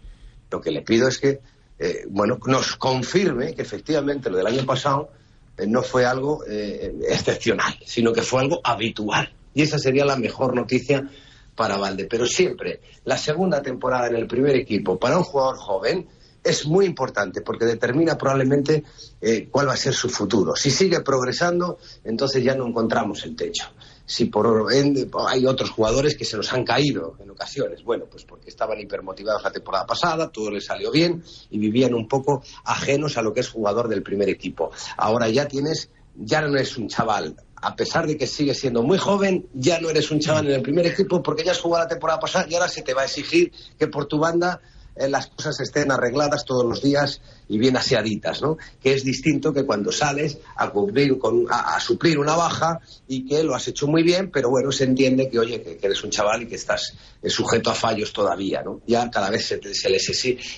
Lo 0.49 0.61
que 0.61 0.71
le 0.71 0.81
pido 0.81 1.07
es 1.07 1.19
que 1.19 1.39
eh, 1.79 2.05
bueno, 2.09 2.39
nos 2.45 2.75
confirme 2.75 3.53
que 3.53 3.61
efectivamente 3.61 4.29
lo 4.29 4.37
del 4.37 4.47
año 4.47 4.65
pasado 4.65 5.11
eh, 5.57 5.67
no 5.67 5.83
fue 5.83 6.05
algo 6.05 6.43
eh, 6.47 6.93
excepcional, 7.07 7.77
sino 7.85 8.11
que 8.13 8.23
fue 8.23 8.41
algo 8.41 8.61
habitual. 8.63 9.31
Y 9.53 9.61
esa 9.61 9.77
sería 9.77 10.05
la 10.05 10.15
mejor 10.15 10.55
noticia 10.55 11.07
para 11.55 11.77
Valde, 11.77 12.05
pero 12.05 12.25
siempre 12.25 12.81
la 13.05 13.17
segunda 13.17 13.61
temporada 13.61 14.07
en 14.07 14.15
el 14.15 14.27
primer 14.27 14.55
equipo 14.55 14.99
para 14.99 15.17
un 15.17 15.23
jugador 15.23 15.57
joven 15.57 16.07
es 16.47 16.65
muy 16.65 16.85
importante 16.85 17.41
porque 17.41 17.65
determina 17.65 18.17
probablemente 18.17 18.83
eh, 19.21 19.47
cuál 19.51 19.67
va 19.67 19.73
a 19.73 19.77
ser 19.77 19.93
su 19.93 20.09
futuro. 20.09 20.55
Si 20.55 20.71
sigue 20.71 21.01
progresando, 21.01 21.77
entonces 22.03 22.43
ya 22.43 22.55
no 22.55 22.67
encontramos 22.67 23.23
el 23.25 23.35
techo. 23.35 23.65
Si 24.05 24.25
por 24.25 24.71
en- 24.73 25.09
hay 25.27 25.45
otros 25.45 25.69
jugadores 25.71 26.15
que 26.15 26.23
se 26.25 26.37
nos 26.37 26.53
han 26.53 26.63
caído 26.63 27.15
en 27.19 27.29
ocasiones, 27.29 27.83
bueno, 27.83 28.05
pues 28.09 28.23
porque 28.23 28.49
estaban 28.49 28.79
hipermotivados 28.79 29.43
la 29.43 29.51
temporada 29.51 29.85
pasada, 29.85 30.29
todo 30.31 30.49
les 30.51 30.65
salió 30.65 30.91
bien 30.91 31.23
y 31.49 31.59
vivían 31.59 31.93
un 31.93 32.07
poco 32.07 32.41
ajenos 32.63 33.17
a 33.17 33.21
lo 33.21 33.33
que 33.33 33.41
es 33.41 33.49
jugador 33.49 33.87
del 33.89 34.03
primer 34.03 34.29
equipo. 34.29 34.71
Ahora 34.97 35.27
ya 35.29 35.47
tienes, 35.47 35.89
ya 36.15 36.41
no 36.41 36.55
eres 36.55 36.77
un 36.77 36.87
chaval. 36.87 37.35
A 37.59 37.75
pesar 37.75 38.05
de 38.07 38.15
que 38.17 38.27
sigues 38.27 38.59
siendo 38.59 38.83
muy 38.83 38.97
joven, 38.99 39.47
ya 39.53 39.81
no 39.81 39.89
eres 39.89 40.11
un 40.11 40.19
chaval 40.19 40.45
en 40.47 40.53
el 40.53 40.61
primer 40.61 40.85
equipo 40.85 41.21
porque 41.23 41.43
ya 41.43 41.51
has 41.51 41.59
jugado 41.59 41.83
la 41.85 41.89
temporada 41.89 42.19
pasada 42.19 42.45
y 42.47 42.53
ahora 42.53 42.69
se 42.69 42.83
te 42.83 42.93
va 42.93 43.01
a 43.01 43.05
exigir 43.05 43.51
que 43.79 43.87
por 43.87 44.05
tu 44.05 44.19
banda 44.19 44.61
eh, 44.99 45.07
las 45.09 45.27
cosas 45.27 45.59
estén 45.59 45.91
arregladas 45.91 46.45
todos 46.45 46.65
los 46.65 46.81
días 46.81 47.21
y 47.47 47.57
bien 47.57 47.77
aseaditas, 47.77 48.41
¿no? 48.41 48.57
Que 48.81 48.93
es 48.93 49.03
distinto 49.03 49.53
que 49.53 49.65
cuando 49.65 49.91
sales 49.91 50.37
a 50.55 50.69
cubrir 50.69 51.17
con, 51.17 51.45
a, 51.49 51.79
suplir 51.79 52.19
una 52.19 52.35
baja 52.35 52.79
y 53.07 53.25
que 53.25 53.43
lo 53.43 53.55
has 53.55 53.67
hecho 53.67 53.87
muy 53.87 54.03
bien, 54.03 54.29
pero 54.31 54.49
bueno, 54.49 54.71
se 54.71 54.83
entiende 54.83 55.29
que, 55.29 55.39
oye, 55.39 55.61
que, 55.61 55.79
eres 55.81 56.03
un 56.03 56.09
chaval 56.09 56.43
y 56.43 56.47
que 56.47 56.55
estás 56.55 56.93
eh, 57.21 57.29
sujeto 57.29 57.69
a 57.69 57.75
fallos 57.75 58.11
todavía, 58.13 58.61
¿no? 58.63 58.81
Ya 58.85 59.09
cada 59.09 59.29
vez 59.29 59.45
se 59.45 59.57
te, 59.57 59.73
se 59.73 59.89
les 59.89 60.07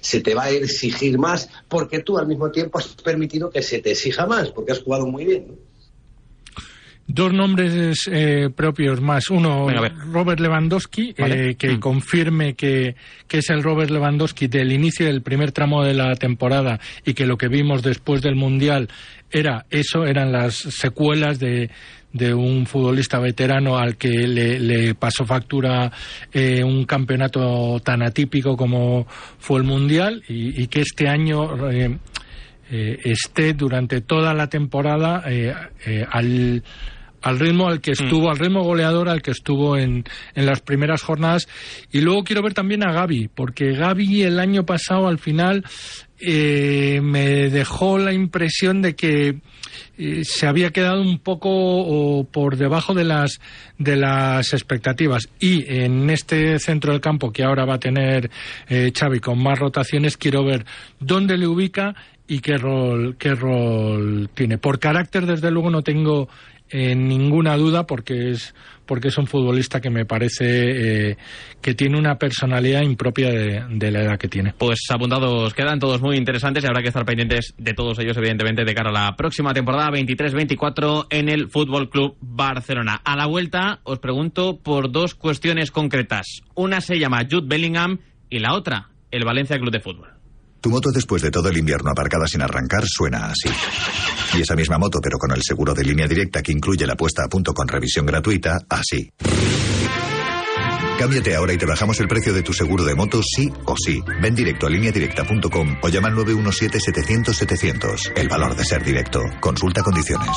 se 0.01 0.21
te 0.21 0.35
va 0.35 0.43
a 0.43 0.49
exigir 0.49 1.17
más 1.17 1.49
porque 1.67 1.99
tú 1.99 2.17
al 2.17 2.27
mismo 2.27 2.51
tiempo 2.51 2.79
has 2.79 2.87
permitido 2.87 3.49
que 3.49 3.61
se 3.61 3.79
te 3.79 3.91
exija 3.91 4.25
más 4.25 4.49
porque 4.51 4.71
has 4.71 4.79
jugado 4.79 5.05
muy 5.05 5.25
bien, 5.25 5.47
¿no? 5.47 5.68
Dos 7.11 7.33
nombres 7.33 8.07
eh, 8.11 8.49
propios 8.55 9.01
más. 9.01 9.31
Uno, 9.31 9.65
Venga. 9.65 9.89
Robert 10.11 10.39
Lewandowski, 10.39 11.15
Vale. 11.17 11.49
eh, 11.49 11.55
que 11.55 11.79
confirme 11.79 12.53
que, 12.53 12.95
que 13.27 13.39
es 13.39 13.49
el 13.49 13.63
Robert 13.63 13.89
Lewandowski 13.89 14.45
del 14.47 14.71
inicio 14.71 15.07
del 15.07 15.23
primer 15.23 15.51
tramo 15.51 15.83
de 15.83 15.95
la 15.95 16.15
temporada 16.15 16.79
y 17.03 17.15
que 17.15 17.25
lo 17.25 17.35
que 17.35 17.47
vimos 17.47 17.81
después 17.81 18.21
del 18.21 18.35
Mundial 18.35 18.89
era 19.31 19.65
eso, 19.71 20.05
eran 20.05 20.31
las 20.31 20.53
secuelas 20.53 21.39
de, 21.39 21.71
de 22.13 22.33
un 22.33 22.67
futbolista 22.67 23.19
veterano 23.19 23.77
al 23.77 23.97
que 23.97 24.09
le, 24.09 24.59
le 24.59 24.93
pasó 24.93 25.25
factura 25.25 25.91
eh, 26.31 26.63
un 26.63 26.85
campeonato 26.85 27.79
tan 27.83 28.03
atípico 28.03 28.55
como 28.55 29.07
fue 29.39 29.59
el 29.59 29.65
Mundial 29.65 30.21
y, 30.27 30.61
y 30.61 30.67
que 30.67 30.81
este 30.81 31.07
año 31.07 31.69
eh, 31.71 31.97
eh, 32.71 32.99
esté 33.03 33.53
durante 33.53 34.01
toda 34.01 34.35
la 34.35 34.47
temporada 34.47 35.23
al, 36.11 36.63
al 37.21 37.39
ritmo 37.39 37.67
al 37.67 37.81
que 37.81 37.91
estuvo, 37.91 38.29
al 38.29 38.37
ritmo 38.37 38.63
goleador 38.63 39.09
al 39.09 39.21
que 39.21 39.31
estuvo 39.31 39.77
en, 39.77 40.03
en 40.35 40.45
las 40.45 40.61
primeras 40.61 41.01
jornadas. 41.01 41.47
Y 41.91 42.01
luego 42.01 42.23
quiero 42.23 42.41
ver 42.41 42.53
también 42.53 42.87
a 42.87 42.91
Gaby, 42.91 43.29
porque 43.33 43.73
Gaby 43.73 44.23
el 44.23 44.39
año 44.39 44.65
pasado 44.65 45.07
al 45.07 45.19
final 45.19 45.63
eh, 46.21 46.99
me 47.01 47.49
dejó 47.49 47.97
la 47.97 48.11
impresión 48.11 48.81
de 48.81 48.93
que 48.93 49.39
eh, 49.97 50.21
se 50.23 50.47
había 50.47 50.71
quedado 50.71 51.01
un 51.01 51.19
poco 51.19 51.49
o, 51.49 52.25
por 52.25 52.57
debajo 52.57 52.93
de 52.93 53.05
las 53.05 53.39
de 53.77 53.95
las 53.95 54.51
expectativas. 54.53 55.29
Y 55.39 55.71
en 55.73 56.09
este 56.09 56.59
centro 56.59 56.91
del 56.91 56.99
campo 56.99 57.31
que 57.31 57.43
ahora 57.43 57.65
va 57.65 57.75
a 57.75 57.79
tener 57.79 58.29
eh, 58.67 58.91
Xavi 58.93 59.21
con 59.21 59.41
más 59.41 59.59
rotaciones 59.59 60.17
quiero 60.17 60.43
ver 60.43 60.65
dónde 60.99 61.37
le 61.37 61.47
ubica 61.47 61.95
y 62.27 62.39
qué 62.39 62.57
rol 62.57 63.15
qué 63.17 63.33
rol 63.33 64.29
tiene. 64.33 64.57
Por 64.57 64.79
carácter 64.79 65.25
desde 65.25 65.51
luego 65.51 65.69
no 65.69 65.83
tengo 65.83 66.27
eh, 66.69 66.95
ninguna 66.95 67.57
duda 67.57 67.85
porque 67.85 68.31
es 68.31 68.53
porque 68.85 69.09
es 69.09 69.17
un 69.19 69.27
futbolista 69.27 69.79
que 69.79 69.91
me 69.91 70.05
parece 70.05 71.11
eh, 71.11 71.17
que 71.61 71.75
tiene 71.75 71.99
una 71.99 72.15
personalidad 72.15 72.81
impropia 72.81 73.29
de, 73.29 73.63
de 73.69 73.91
la 73.91 74.01
edad 74.01 74.17
que 74.17 74.27
tiene. 74.27 74.55
Pues 74.57 74.79
apuntados 74.89 75.53
quedan 75.53 75.79
todos 75.79 76.01
muy 76.01 76.17
interesantes 76.17 76.63
y 76.63 76.67
habrá 76.67 76.81
que 76.81 76.87
estar 76.87 77.05
pendientes 77.05 77.53
de 77.57 77.73
todos 77.75 77.99
ellos, 77.99 78.17
evidentemente, 78.17 78.65
de 78.65 78.73
cara 78.73 78.89
a 78.89 78.93
la 78.93 79.15
próxima 79.15 79.53
temporada 79.53 79.91
23-24 79.91 81.05
en 81.11 81.29
el 81.29 81.49
Fútbol 81.49 81.89
Club 81.89 82.17
Barcelona. 82.19 82.99
A 83.03 83.15
la 83.15 83.27
vuelta 83.27 83.79
os 83.83 83.99
pregunto 83.99 84.57
por 84.57 84.91
dos 84.91 85.13
cuestiones 85.13 85.69
concretas. 85.69 86.41
Una 86.55 86.81
se 86.81 86.97
llama 86.97 87.27
Jude 87.29 87.47
Bellingham 87.47 87.99
y 88.29 88.39
la 88.39 88.55
otra, 88.55 88.89
el 89.11 89.23
Valencia 89.23 89.59
Club 89.59 89.71
de 89.71 89.81
Fútbol. 89.81 90.18
Tu 90.61 90.69
moto 90.69 90.91
después 90.91 91.21
de 91.21 91.31
todo 91.31 91.49
el 91.49 91.57
invierno 91.57 91.91
aparcada 91.91 92.27
sin 92.27 92.41
arrancar 92.41 92.83
suena 92.85 93.27
así. 93.27 93.49
Y 94.37 94.41
esa 94.41 94.55
misma 94.55 94.77
moto, 94.77 94.99
pero 95.01 95.17
con 95.17 95.31
el 95.31 95.41
seguro 95.41 95.73
de 95.73 95.83
línea 95.83 96.07
directa 96.07 96.41
que 96.41 96.51
incluye 96.51 96.85
la 96.85 96.95
puesta 96.95 97.23
a 97.23 97.29
punto 97.29 97.53
con 97.53 97.67
revisión 97.67 98.05
gratuita, 98.05 98.59
así. 98.69 99.11
Cámbiate 100.99 101.33
ahora 101.33 101.53
y 101.53 101.57
te 101.57 101.65
bajamos 101.65 101.97
el 102.01 102.09
precio 102.09 102.33
de 102.33 102.43
tu 102.43 102.51
seguro 102.51 102.83
de 102.83 102.93
moto 102.93 103.21
sí 103.23 103.49
o 103.63 103.73
sí. 103.77 104.01
Ven 104.21 104.35
directo 104.35 104.67
a 104.67 104.69
lineadirecta.com 104.69 105.77
o 105.81 105.87
llama 105.87 106.09
al 106.09 106.15
917-700-700. 106.15 108.11
El 108.17 108.27
valor 108.27 108.53
de 108.53 108.65
ser 108.65 108.83
directo. 108.83 109.21
Consulta 109.39 109.81
condiciones. 109.81 110.27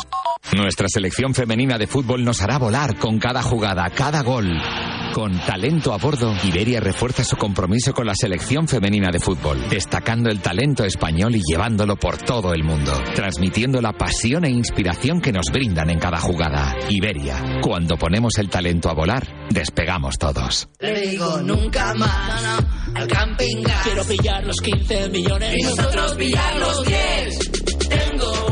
Nuestra 0.52 0.86
selección 0.88 1.34
femenina 1.34 1.78
de 1.78 1.88
fútbol 1.88 2.24
nos 2.24 2.42
hará 2.42 2.58
volar 2.58 2.96
con 2.98 3.18
cada 3.18 3.42
jugada, 3.42 3.90
cada 3.90 4.22
gol. 4.22 4.52
Con 5.14 5.38
talento 5.40 5.92
a 5.92 5.98
bordo, 5.98 6.34
Iberia 6.44 6.80
refuerza 6.80 7.24
su 7.24 7.36
compromiso 7.36 7.92
con 7.92 8.06
la 8.06 8.14
selección 8.14 8.66
femenina 8.66 9.10
de 9.10 9.18
fútbol, 9.18 9.68
destacando 9.68 10.30
el 10.30 10.40
talento 10.40 10.84
español 10.84 11.36
y 11.36 11.42
llevándolo 11.42 11.96
por 11.96 12.18
todo 12.18 12.54
el 12.54 12.64
mundo, 12.64 12.92
transmitiendo 13.14 13.80
la 13.80 13.92
pasión 13.92 14.44
e 14.44 14.50
inspiración 14.50 15.20
que 15.20 15.32
nos 15.32 15.46
brindan 15.52 15.90
en 15.90 15.98
cada 15.98 16.18
jugada. 16.18 16.76
Iberia, 16.88 17.60
cuando 17.62 17.96
ponemos 17.96 18.38
el 18.38 18.48
talento 18.48 18.90
a 18.90 18.94
volar, 18.94 19.26
despegamos 19.50 20.18
todos. 20.18 20.51
Le 20.80 21.00
digo 21.00 21.38
nunca 21.38 21.94
más 21.94 22.64
al 22.94 23.06
camping 23.08 23.62
gas. 23.62 23.84
Quiero 23.84 24.04
pillar 24.04 24.44
los 24.44 24.56
15 24.60 25.08
millones 25.08 25.54
y 25.58 25.62
nosotros 25.62 26.14
pillar 26.14 26.56
los 26.58 26.84
10. 26.84 27.38
Tengo 27.88 28.51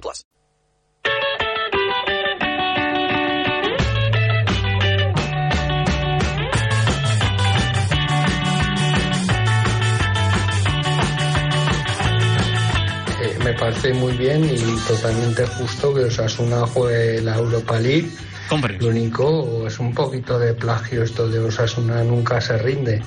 plus. 0.00 0.24
Eh, 13.20 13.38
me 13.44 13.54
parece 13.54 13.94
muy 13.94 14.16
bien 14.16 14.44
y 14.44 14.56
totalmente 14.86 15.46
justo 15.46 15.94
que 15.94 16.04
Osasuna 16.04 16.66
juegue 16.66 17.20
la 17.22 17.36
Europa 17.36 17.78
League. 17.78 18.10
Lo 18.78 18.88
único 18.88 19.66
es 19.66 19.78
un 19.78 19.94
poquito 19.94 20.38
de 20.38 20.54
plagio 20.54 21.02
esto 21.02 21.28
de 21.28 21.38
Osasuna 21.38 22.04
nunca 22.04 22.40
se 22.40 22.58
rinde. 22.58 23.02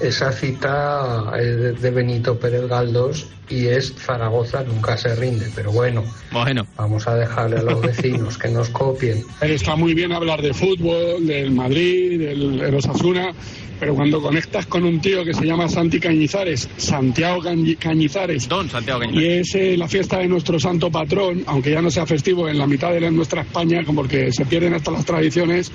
Esa 0.00 0.32
cita 0.32 1.30
es 1.38 1.80
de 1.82 1.90
Benito 1.90 2.38
Pérez 2.38 2.66
Galdós 2.68 3.26
y 3.50 3.66
es 3.66 3.92
Zaragoza 3.94 4.62
nunca 4.62 4.96
se 4.96 5.14
rinde. 5.14 5.46
Pero 5.54 5.72
bueno, 5.72 6.04
Bueno. 6.32 6.66
vamos 6.76 7.06
a 7.06 7.16
dejarle 7.16 7.58
a 7.58 7.62
los 7.62 7.80
vecinos 7.82 8.38
que 8.38 8.48
nos 8.48 8.70
copien. 8.70 9.22
Está 9.42 9.76
muy 9.76 9.92
bien 9.92 10.12
hablar 10.12 10.40
de 10.40 10.54
fútbol, 10.54 11.26
del 11.26 11.50
Madrid, 11.50 12.18
del, 12.18 12.58
del 12.58 12.74
Osasuna, 12.74 13.32
pero 13.78 13.94
cuando 13.94 14.22
conectas 14.22 14.66
con 14.66 14.84
un 14.84 15.00
tío 15.00 15.22
que 15.24 15.34
se 15.34 15.44
llama 15.44 15.68
Santi 15.68 16.00
Cañizares, 16.00 16.68
Santiago 16.78 17.42
Cañi- 17.42 17.76
Cañizares, 17.76 18.48
Don 18.48 18.70
Santiago 18.70 19.02
y 19.12 19.24
es 19.26 19.54
eh, 19.54 19.76
la 19.76 19.88
fiesta 19.88 20.18
de 20.18 20.28
nuestro 20.28 20.58
santo 20.58 20.90
patrón, 20.90 21.42
aunque 21.46 21.72
ya 21.72 21.82
no 21.82 21.90
sea 21.90 22.06
festivo 22.06 22.48
en 22.48 22.56
la 22.58 22.66
mitad 22.66 22.90
de 22.92 23.00
la- 23.00 23.10
nuestra 23.10 23.42
España, 23.42 23.84
como 23.84 24.00
porque 24.02 24.32
se 24.32 24.46
pierden 24.46 24.72
hasta 24.74 24.90
las 24.92 25.04
tradiciones, 25.04 25.70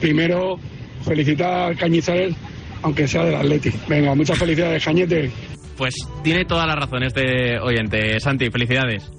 primero 0.00 0.58
felicitar 1.06 1.72
a 1.72 1.74
Cañizares, 1.74 2.34
aunque 2.82 3.06
sea 3.08 3.24
del 3.24 3.34
Atleti. 3.36 3.72
Venga, 3.88 4.14
muchas 4.14 4.38
felicidades, 4.38 4.84
Cañete. 4.84 5.30
Pues 5.76 5.94
tiene 6.22 6.44
toda 6.44 6.66
la 6.66 6.76
razón 6.76 7.02
este 7.02 7.58
oyente. 7.58 8.18
Santi, 8.20 8.50
felicidades. 8.50 9.10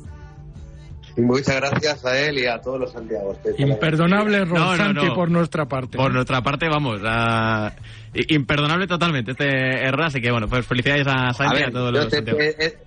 Y 1.15 1.21
muchas 1.21 1.55
gracias 1.57 2.03
a 2.05 2.19
él 2.19 2.39
y 2.39 2.45
a 2.47 2.59
todos 2.59 2.79
los 2.79 2.91
Santiagos. 2.91 3.37
Imperdonable 3.57 4.37
error, 4.37 4.57
No, 4.57 4.71
no, 4.71 4.77
Santi, 4.77 5.05
no. 5.05 5.13
por 5.13 5.29
nuestra 5.29 5.65
parte. 5.67 5.97
Por 5.97 6.11
nuestra 6.13 6.41
parte, 6.41 6.67
vamos, 6.67 7.01
a- 7.05 7.73
imperdonable 8.29 8.87
totalmente 8.87 9.31
este 9.31 9.47
error, 9.47 10.03
así 10.05 10.21
que 10.21 10.31
bueno, 10.31 10.47
pues 10.47 10.65
felicidades 10.65 11.05
a 11.07 11.27
A 11.29 11.33
Santi 11.33 11.55
y 11.55 11.59
ver, 11.59 11.69
a 11.69 11.71
todos 11.71 11.93
yo 11.93 11.99
los 12.03 12.09
te- 12.09 12.77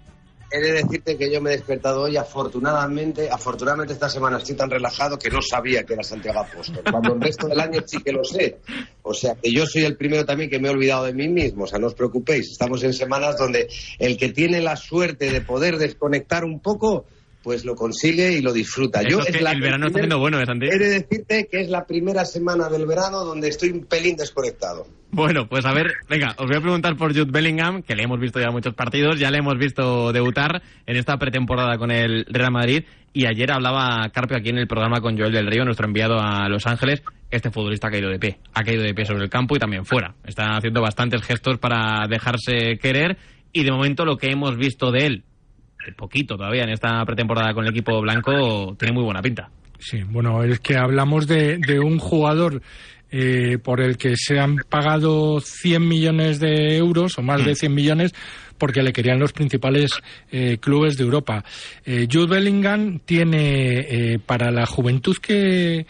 he 0.57 0.61
de 0.61 0.73
decirte 0.73 1.17
que 1.17 1.31
yo 1.31 1.41
me 1.41 1.51
he 1.51 1.57
despertado 1.57 2.03
hoy 2.03 2.17
afortunadamente, 2.17 3.29
afortunadamente 3.31 3.93
esta 3.93 4.09
semana 4.09 4.39
estoy 4.39 4.57
tan 4.57 4.71
relajado 4.71 5.19
que 5.19 5.31
no 5.31 5.41
sabía 5.43 5.85
que 5.85 5.95
era 5.95 6.03
Santiago 6.03 6.41
Apóstol. 6.41 6.83
Cuando 6.91 7.15
el 7.15 7.21
resto 7.21 7.49
del 7.49 7.61
año 7.61 7.81
sí 7.87 7.99
que 8.03 8.13
lo 8.13 8.25
sé. 8.25 8.59
O 9.03 9.15
sea, 9.15 9.35
que 9.35 9.53
yo 9.53 9.67
soy 9.67 9.85
el 9.85 9.97
primero 9.97 10.25
también 10.25 10.51
que 10.51 10.59
me 10.59 10.69
he 10.69 10.71
olvidado 10.71 11.05
de 11.05 11.13
mí 11.13 11.29
mismo. 11.29 11.65
O 11.65 11.67
sea, 11.67 11.79
no 11.79 11.89
os 11.89 11.95
preocupéis. 11.95 12.51
Estamos 12.51 12.83
en 12.83 12.93
semanas 12.93 13.37
donde 13.39 13.69
el 13.99 14.17
que 14.17 14.31
tiene 14.31 14.61
la 14.61 14.77
suerte 14.77 15.31
de 15.31 15.41
poder 15.41 15.79
desconectar 15.79 16.45
un 16.45 16.61
poco, 16.61 17.07
pues 17.47 17.65
lo 17.65 17.77
consigue 17.77 18.33
y 18.33 18.43
lo 18.43 18.53
disfruta. 18.53 19.03
Eso 19.03 19.09
Yo 19.09 19.19
es 19.21 19.29
es 19.29 19.37
que 19.37 19.45
la 19.45 19.53
el 19.53 19.61
verano 19.61 19.87
está 19.87 20.01
siendo 20.01 20.19
bueno, 20.19 20.41
¿eh, 20.41 20.47
Santi? 20.47 20.67
He 20.67 20.79
de 20.81 20.89
decirte 20.89 21.47
que 21.49 21.61
es 21.61 21.69
la 21.69 21.87
primera 21.87 22.25
semana 22.25 22.69
del 22.69 22.87
verano 22.87 23.25
donde 23.25 23.47
estoy 23.47 23.69
un 23.69 23.85
pelín 23.85 24.17
desconectado. 24.17 24.89
Bueno, 25.13 25.49
pues 25.49 25.65
a 25.65 25.73
ver, 25.73 25.93
venga, 26.11 26.35
os 26.39 26.49
voy 26.49 26.57
a 26.57 26.61
preguntar 26.61 26.97
por 26.97 27.13
Jude 27.13 27.31
Bellingham, 27.31 27.85
que 27.85 27.95
le 27.95 28.03
hemos 28.03 28.19
visto 28.19 28.41
ya 28.41 28.51
muchos 28.51 28.75
partidos, 28.75 29.21
ya 29.21 29.31
le 29.31 29.39
hemos 29.39 29.57
visto 29.59 30.13
debutar 30.13 30.61
en 30.87 30.97
esta 30.97 31.19
pretemporada 31.19 31.79
con 31.79 31.93
el 31.93 32.25
Real 32.29 32.51
Madrid 32.51 32.83
y 33.13 33.27
ayer 33.27 33.53
hablaba 33.53 34.09
Carpio 34.09 34.37
aquí 34.37 34.49
en 34.49 34.59
el 34.59 34.67
programa 34.67 35.01
con 35.01 35.17
Joel 35.17 35.31
del 35.31 35.47
Río, 35.47 35.65
nuestro 35.65 35.87
enviado 35.87 36.19
a 36.19 36.49
Los 36.49 36.67
Ángeles. 36.67 37.05
Este 37.31 37.53
futbolista 37.53 37.87
ha 37.87 37.91
caído 37.93 38.11
de 38.11 38.19
pie, 38.19 38.41
ha 38.55 38.65
caído 38.65 38.83
de 38.83 38.93
pie 38.93 39.05
sobre 39.05 39.23
el 39.23 39.31
campo 39.31 39.55
y 39.55 39.61
también 39.61 39.87
fuera. 39.87 40.17
Está 40.25 40.57
haciendo 40.57 40.83
bastantes 40.83 41.23
gestos 41.23 41.59
para 41.59 42.09
dejarse 42.09 42.77
querer 42.83 43.17
y 43.53 43.63
de 43.63 43.71
momento 43.71 44.05
lo 44.05 44.17
que 44.17 44.33
hemos 44.33 44.57
visto 44.57 44.91
de 44.91 45.07
él, 45.07 45.25
poquito 45.95 46.37
todavía 46.37 46.65
en 46.65 46.71
esta 46.71 47.05
pretemporada 47.05 47.55
con 47.55 47.65
el 47.65 47.71
equipo 47.71 48.01
blanco, 48.01 48.75
tiene 48.79 48.93
muy 48.93 49.05
buena 49.05 49.23
pinta. 49.23 49.49
Sí, 49.79 50.03
bueno, 50.03 50.43
es 50.43 50.61
que 50.61 50.77
hablamos 50.77 51.27
de, 51.27 51.59
de 51.59 51.79
un 51.79 51.99
jugador 51.99 52.63
eh, 53.11 53.59
por 53.63 53.81
el 53.81 53.97
que 53.97 54.17
se 54.17 54.39
han 54.39 54.57
pagado 54.69 55.41
100 55.41 55.87
millones 55.87 56.41
de 56.41 56.77
euros 56.77 57.19
o 57.19 57.23
más 57.23 57.45
de 57.45 57.55
100 57.55 57.75
millones 57.75 58.15
porque 58.59 58.83
le 58.83 58.93
querían 58.93 59.19
los 59.19 59.33
principales 59.33 59.91
eh, 60.31 60.59
clubes 60.59 60.97
de 60.97 61.05
Europa. 61.05 61.45
Eh, 61.85 62.09
Jude 62.11 62.37
Bellingham 62.37 63.01
tiene, 63.05 63.79
eh, 63.81 64.19
para 64.19 64.51
la 64.51 64.67
juventud 64.67 65.17
que, 65.21 65.87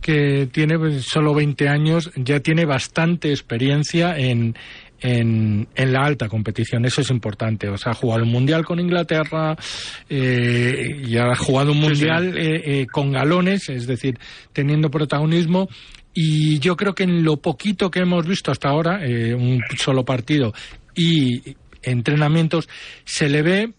que 0.00 0.48
tiene 0.50 0.78
pues, 0.78 1.04
solo 1.04 1.34
20 1.34 1.68
años, 1.68 2.10
ya 2.16 2.40
tiene 2.40 2.64
bastante 2.64 3.30
experiencia 3.30 4.16
en, 4.16 4.56
en, 5.00 5.68
en 5.74 5.92
la 5.92 6.04
alta 6.04 6.28
competición. 6.28 6.84
Eso 6.84 7.00
es 7.00 7.10
importante. 7.10 7.68
O 7.68 7.76
sea, 7.76 7.92
ha 7.92 7.94
jugado 7.94 8.24
un 8.24 8.30
mundial 8.30 8.64
con 8.64 8.80
Inglaterra 8.80 9.56
eh, 10.08 11.02
y 11.06 11.16
ha 11.16 11.34
jugado 11.36 11.72
un 11.72 11.80
mundial 11.80 12.36
eh, 12.36 12.62
eh, 12.64 12.86
con 12.86 13.12
galones, 13.12 13.68
es 13.68 13.86
decir, 13.86 14.18
teniendo 14.52 14.90
protagonismo. 14.90 15.68
Y 16.14 16.58
yo 16.60 16.76
creo 16.76 16.94
que 16.94 17.04
en 17.04 17.22
lo 17.24 17.36
poquito 17.36 17.90
que 17.90 18.00
hemos 18.00 18.26
visto 18.26 18.50
hasta 18.50 18.70
ahora, 18.70 19.04
eh, 19.06 19.34
un 19.34 19.60
solo 19.78 20.04
partido 20.04 20.54
y 20.94 21.56
entrenamientos, 21.82 22.68
se 23.04 23.28
le 23.28 23.42
ve 23.42 23.72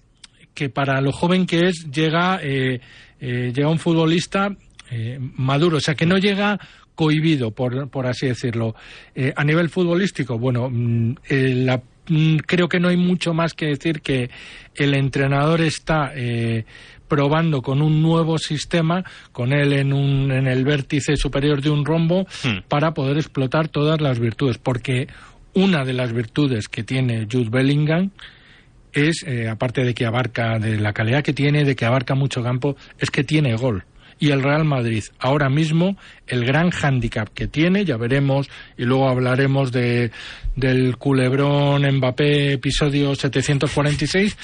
que 0.54 0.70
para 0.70 1.02
lo 1.02 1.12
joven 1.12 1.46
que 1.46 1.68
es 1.68 1.86
llega 1.92 2.40
eh, 2.42 2.80
eh, 3.20 3.52
llega 3.54 3.70
un 3.70 3.80
futbolista 3.80 4.50
eh, 4.90 5.18
maduro, 5.20 5.78
o 5.78 5.80
sea 5.80 5.96
que 5.96 6.06
no 6.06 6.18
llega 6.18 6.60
cohibido, 6.98 7.52
por, 7.52 7.90
por 7.90 8.08
así 8.08 8.26
decirlo. 8.28 8.74
Eh, 9.16 9.32
a 9.36 9.44
nivel 9.44 9.70
futbolístico, 9.70 10.38
bueno, 10.40 10.68
mm, 10.70 11.16
eh, 11.30 11.54
la- 11.56 11.82
mm, 12.10 12.38
creo 12.38 12.68
que 12.68 12.80
no 12.80 12.90
hay 12.90 12.98
mucho 12.98 13.34
más 13.36 13.54
que 13.54 13.68
decir 13.68 14.02
que 14.02 14.32
el 14.76 14.96
entrenador 14.96 15.62
está 15.62 16.12
eh, 16.16 16.66
probando 17.08 17.62
con 17.62 17.82
un 17.84 18.02
nuevo 18.02 18.40
sistema, 18.40 19.04
con 19.32 19.54
él 19.54 19.74
en, 19.74 19.94
un, 19.94 20.32
en 20.32 20.48
el 20.48 20.66
vértice 20.66 21.16
superior 21.18 21.62
de 21.62 21.70
un 21.70 21.86
rombo, 21.86 22.26
para 22.68 22.94
poder 22.96 23.18
explotar 23.18 23.68
todas 23.68 24.02
las 24.02 24.20
virtudes, 24.20 24.58
porque 24.58 25.08
una 25.54 25.86
de 25.86 25.94
las 25.94 26.12
virtudes 26.14 26.68
que 26.68 26.84
tiene 26.84 27.28
Jude 27.32 27.50
Bellingham 27.52 28.10
es, 28.92 29.24
eh, 29.28 29.48
aparte 29.48 29.84
de 29.84 29.94
que 29.94 30.06
abarca, 30.08 30.58
de 30.58 30.80
la 30.80 30.94
calidad 30.94 31.24
que 31.24 31.34
tiene, 31.34 31.64
de 31.64 31.76
que 31.76 31.86
abarca 31.86 32.16
mucho 32.16 32.42
campo, 32.42 32.76
es 32.98 33.12
que 33.12 33.24
tiene 33.24 33.56
gol. 33.56 33.84
Y 34.20 34.32
el 34.32 34.42
Real 34.42 34.66
Madrid, 34.66 35.04
ahora 35.20 35.50
mismo, 35.50 35.98
el 36.26 36.46
gran 36.46 36.72
hándicap 36.72 37.30
que 37.30 37.48
tiene, 37.48 37.86
ya 37.86 37.98
veremos, 37.98 38.50
y 38.78 38.84
luego 38.84 39.10
hablaremos 39.10 39.72
de, 39.72 40.12
del 40.56 40.98
culebrón 40.98 41.84
Mbappé 41.98 42.54
episodio 42.54 43.14
746, 43.14 44.38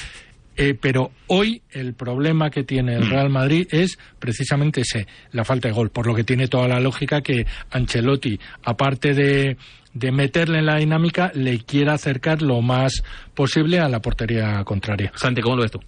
eh, 0.55 0.75
pero 0.79 1.11
hoy 1.27 1.63
el 1.71 1.95
problema 1.95 2.51
que 2.51 2.63
tiene 2.63 2.93
el 2.93 3.09
Real 3.09 3.29
Madrid 3.29 3.67
es 3.71 3.97
precisamente 4.19 4.81
ese, 4.81 5.07
la 5.31 5.43
falta 5.43 5.67
de 5.67 5.73
gol, 5.73 5.89
por 5.89 6.05
lo 6.05 6.13
que 6.13 6.23
tiene 6.23 6.47
toda 6.47 6.67
la 6.67 6.79
lógica 6.79 7.21
que 7.21 7.45
Ancelotti, 7.71 8.39
aparte 8.63 9.13
de, 9.13 9.57
de 9.93 10.11
meterle 10.11 10.59
en 10.59 10.67
la 10.67 10.77
dinámica, 10.77 11.31
le 11.33 11.59
quiera 11.59 11.93
acercar 11.93 12.43
lo 12.43 12.61
más 12.61 13.03
posible 13.33 13.79
a 13.79 13.89
la 13.89 13.99
portería 13.99 14.63
contraria. 14.63 15.11
Santi, 15.15 15.41
¿cómo 15.41 15.55
lo 15.55 15.63
ves 15.63 15.71
tú? 15.71 15.79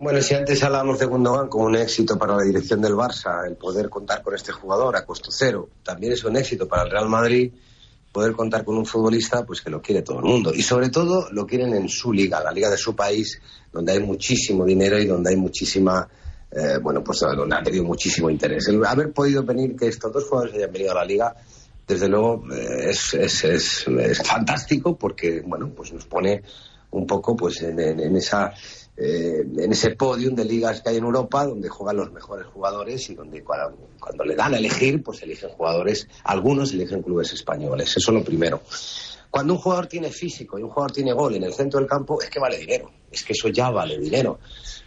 Bueno, 0.00 0.22
si 0.22 0.32
antes 0.34 0.62
hablábamos 0.62 1.00
de 1.00 1.06
Gundogan 1.06 1.48
como 1.48 1.64
un 1.64 1.74
éxito 1.74 2.16
para 2.16 2.36
la 2.36 2.44
dirección 2.44 2.80
del 2.80 2.92
Barça, 2.92 3.44
el 3.44 3.56
poder 3.56 3.90
contar 3.90 4.22
con 4.22 4.32
este 4.32 4.52
jugador 4.52 4.94
a 4.94 5.04
costo 5.04 5.30
cero, 5.32 5.70
también 5.82 6.12
es 6.12 6.22
un 6.22 6.36
éxito 6.36 6.68
para 6.68 6.84
el 6.84 6.90
Real 6.90 7.08
Madrid 7.08 7.52
poder 8.12 8.32
contar 8.32 8.64
con 8.64 8.78
un 8.78 8.86
futbolista 8.86 9.44
pues 9.44 9.60
que 9.60 9.70
lo 9.70 9.82
quiere 9.82 10.02
todo 10.02 10.20
el 10.20 10.24
mundo 10.24 10.54
y 10.54 10.62
sobre 10.62 10.88
todo 10.90 11.28
lo 11.32 11.44
quieren 11.46 11.74
en 11.74 11.88
su 11.88 12.12
liga, 12.12 12.40
la 12.40 12.52
liga 12.52 12.70
de 12.70 12.76
su 12.76 12.94
país, 12.94 13.40
donde 13.72 13.90
hay 13.90 13.98
muchísimo 13.98 14.64
dinero 14.64 15.00
y 15.00 15.06
donde 15.06 15.30
hay 15.30 15.36
muchísima 15.36 16.08
eh, 16.52 16.78
bueno, 16.80 17.02
pues 17.02 17.18
donde 17.18 17.56
ha 17.56 17.62
tenido 17.62 17.82
muchísimo 17.82 18.30
interés. 18.30 18.68
El 18.68 18.84
haber 18.86 19.12
podido 19.12 19.42
venir 19.42 19.74
que 19.74 19.88
estos 19.88 20.12
dos 20.12 20.24
jugadores 20.24 20.54
hayan 20.54 20.72
venido 20.72 20.92
a 20.92 20.94
la 20.94 21.04
liga 21.04 21.34
desde 21.88 22.06
luego 22.08 22.44
eh, 22.52 22.90
es, 22.90 23.14
es, 23.14 23.84
fantástico 24.24 24.96
porque 24.96 25.40
bueno 25.44 25.70
pues 25.74 25.92
nos 25.92 26.04
pone 26.04 26.42
un 26.92 27.04
poco 27.04 27.34
pues 27.34 27.62
en, 27.62 27.80
en 27.80 28.16
esa 28.16 28.54
eh, 29.00 29.44
en 29.56 29.72
ese 29.72 29.90
podium 29.90 30.34
de 30.34 30.44
ligas 30.44 30.80
que 30.80 30.90
hay 30.90 30.96
en 30.96 31.04
Europa 31.04 31.46
donde 31.46 31.68
juegan 31.68 31.96
los 31.96 32.12
mejores 32.12 32.46
jugadores 32.46 33.08
y 33.10 33.14
donde 33.14 33.44
cuando, 33.44 33.76
cuando 34.00 34.24
le 34.24 34.34
dan 34.34 34.54
a 34.54 34.58
elegir 34.58 35.02
pues 35.02 35.22
eligen 35.22 35.50
jugadores 35.50 36.08
algunos 36.24 36.72
eligen 36.72 37.02
clubes 37.02 37.32
españoles 37.32 37.96
eso 37.96 38.10
es 38.10 38.18
lo 38.18 38.24
primero 38.24 38.62
cuando 39.30 39.54
un 39.54 39.60
jugador 39.60 39.86
tiene 39.86 40.10
físico 40.10 40.58
y 40.58 40.62
un 40.62 40.70
jugador 40.70 40.92
tiene 40.92 41.12
gol 41.12 41.34
en 41.34 41.44
el 41.44 41.52
centro 41.52 41.78
del 41.78 41.88
campo 41.88 42.20
es 42.20 42.28
que 42.28 42.40
vale 42.40 42.58
dinero 42.58 42.90
es 43.10 43.22
que 43.22 43.32
eso 43.32 43.48
ya 43.48 43.70
vale 43.70 43.98
dinero 43.98 44.38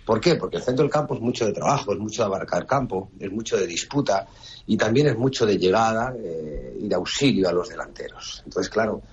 ¿Por 0.06 0.20
qué? 0.20 0.36
Porque 0.36 0.58
el 0.58 0.64
centro 0.64 0.84
del 0.84 0.92
campo 0.92 1.16
es 1.16 1.22
mucho 1.22 1.46
de 1.46 1.54
trabajo, 1.54 1.94
es 1.94 2.00
mucho 2.00 2.24
de 2.24 2.26
abarcar 2.26 2.66
campo, 2.66 3.12
es 3.20 3.32
mucho 3.32 3.58
de 3.58 3.68
disputa 3.68 4.28
y 4.66 4.76
también 4.76 5.08
es 5.08 5.18
mucho 5.18 5.46
de 5.46 5.58
llegada 5.58 6.14
eh, 6.18 6.78
y 6.82 6.88
de 6.88 6.96
auxilio 6.96 7.48
a 7.48 7.54
los 7.54 7.70
delanteros. 7.70 8.42
Entonces, 8.44 8.70
claro, 8.70 9.04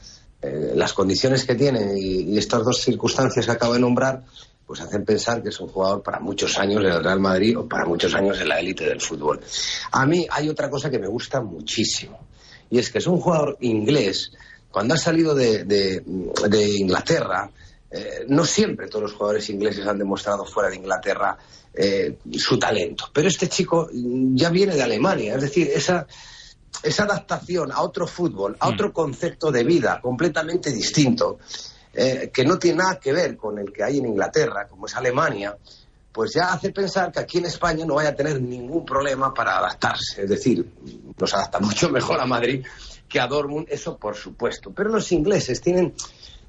eh, 0.40 0.72
las 0.74 0.92
condiciones 0.94 1.44
que 1.44 1.54
tiene 1.54 1.98
y, 1.98 2.32
y 2.32 2.38
estas 2.38 2.64
dos 2.64 2.80
circunstancias 2.80 3.44
que 3.44 3.52
acabo 3.52 3.74
de 3.74 3.80
nombrar, 3.80 4.24
pues 4.68 4.80
hacen 4.82 5.04
pensar 5.04 5.42
que 5.42 5.48
es 5.48 5.58
un 5.60 5.68
jugador 5.68 6.02
para 6.02 6.20
muchos 6.20 6.56
años 6.58 6.84
en 6.84 6.90
el 6.92 7.02
Real 7.02 7.18
Madrid 7.20 7.58
o 7.58 7.66
para 7.66 7.86
muchos 7.86 8.14
años 8.14 8.38
en 8.38 8.48
la 8.48 8.60
élite 8.60 8.84
del 8.86 9.00
fútbol. 9.00 9.40
A 9.92 10.04
mí 10.06 10.26
hay 10.30 10.48
otra 10.50 10.68
cosa 10.70 10.90
que 10.90 10.98
me 10.98 11.08
gusta 11.08 11.40
muchísimo 11.40 12.20
y 12.70 12.78
es 12.78 12.90
que 12.90 12.98
es 12.98 13.06
un 13.06 13.18
jugador 13.18 13.56
inglés. 13.60 14.30
Cuando 14.70 14.92
ha 14.94 14.98
salido 14.98 15.34
de, 15.34 15.64
de- 15.64 16.02
de 16.50 16.68
Inglaterra, 16.76 17.50
eh, 17.90 18.26
no 18.28 18.44
siempre 18.44 18.86
todos 18.88 19.04
los 19.04 19.12
jugadores 19.14 19.48
ingleses 19.48 19.86
han 19.86 19.96
demostrado 19.98 20.44
fuera 20.44 20.68
de 20.68 20.76
Inglaterra 20.76 21.38
eh, 21.72 22.18
su 22.38 22.58
talento, 22.58 23.06
pero 23.12 23.28
este 23.28 23.48
chico 23.48 23.88
mm, 23.90 24.36
ya 24.36 24.50
viene 24.50 24.74
de 24.74 24.82
Alemania, 24.82 25.34
es 25.36 25.40
decir, 25.42 25.70
esa, 25.74 26.06
esa 26.82 27.04
adaptación 27.04 27.72
a 27.72 27.80
otro 27.80 28.06
fútbol, 28.06 28.56
a 28.60 28.68
otro 28.68 28.92
concepto 28.92 29.50
de 29.50 29.64
vida 29.64 30.00
completamente 30.02 30.70
distinto, 30.70 31.38
eh, 31.94 32.30
que 32.32 32.44
no 32.44 32.58
tiene 32.58 32.78
nada 32.78 32.98
que 32.98 33.12
ver 33.12 33.36
con 33.36 33.58
el 33.58 33.72
que 33.72 33.82
hay 33.82 33.98
en 33.98 34.06
Inglaterra, 34.06 34.66
como 34.68 34.86
es 34.86 34.94
Alemania, 34.94 35.56
pues 36.12 36.32
ya 36.34 36.52
hace 36.52 36.70
pensar 36.72 37.12
que 37.12 37.20
aquí 37.20 37.38
en 37.38 37.46
España 37.46 37.84
no 37.84 37.94
vaya 37.94 38.10
a 38.10 38.14
tener 38.14 38.40
ningún 38.40 38.84
problema 38.84 39.32
para 39.32 39.58
adaptarse. 39.58 40.22
Es 40.22 40.28
decir, 40.28 40.68
nos 41.18 41.34
adapta 41.34 41.58
mucho 41.60 41.88
mejor 41.90 42.20
a 42.20 42.26
Madrid 42.26 42.64
que 43.08 43.20
a 43.20 43.26
Dortmund, 43.26 43.66
eso 43.70 43.96
por 43.96 44.16
supuesto. 44.16 44.72
Pero 44.74 44.90
los 44.90 45.10
ingleses 45.12 45.60
tienen, 45.60 45.94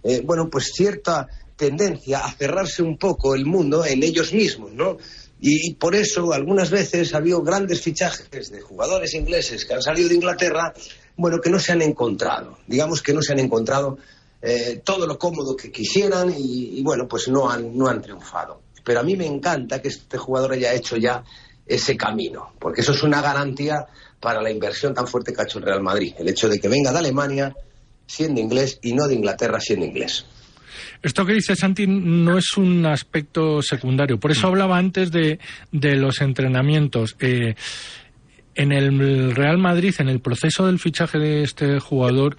eh, 0.04 0.22
bueno, 0.24 0.50
pues 0.50 0.72
cierta 0.74 1.28
tendencia 1.56 2.20
a 2.20 2.32
cerrarse 2.32 2.82
un 2.82 2.98
poco 2.98 3.36
el 3.36 3.46
mundo 3.46 3.86
en 3.86 4.02
ellos 4.04 4.34
mismos, 4.34 4.72
¿no? 4.74 4.98
Y, 5.42 5.76
por 5.76 5.96
eso 5.96 6.34
algunas 6.34 6.70
veces 6.70 7.14
ha 7.14 7.18
habido 7.18 7.42
grandes 7.42 7.82
fichajes 7.82 8.52
de 8.52 8.60
jugadores 8.60 9.14
ingleses 9.14 9.64
que 9.64 9.74
han 9.74 9.82
salido 9.82 10.10
de 10.10 10.16
Inglaterra, 10.16 10.74
bueno, 11.16 11.40
que 11.40 11.50
no 11.50 11.60
se 11.60 11.72
han 11.72 11.82
encontrado. 11.82 12.58
Digamos 12.68 13.02
que 13.02 13.14
no 13.14 13.22
se 13.22 13.32
han 13.32 13.40
encontrado 13.40 13.98
eh, 14.42 14.82
todo 14.84 15.06
lo 15.06 15.18
cómodo 15.18 15.56
que 15.56 15.72
quisieran 15.72 16.34
y, 16.36 16.80
y, 16.80 16.82
bueno, 16.82 17.08
pues 17.08 17.28
no 17.28 17.50
han, 17.50 17.78
no 17.78 17.88
han 17.88 18.02
triunfado. 18.02 18.62
Pero 18.84 19.02
a 19.02 19.04
mí 19.04 19.16
me 19.16 19.26
encanta 19.26 19.82
que 19.82 19.90
este 19.90 20.18
jugador 20.18 20.54
haya 20.54 20.74
hecho 20.74 20.98
ya 20.98 21.24
ese 21.66 21.96
camino, 21.96 22.54
porque 22.60 22.82
eso 22.82 22.94
es 22.94 23.04
una 23.04 23.22
garantía 23.22 23.86
para 24.20 24.42
la 24.42 24.50
inversión 24.50 24.94
tan 24.94 25.08
fuerte 25.08 25.34
que 25.34 25.42
ha 25.42 25.44
hecho 25.44 25.60
el 25.60 25.66
Real 25.66 25.82
Madrid. 25.82 26.14
El 26.18 26.30
hecho 26.30 26.50
de 26.50 26.60
que 26.60 26.68
venga 26.68 26.92
de 26.92 27.00
Alemania 27.00 27.56
siendo 28.06 28.42
inglés 28.42 28.80
y 28.82 28.94
no 28.94 29.08
de 29.08 29.16
Inglaterra 29.16 29.60
siendo 29.60 29.86
inglés. 29.86 30.26
Esto 31.02 31.26
que 31.26 31.34
dice 31.34 31.56
Santi 31.56 31.86
no 31.88 32.38
es 32.38 32.58
un 32.58 32.86
aspecto 32.86 33.62
secundario. 33.62 34.20
Por 34.20 34.32
eso 34.32 34.48
hablaba 34.48 34.78
antes 34.78 35.12
de, 35.12 35.40
de 35.72 35.96
los 35.96 36.20
entrenamientos. 36.22 37.16
Eh, 37.20 37.56
en 38.60 38.74
el 38.74 39.34
Real 39.34 39.57
Madrid, 39.57 39.95
en 39.99 40.10
el 40.10 40.20
proceso 40.20 40.68
del 40.68 40.80
fichaje 40.80 41.18
de 41.18 41.43
este 41.43 41.80
jugador, 41.80 42.36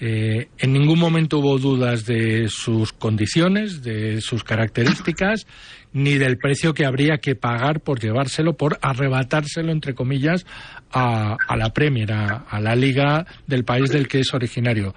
eh, 0.00 0.48
en 0.56 0.72
ningún 0.72 0.98
momento 0.98 1.38
hubo 1.38 1.58
dudas 1.58 2.06
de 2.06 2.48
sus 2.48 2.94
condiciones, 2.94 3.82
de 3.82 4.22
sus 4.22 4.42
características, 4.42 5.46
ni 5.92 6.14
del 6.14 6.38
precio 6.38 6.72
que 6.72 6.86
habría 6.86 7.18
que 7.18 7.34
pagar 7.34 7.80
por 7.80 8.00
llevárselo, 8.00 8.56
por 8.56 8.78
arrebatárselo, 8.80 9.70
entre 9.70 9.94
comillas, 9.94 10.46
a, 10.90 11.36
a 11.46 11.56
la 11.58 11.74
Premier, 11.74 12.10
a, 12.10 12.58
la 12.58 12.74
liga 12.74 13.26
del 13.46 13.64
país 13.64 13.90
del 13.90 14.08
que 14.08 14.20
es 14.20 14.32
originario. 14.32 14.94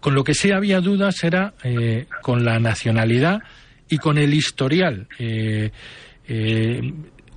Con 0.00 0.16
lo 0.16 0.24
que 0.24 0.34
sí 0.34 0.50
había 0.50 0.80
dudas 0.80 1.22
era 1.22 1.54
eh, 1.62 2.06
con 2.22 2.44
la 2.44 2.58
nacionalidad 2.58 3.38
y 3.88 3.98
con 3.98 4.18
el 4.18 4.34
historial. 4.34 5.06
Eh, 5.20 5.70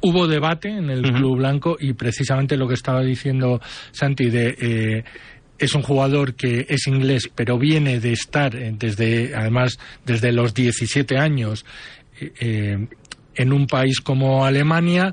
hubo 0.06 0.28
debate 0.28 0.70
en 0.70 0.92
el 0.92 1.02
Club 1.02 1.38
Blanco 1.38 1.78
y 1.80 1.94
precisamente 1.94 2.58
lo 2.58 2.68
que 2.68 2.76
estaba 2.76 3.02
diciendo 3.02 3.60
Santi 3.92 4.30
de 4.30 4.56
eh, 4.62 5.04
es 5.58 5.74
un 5.74 5.82
jugador 5.82 6.36
que 6.36 6.68
es 6.70 6.86
inglés 6.86 7.32
pero 7.34 7.58
viene 7.58 8.00
de 8.00 8.14
estar 8.14 8.56
eh, 8.56 8.72
desde 8.78 9.36
además 9.36 9.80
desde 10.06 10.32
los 10.32 10.54
17 10.54 11.18
años 11.18 11.66
eh, 12.22 12.34
eh, 12.40 12.88
en 13.34 13.52
un 13.52 13.66
país 13.66 14.00
como 14.00 14.46
Alemania 14.46 15.12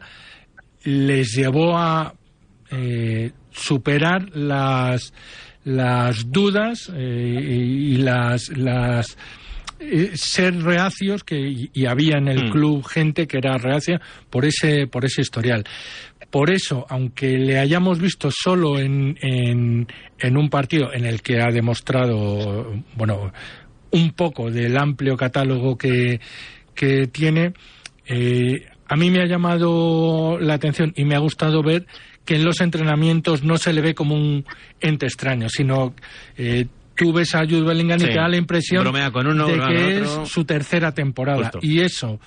les 0.84 1.34
llevó 1.34 1.78
a 1.78 2.14
eh, 2.70 3.32
superar 3.51 4.28
las 4.36 5.14
las 5.64 6.30
dudas 6.30 6.93
eh, 6.95 6.99
y 7.01 7.97
las 7.97 8.51
las 8.51 9.16
eh, 9.83 10.11
ser 10.14 10.62
reacios 10.62 11.24
que 11.24 11.39
y, 11.39 11.70
y 11.72 11.87
había 11.87 12.16
en 12.18 12.28
el 12.28 12.45
Mm. 12.47 12.51
club 12.51 12.85
gente 12.87 13.26
que 13.26 13.39
era 13.39 13.59
reacia 13.59 14.01
por 14.30 14.45
ese 14.45 14.87
por 14.87 15.05
ese 15.05 15.20
historial 15.22 15.64
por 16.30 16.51
eso 16.51 16.87
aunque 16.89 17.37
le 17.39 17.59
hayamos 17.59 17.99
visto 17.99 18.30
solo 18.30 18.78
en, 18.78 19.18
en, 19.20 19.87
en 20.18 20.37
un 20.37 20.49
partido 20.49 20.93
en 20.95 21.05
el 21.05 21.20
que 21.20 21.41
ha 21.41 21.51
demostrado 21.53 22.72
bueno 22.97 23.33
un 23.91 24.12
poco 24.12 24.51
del 24.51 24.76
amplio 24.78 25.16
catálogo 25.16 25.76
que, 25.76 26.20
que 26.74 27.07
tiene 27.09 27.53
eh, 28.07 28.66
a 28.89 28.97
mí 28.97 29.11
me 29.11 29.20
ha 29.22 29.26
llamado 29.26 30.39
la 30.41 30.55
atención 30.55 30.93
y 30.97 31.05
me 31.05 31.14
ha 31.14 31.18
gustado 31.18 31.62
ver 31.62 31.87
que 32.24 32.37
en 32.37 32.45
los 32.45 32.61
entrenamientos 32.61 33.43
no 33.43 33.57
se 33.57 33.72
le 33.72 33.80
ve 33.80 33.95
como 33.95 34.14
un 34.14 34.45
ente 34.80 35.07
extraño, 35.07 35.49
sino 35.49 35.93
eh, 36.37 36.66
tú 37.03 37.12
ves 37.12 37.34
a 37.34 37.40
Jude 37.40 37.62
Bellingham 37.62 38.00
y 38.00 38.05
te 38.05 38.14
da 38.14 38.28
la 38.28 38.36
impresión 38.36 38.82
Bromea 38.82 39.11
con 39.11 39.26
uno, 39.26 39.46
de 39.46 39.55
que 39.55 39.98
otro. 40.00 40.22
es 40.22 40.28
su 40.28 40.44
tercera 40.44 40.92
temporada. 40.92 41.44
Justo. 41.44 41.59
Y 41.62 41.80
eso, 41.80 42.20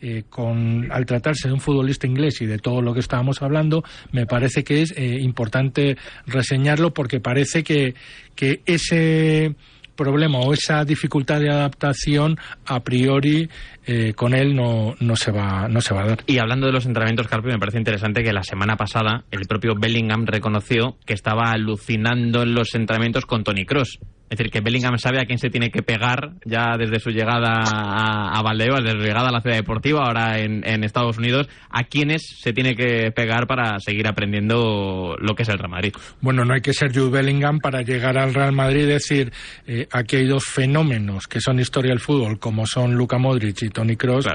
eh, 0.00 0.24
con, 0.28 0.90
al 0.90 1.04
tratarse 1.06 1.48
de 1.48 1.54
un 1.54 1.60
futbolista 1.60 2.06
inglés 2.06 2.40
y 2.40 2.46
de 2.46 2.58
todo 2.58 2.82
lo 2.82 2.94
que 2.94 3.00
estábamos 3.00 3.42
hablando, 3.42 3.82
me 4.12 4.26
parece 4.26 4.64
que 4.64 4.82
es 4.82 4.94
eh, 4.96 5.18
importante 5.20 5.96
reseñarlo 6.26 6.92
porque 6.92 7.20
parece 7.20 7.62
que, 7.62 7.94
que 8.34 8.62
ese 8.66 9.54
problema 10.00 10.38
o 10.38 10.54
esa 10.54 10.82
dificultad 10.86 11.40
de 11.40 11.50
adaptación 11.50 12.38
a 12.64 12.80
priori 12.80 13.50
eh, 13.84 14.14
con 14.14 14.32
él 14.32 14.56
no, 14.56 14.94
no 14.98 15.14
se 15.14 15.30
va 15.30 15.68
no 15.68 15.82
se 15.82 15.92
va 15.92 16.04
a 16.04 16.06
dar. 16.06 16.24
Y 16.26 16.38
hablando 16.38 16.66
de 16.66 16.72
los 16.72 16.86
entrenamientos, 16.86 17.28
Carpi, 17.28 17.48
me 17.48 17.58
parece 17.58 17.76
interesante 17.76 18.22
que 18.22 18.32
la 18.32 18.42
semana 18.42 18.76
pasada 18.76 19.24
el 19.30 19.42
propio 19.46 19.74
Bellingham 19.78 20.24
reconoció 20.24 20.96
que 21.04 21.12
estaba 21.12 21.50
alucinando 21.50 22.42
en 22.42 22.54
los 22.54 22.74
entrenamientos 22.74 23.26
con 23.26 23.44
Tony 23.44 23.66
Cross. 23.66 23.98
Es 24.30 24.38
decir, 24.38 24.52
que 24.52 24.60
Bellingham 24.60 24.96
sabe 24.96 25.20
a 25.20 25.24
quién 25.26 25.38
se 25.38 25.50
tiene 25.50 25.70
que 25.70 25.82
pegar 25.82 26.30
ya 26.44 26.76
desde 26.78 27.00
su 27.00 27.10
llegada 27.10 27.62
a, 27.64 28.38
a 28.38 28.42
Valdebebas, 28.42 28.84
desde 28.84 28.98
su 29.00 29.04
llegada 29.04 29.28
a 29.28 29.32
la 29.32 29.40
ciudad 29.40 29.56
deportiva, 29.56 30.04
ahora 30.04 30.38
en, 30.38 30.62
en 30.64 30.84
Estados 30.84 31.18
Unidos, 31.18 31.48
a 31.68 31.82
quiénes 31.82 32.22
se 32.40 32.52
tiene 32.52 32.76
que 32.76 33.10
pegar 33.10 33.48
para 33.48 33.78
seguir 33.80 34.06
aprendiendo 34.06 35.16
lo 35.18 35.34
que 35.34 35.42
es 35.42 35.48
el 35.48 35.58
Real 35.58 35.70
Madrid. 35.70 35.92
Bueno, 36.20 36.44
no 36.44 36.54
hay 36.54 36.60
que 36.60 36.72
ser 36.72 36.94
Jude 36.94 37.10
Bellingham 37.10 37.58
para 37.58 37.82
llegar 37.82 38.16
al 38.18 38.32
Real 38.32 38.52
Madrid 38.52 38.84
y 38.84 38.86
decir 38.86 39.32
eh, 39.66 39.88
aquí 39.90 40.16
hay 40.16 40.26
dos 40.26 40.44
fenómenos 40.44 41.26
que 41.26 41.40
son 41.40 41.58
historia 41.58 41.90
del 41.90 42.00
fútbol, 42.00 42.38
como 42.38 42.66
son 42.66 42.94
Luka 42.94 43.18
Modric 43.18 43.62
y 43.62 43.68
Tony 43.70 43.96
Kroos. 43.96 44.26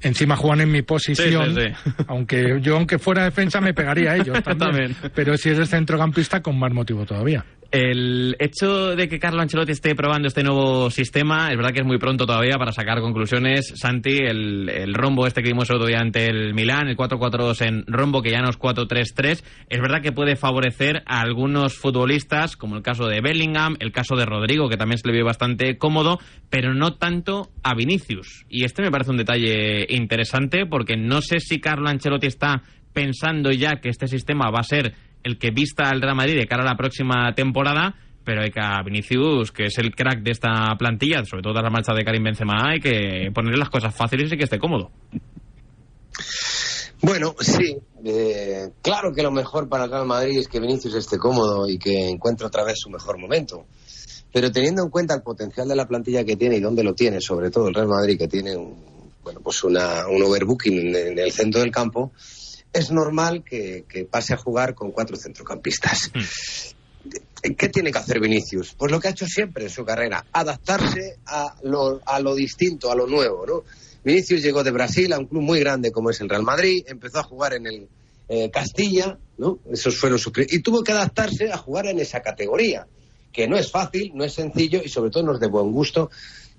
Encima 0.00 0.36
juegan 0.36 0.60
en 0.62 0.70
mi 0.70 0.82
posición, 0.82 1.54
Sí, 1.54 1.60
sí, 1.62 1.68
sí. 1.84 1.92
aunque 2.08 2.58
yo 2.60 2.76
aunque 2.76 2.98
fuera 2.98 3.24
defensa 3.24 3.60
me 3.60 3.72
pegaría 3.72 4.12
a 4.12 4.16
ellos 4.16 4.42
también. 4.44 4.92
También. 4.92 4.96
Pero 5.14 5.36
si 5.36 5.50
eres 5.50 5.70
centrocampista 5.70 6.42
con 6.42 6.58
más 6.58 6.72
motivo 6.72 7.04
todavía. 7.06 7.44
El 7.74 8.36
hecho 8.38 8.94
de 8.94 9.08
que 9.08 9.18
Carlo 9.18 9.42
Ancelotti 9.42 9.72
esté 9.72 9.96
probando 9.96 10.28
este 10.28 10.44
nuevo 10.44 10.90
sistema, 10.90 11.48
es 11.50 11.56
verdad 11.56 11.72
que 11.72 11.80
es 11.80 11.84
muy 11.84 11.98
pronto 11.98 12.24
todavía 12.24 12.54
para 12.56 12.70
sacar 12.70 13.00
conclusiones. 13.00 13.72
Santi, 13.74 14.16
el, 14.16 14.94
rombo 14.94 15.26
este 15.26 15.42
que 15.42 15.48
vimos 15.48 15.68
otro 15.72 15.88
día 15.88 15.98
ante 15.98 16.26
el 16.26 16.54
Milán, 16.54 16.86
el 16.86 16.96
4-4-2 16.96 17.66
en 17.66 17.84
rombo, 17.88 18.22
que 18.22 18.30
ya 18.30 18.42
no 18.42 18.50
es 18.50 18.60
4-3-3, 18.60 19.42
es 19.68 19.80
verdad 19.80 20.02
que 20.02 20.12
puede 20.12 20.36
favorecer 20.36 21.02
a 21.04 21.20
algunos 21.20 21.74
futbolistas, 21.74 22.56
como 22.56 22.76
el 22.76 22.82
caso 22.82 23.08
de 23.08 23.20
Bellingham, 23.20 23.74
el 23.80 23.90
caso 23.90 24.14
de 24.14 24.24
Rodrigo, 24.24 24.68
que 24.68 24.76
también 24.76 24.98
se 24.98 25.08
le 25.08 25.14
vio 25.14 25.24
bastante 25.24 25.76
cómodo, 25.76 26.20
pero 26.50 26.74
no 26.74 26.94
tanto 26.94 27.50
a 27.64 27.74
Vinicius. 27.74 28.46
Y 28.48 28.62
este 28.62 28.82
me 28.82 28.92
parece 28.92 29.10
un 29.10 29.16
detalle 29.16 29.92
interesante, 29.92 30.64
porque 30.64 30.96
no 30.96 31.20
sé 31.22 31.40
si 31.40 31.58
Carlo 31.58 31.88
Ancelotti 31.88 32.28
está 32.28 32.62
pensando 32.92 33.50
ya 33.50 33.80
que 33.80 33.88
este 33.88 34.06
sistema 34.06 34.52
va 34.52 34.60
a 34.60 34.62
ser 34.62 34.94
el 35.24 35.38
que 35.38 35.50
vista 35.50 35.88
al 35.88 36.00
Real 36.00 36.14
Madrid 36.14 36.36
de 36.36 36.46
cara 36.46 36.62
a 36.62 36.66
la 36.66 36.76
próxima 36.76 37.34
temporada, 37.34 37.96
pero 38.24 38.42
hay 38.42 38.50
que 38.50 38.60
a 38.60 38.82
Vinicius, 38.82 39.52
que 39.52 39.64
es 39.64 39.78
el 39.78 39.94
crack 39.94 40.22
de 40.22 40.30
esta 40.30 40.74
plantilla, 40.78 41.24
sobre 41.24 41.42
todo 41.42 41.54
tras 41.54 41.64
la 41.64 41.70
marcha 41.70 41.92
de 41.92 42.04
Karim 42.04 42.24
Benzema, 42.24 42.70
hay 42.70 42.80
que 42.80 43.30
ponerle 43.34 43.58
las 43.58 43.70
cosas 43.70 43.94
fáciles 43.94 44.32
y 44.32 44.36
que 44.36 44.44
esté 44.44 44.58
cómodo. 44.58 44.90
Bueno, 47.02 47.34
sí. 47.38 47.76
eh, 48.04 48.70
claro 48.80 49.12
que 49.14 49.22
lo 49.22 49.30
mejor 49.30 49.68
para 49.68 49.84
el 49.84 49.90
Real 49.90 50.06
Madrid 50.06 50.38
es 50.38 50.48
que 50.48 50.60
Vinicius 50.60 50.94
esté 50.94 51.18
cómodo 51.18 51.68
y 51.68 51.78
que 51.78 52.08
encuentre 52.08 52.46
otra 52.46 52.64
vez 52.64 52.78
su 52.78 52.88
mejor 52.88 53.18
momento. 53.18 53.66
Pero 54.32 54.50
teniendo 54.50 54.82
en 54.82 54.90
cuenta 54.90 55.14
el 55.14 55.22
potencial 55.22 55.68
de 55.68 55.76
la 55.76 55.86
plantilla 55.86 56.24
que 56.24 56.36
tiene 56.36 56.56
y 56.56 56.60
dónde 56.60 56.82
lo 56.82 56.94
tiene, 56.94 57.20
sobre 57.20 57.50
todo 57.50 57.68
el 57.68 57.74
Real 57.74 57.88
Madrid, 57.88 58.18
que 58.18 58.26
tiene 58.26 58.56
un, 58.56 58.74
bueno, 59.22 59.40
pues 59.42 59.62
una, 59.64 60.06
un 60.08 60.22
overbooking 60.22 60.88
en, 60.88 60.96
en 60.96 61.18
el 61.18 61.30
centro 61.30 61.60
del 61.60 61.70
campo, 61.70 62.12
es 62.74 62.90
normal 62.90 63.42
que, 63.44 63.84
que 63.88 64.04
pase 64.04 64.34
a 64.34 64.36
jugar 64.36 64.74
con 64.74 64.90
cuatro 64.90 65.16
centrocampistas. 65.16 66.10
¿Qué 67.56 67.68
tiene 67.68 67.92
que 67.92 67.98
hacer 67.98 68.18
Vinicius? 68.20 68.74
Pues 68.74 68.90
lo 68.90 68.98
que 68.98 69.08
ha 69.08 69.10
hecho 69.10 69.26
siempre 69.26 69.64
en 69.64 69.70
su 69.70 69.84
carrera, 69.84 70.24
adaptarse 70.32 71.18
a 71.26 71.54
lo, 71.62 72.00
a 72.04 72.18
lo 72.18 72.34
distinto, 72.34 72.90
a 72.90 72.96
lo 72.96 73.06
nuevo, 73.06 73.46
¿no? 73.46 73.62
Vinicius 74.02 74.42
llegó 74.42 74.64
de 74.64 74.70
Brasil 74.70 75.12
a 75.12 75.18
un 75.18 75.26
club 75.26 75.42
muy 75.42 75.60
grande 75.60 75.92
como 75.92 76.10
es 76.10 76.20
el 76.20 76.28
Real 76.28 76.42
Madrid, 76.42 76.84
empezó 76.86 77.20
a 77.20 77.22
jugar 77.22 77.54
en 77.54 77.66
el 77.66 77.88
eh, 78.28 78.50
Castilla, 78.50 79.18
¿no? 79.38 79.58
Esos 79.70 79.96
fueron 79.96 80.18
sus 80.18 80.32
y 80.48 80.60
tuvo 80.60 80.82
que 80.82 80.92
adaptarse 80.92 81.52
a 81.52 81.58
jugar 81.58 81.86
en 81.86 82.00
esa 82.00 82.20
categoría. 82.20 82.86
que 83.32 83.48
no 83.48 83.56
es 83.56 83.70
fácil, 83.70 84.12
no 84.14 84.24
es 84.24 84.32
sencillo 84.32 84.80
y 84.82 84.88
sobre 84.88 85.10
todo 85.10 85.24
no 85.24 85.34
es 85.34 85.40
de 85.40 85.48
buen 85.48 85.72
gusto 85.72 86.10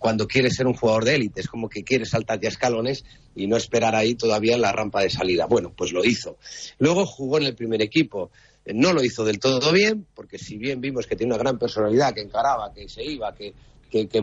cuando 0.06 0.28
quieres 0.28 0.54
ser 0.56 0.68
un 0.68 0.76
jugador 0.76 1.04
de 1.04 1.16
élite. 1.16 1.42
Es 1.42 1.48
como 1.48 1.68
que 1.68 1.84
quieres 1.84 2.10
saltar 2.12 2.40
ya 2.40 2.50
escalones 2.50 3.04
y 3.36 3.48
no 3.48 3.58
esperar 3.58 3.96
ahí 3.96 4.14
todavía 4.14 4.54
en 4.54 4.62
la 4.62 4.72
rampa 4.72 5.02
de 5.02 5.10
salida. 5.10 5.48
Bueno, 5.48 5.74
pues 5.76 5.92
lo 5.94 6.06
hizo. 6.06 6.38
Luego 6.78 7.08
jugó 7.08 7.38
en 7.40 7.46
el 7.46 7.56
primer 7.56 7.82
equipo. 7.82 8.30
Eh, 8.66 8.74
No 8.76 8.94
lo 8.94 9.04
hizo 9.04 9.26
del 9.26 9.40
todo 9.40 9.72
bien, 9.72 10.06
porque 10.14 10.38
si 10.38 10.58
bien 10.58 10.80
vimos 10.80 11.08
que 11.08 11.16
tiene 11.16 11.34
una 11.34 11.42
gran 11.42 11.58
personalidad, 11.58 12.14
que 12.14 12.22
encaraba, 12.22 12.72
que 12.72 12.88
se 12.88 13.04
iba, 13.04 13.34
que, 13.34 13.54
que, 13.90 14.08
que, 14.08 14.22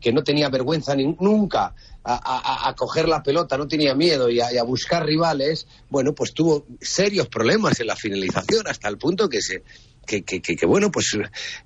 que 0.00 0.12
no 0.12 0.24
tenía 0.24 0.48
vergüenza 0.48 0.96
ni- 0.96 1.14
nunca 1.20 1.72
a, 2.02 2.14
a- 2.14 2.68
a 2.68 2.74
coger 2.74 3.08
la 3.08 3.22
pelota, 3.22 3.56
no 3.56 3.68
tenía 3.68 3.94
miedo 3.94 4.26
a, 4.26 4.32
y 4.32 4.40
a 4.58 4.62
buscar 4.64 5.04
rivales, 5.06 5.68
bueno, 5.88 6.14
pues 6.14 6.32
tuvo 6.34 6.66
serios 6.80 7.28
problemas 7.28 7.78
en 7.78 7.86
la 7.86 7.94
finalización 7.96 8.66
hasta 8.66 8.88
el 8.88 8.98
punto 8.98 9.28
que 9.28 9.40
se 9.40 9.62
que, 10.06 10.22
que, 10.22 10.40
que- 10.40 10.56
que, 10.56 10.66
bueno, 10.66 10.90
pues 10.90 11.16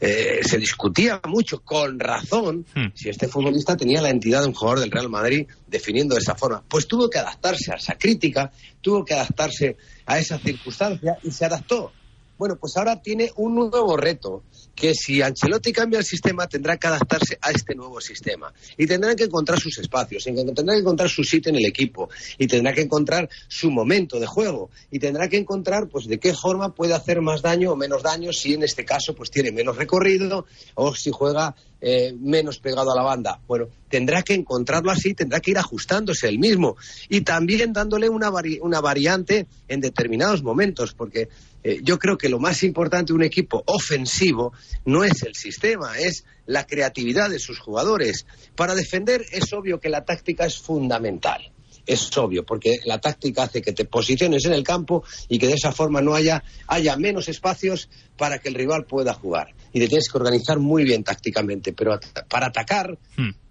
eh, 0.01 0.41
se 0.45 0.59
discutía 0.59 1.21
mucho, 1.27 1.61
con 1.61 1.99
razón, 1.99 2.67
si 2.95 3.09
este 3.09 3.29
futbolista 3.29 3.77
tenía 3.77 4.01
la 4.03 4.11
entidad 4.11 4.43
de 4.43 4.49
un 4.49 4.55
jugador 4.55 4.81
del 4.81 4.91
Real 4.91 5.09
Madrid 5.09 5.47
definiendo 5.67 6.15
de 6.15 6.21
esa 6.21 6.35
forma. 6.35 6.63
Pues 6.69 6.87
tuvo 6.87 7.09
que 7.09 7.19
adaptarse 7.19 7.73
a 7.73 7.77
esa 7.77 7.95
crítica, 7.97 8.53
tuvo 8.81 9.05
que 9.05 9.15
adaptarse 9.15 9.77
a 10.07 10.19
esa 10.19 10.39
circunstancia 10.39 11.19
y 11.23 11.31
se 11.31 11.45
adaptó. 11.45 11.93
Bueno, 12.39 12.57
pues 12.57 12.77
ahora 12.77 13.01
tiene 13.01 13.31
un 13.37 13.55
nuevo 13.55 13.97
reto, 13.97 14.45
que 14.75 14.95
si 14.95 15.23
Ancelotti 15.23 15.73
cambia 15.73 15.99
el 15.99 16.05
sistema 16.05 16.47
tendrá 16.47 16.77
que 16.77 16.87
adaptarse 16.87 17.39
a 17.41 17.51
este 17.51 17.75
nuevo 17.75 18.01
sistema. 18.01 18.53
Y 18.77 18.87
tendrá 18.87 19.15
que 19.15 19.25
encontrar 19.25 19.59
sus 19.59 19.79
espacios, 19.79 20.27
y 20.27 20.35
tendrá 20.35 20.75
que 20.75 20.81
encontrar 20.81 21.09
su 21.09 21.25
sitio 21.25 21.51
en 21.51 21.57
el 21.57 21.67
equipo 21.67 22.09
y 22.39 22.47
tendrá 22.47 22.73
que 22.73 22.83
encontrar 22.83 23.29
su 23.49 23.71
momento 23.71 24.19
de 24.21 24.27
juego 24.27 24.71
y 24.91 24.99
tendrá 24.99 25.29
que 25.29 25.37
encontrar 25.37 25.89
pues 25.89 26.07
de 26.07 26.19
qué 26.19 26.35
forma 26.35 26.75
puede 26.75 26.95
hacer 26.95 27.21
más 27.21 27.43
daño 27.43 27.73
o 27.73 27.77
menos 27.77 28.03
daño 28.03 28.33
si 28.33 28.55
en 28.55 28.63
este 28.63 28.85
caso 28.85 29.15
pues 29.15 29.31
tiene 29.31 29.53
menos 29.53 29.77
recorrido 29.77 30.47
o 30.75 30.95
si 30.95 31.11
juega 31.11 31.55
eh, 31.81 32.15
menos 32.19 32.59
pegado 32.59 32.91
a 32.93 32.97
la 32.97 33.03
banda. 33.03 33.41
Bueno, 33.47 33.69
tendrá 33.89 34.23
que 34.23 34.35
encontrarlo 34.35 34.91
así, 34.91 35.15
tendrá 35.15 35.41
que 35.41 35.51
ir 35.51 35.59
ajustándose 35.59 36.29
él 36.29 36.39
mismo 36.39 36.77
y 37.09 37.21
también 37.21 37.73
dándole 37.73 38.09
una, 38.09 38.31
una 38.61 38.81
variante 38.81 39.47
en 39.69 39.81
determinados 39.81 40.43
momentos, 40.43 40.95
porque 40.95 41.29
eh, 41.63 41.81
yo 41.83 41.99
creo 41.99 42.17
que 42.17 42.29
lo 42.29 42.39
más 42.39 42.63
importante 42.63 43.13
de 43.13 43.17
un 43.17 43.25
equipo 43.25 43.63
ofensivo 43.67 44.53
no 44.85 45.05
es 45.05 45.23
el 45.23 45.35
sistema, 45.35 45.99
es 45.99 46.25
la 46.47 46.67
creatividad 46.67 47.29
de 47.29 47.39
sus 47.39 47.59
jugadores. 47.59 48.27
Para 48.55 48.75
defender 48.75 49.25
es 49.33 49.53
obvio 49.53 49.81
que 49.81 49.89
la 49.89 50.05
táctica 50.05 50.47
es 50.47 50.59
fundamental. 50.59 51.53
Es 51.87 52.17
obvio, 52.19 52.45
porque 52.45 52.79
la 52.85 52.99
táctica 53.01 53.45
hace 53.45 53.63
que 53.63 53.73
te 53.73 53.85
posiciones 53.85 54.45
en 54.45 54.53
el 54.53 54.65
campo 54.65 55.05
y 55.29 55.39
que 55.39 55.47
de 55.47 55.55
esa 55.55 55.71
forma 55.71 56.01
no 56.01 56.15
haya, 56.15 56.43
haya 56.67 56.97
menos 56.97 57.29
espacios 57.29 57.89
para 58.19 58.39
que 58.41 58.49
el 58.49 58.55
rival 58.57 58.87
pueda 58.87 59.15
jugar. 59.15 59.55
Y 59.73 59.79
te 59.79 59.87
tienes 59.89 60.09
que 60.11 60.19
organizar 60.19 60.59
muy 60.59 60.83
bien 60.85 61.05
tácticamente. 61.05 61.73
Pero 61.73 61.95
at- 61.95 62.27
para 62.29 62.47
atacar, 62.49 62.99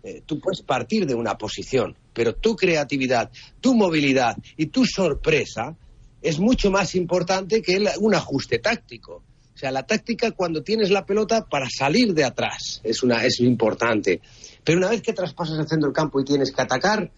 eh, 0.04 0.22
tú 0.26 0.40
puedes 0.40 0.62
partir 0.64 1.06
de 1.06 1.16
una 1.16 1.38
posición, 1.38 1.96
pero 2.14 2.36
tu 2.36 2.56
creatividad, 2.56 3.32
tu 3.62 3.74
movilidad 3.74 4.36
y 4.58 4.66
tu 4.68 4.86
sorpresa 4.86 5.76
es 6.22 6.38
mucho 6.40 6.70
más 6.72 6.94
importante 6.96 7.62
que 7.62 7.74
el- 7.74 7.90
un 8.00 8.16
ajuste 8.16 8.60
táctico. 8.60 9.24
O 9.54 9.58
sea, 9.58 9.72
la 9.72 9.84
táctica 9.84 10.32
cuando 10.32 10.62
tienes 10.62 10.90
la 10.90 11.06
pelota 11.06 11.46
para 11.46 11.68
salir 11.70 12.14
de 12.14 12.26
atrás 12.26 12.82
es, 12.84 13.02
una, 13.04 13.24
es 13.24 13.40
importante. 13.40 14.20
Pero 14.66 14.80
una 14.80 14.90
vez 14.90 15.02
que 15.02 15.14
traspasas 15.14 15.58
el 15.60 15.68
centro 15.70 15.88
del 15.88 15.96
campo 15.96 16.20
y 16.20 16.26
tienes 16.26 16.52
que 16.52 16.62
atacar, 16.62 17.10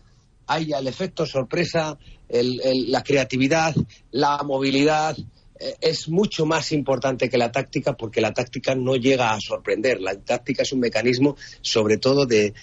hay 0.47 0.67
ya 0.67 0.79
el 0.79 0.87
efecto 0.87 1.25
sorpresa, 1.25 1.97
el- 2.29 2.91
la 2.91 3.03
creatividad, 3.03 3.75
la 4.11 4.41
movilidad. 4.43 5.15
eh, 5.59 5.73
es 5.81 6.07
mucho 6.07 6.45
más 6.45 6.71
importante 6.71 7.29
que 7.29 7.37
la 7.39 7.51
táctica 7.51 7.97
porque 7.97 8.21
la 8.21 8.31
táctica 8.31 8.75
no 8.75 8.95
llega 8.95 9.31
a 9.33 9.39
sorprender. 9.41 9.99
La 9.99 10.13
táctica 10.15 10.61
es 10.61 10.71
un 10.71 10.79
mecanismo 10.81 11.35
sobre 11.61 11.97
todo 11.97 12.27
de 12.27 12.53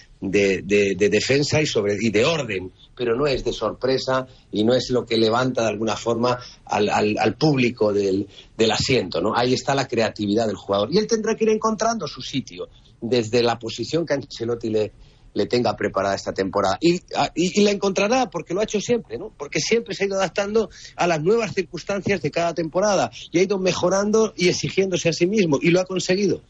defensa 1.09 1.61
y, 1.61 1.65
sobre, 1.65 1.97
y 1.99 2.09
de 2.09 2.23
orden, 2.23 2.71
pero 2.95 3.15
no 3.15 3.27
es 3.27 3.43
de 3.43 3.51
sorpresa 3.51 4.27
y 4.51 4.63
no 4.63 4.73
es 4.73 4.89
lo 4.91 5.05
que 5.05 5.17
levanta 5.17 5.63
de 5.63 5.67
alguna 5.69 5.97
forma 5.97 6.39
al, 6.65 6.87
al- 6.89 7.17
al 7.19 7.35
público 7.35 7.91
del, 7.91 8.27
del 8.57 8.71
asiento. 8.71 9.19
¿no? 9.21 9.33
Ahí 9.35 9.53
está 9.53 9.75
la 9.75 9.87
creatividad 9.89 10.47
del 10.47 10.55
jugador. 10.55 10.87
Y 10.93 10.97
él 10.97 11.07
tendrá 11.07 11.35
que 11.35 11.43
ir 11.43 11.49
encontrando 11.49 12.07
su 12.07 12.21
sitio 12.21 12.69
desde 13.01 13.43
la 13.43 13.59
posición 13.59 14.05
que 14.05 14.13
Ancelotti 14.13 14.69
le, 14.69 14.93
le 15.35 15.45
tenga 15.45 15.75
preparada 15.75 16.15
esta 16.15 16.33
temporada. 16.33 16.77
Y, 16.81 16.95
a- 17.15 17.31
y, 17.35 17.61
y 17.61 17.63
la 17.63 17.69
encontrará 17.71 18.29
porque 18.31 18.53
lo 18.55 18.61
ha 18.61 18.63
hecho 18.63 18.81
siempre, 18.81 19.19
¿no? 19.19 19.31
Porque 19.37 19.59
siempre 19.59 19.93
se 19.93 20.05
ha 20.05 20.07
ido 20.07 20.15
adaptando 20.17 20.69
a 20.95 21.05
las 21.05 21.21
nuevas 21.21 21.53
circunstancias 21.53 22.21
de 22.23 22.31
cada 22.31 22.53
temporada 22.55 23.11
y 23.31 23.37
ha 23.39 23.43
ido 23.43 23.59
mejorando 23.59 24.33
y 24.35 24.47
exigiéndose 24.49 25.09
a 25.09 25.13
sí 25.13 25.27
mismo 25.27 25.59
y 25.61 25.69
lo 25.69 25.79
ha 25.81 25.85
conseguido. 25.85 26.41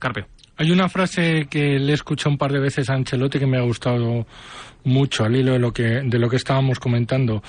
Carpio. 0.00 0.26
Hay 0.56 0.70
una 0.70 0.88
frase 0.88 1.46
que 1.50 1.78
le 1.80 1.92
he 1.92 1.94
escuchado 1.94 2.30
un 2.30 2.38
par 2.38 2.52
de 2.52 2.60
veces 2.60 2.88
a 2.88 2.94
Ancelotti 2.94 3.38
que 3.40 3.46
me 3.46 3.58
ha 3.58 3.62
gustado 3.62 4.24
mucho 4.84 5.24
al 5.24 5.34
hilo 5.34 5.52
de 5.52 5.58
lo 5.58 5.72
que, 5.72 5.82
de 6.04 6.18
lo 6.18 6.28
que 6.28 6.36
estábamos 6.36 6.78
comentando. 6.78 7.42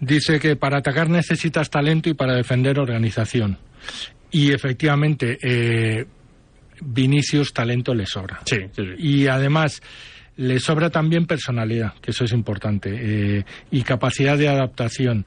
Dice 0.00 0.38
que 0.38 0.54
para 0.56 0.78
atacar 0.78 1.08
necesitas 1.10 1.68
talento 1.70 2.08
y 2.08 2.14
para 2.14 2.34
defender 2.34 2.78
organización. 2.78 3.58
Y 4.30 4.52
efectivamente, 4.52 5.38
eh, 5.42 6.04
Vinicius 6.80 7.52
talento 7.52 7.94
le 7.94 8.06
sobra. 8.06 8.40
Y 8.98 9.26
además 9.26 9.80
le 10.36 10.58
sobra 10.58 10.90
también 10.90 11.26
personalidad, 11.26 11.94
que 12.00 12.10
eso 12.10 12.24
es 12.24 12.32
importante, 12.32 12.90
eh, 12.92 13.44
y 13.70 13.82
capacidad 13.82 14.36
de 14.36 14.48
adaptación. 14.48 15.24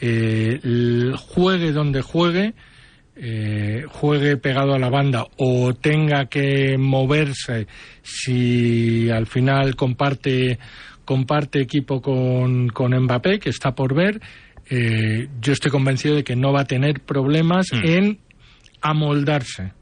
Eh, 0.00 0.60
juegue 1.16 1.72
donde 1.72 2.02
juegue, 2.02 2.54
eh, 3.16 3.84
juegue 3.88 4.36
pegado 4.36 4.74
a 4.74 4.78
la 4.78 4.88
banda 4.88 5.26
o 5.36 5.74
tenga 5.74 6.26
que 6.26 6.78
moverse 6.78 7.66
si 8.02 9.10
al 9.10 9.26
final 9.26 9.76
comparte 9.76 10.58
comparte 11.10 11.60
equipo 11.60 12.00
con, 12.00 12.68
con 12.68 12.96
Mbappé, 12.96 13.40
que 13.40 13.50
está 13.50 13.74
por 13.74 13.96
ver, 13.96 14.20
eh, 14.70 15.26
yo 15.40 15.52
estoy 15.52 15.72
convencido 15.72 16.14
de 16.14 16.22
que 16.22 16.36
no 16.36 16.52
va 16.52 16.60
a 16.60 16.66
tener 16.66 17.00
problemas 17.00 17.66
en 17.72 18.20
amoldarse 18.80 19.72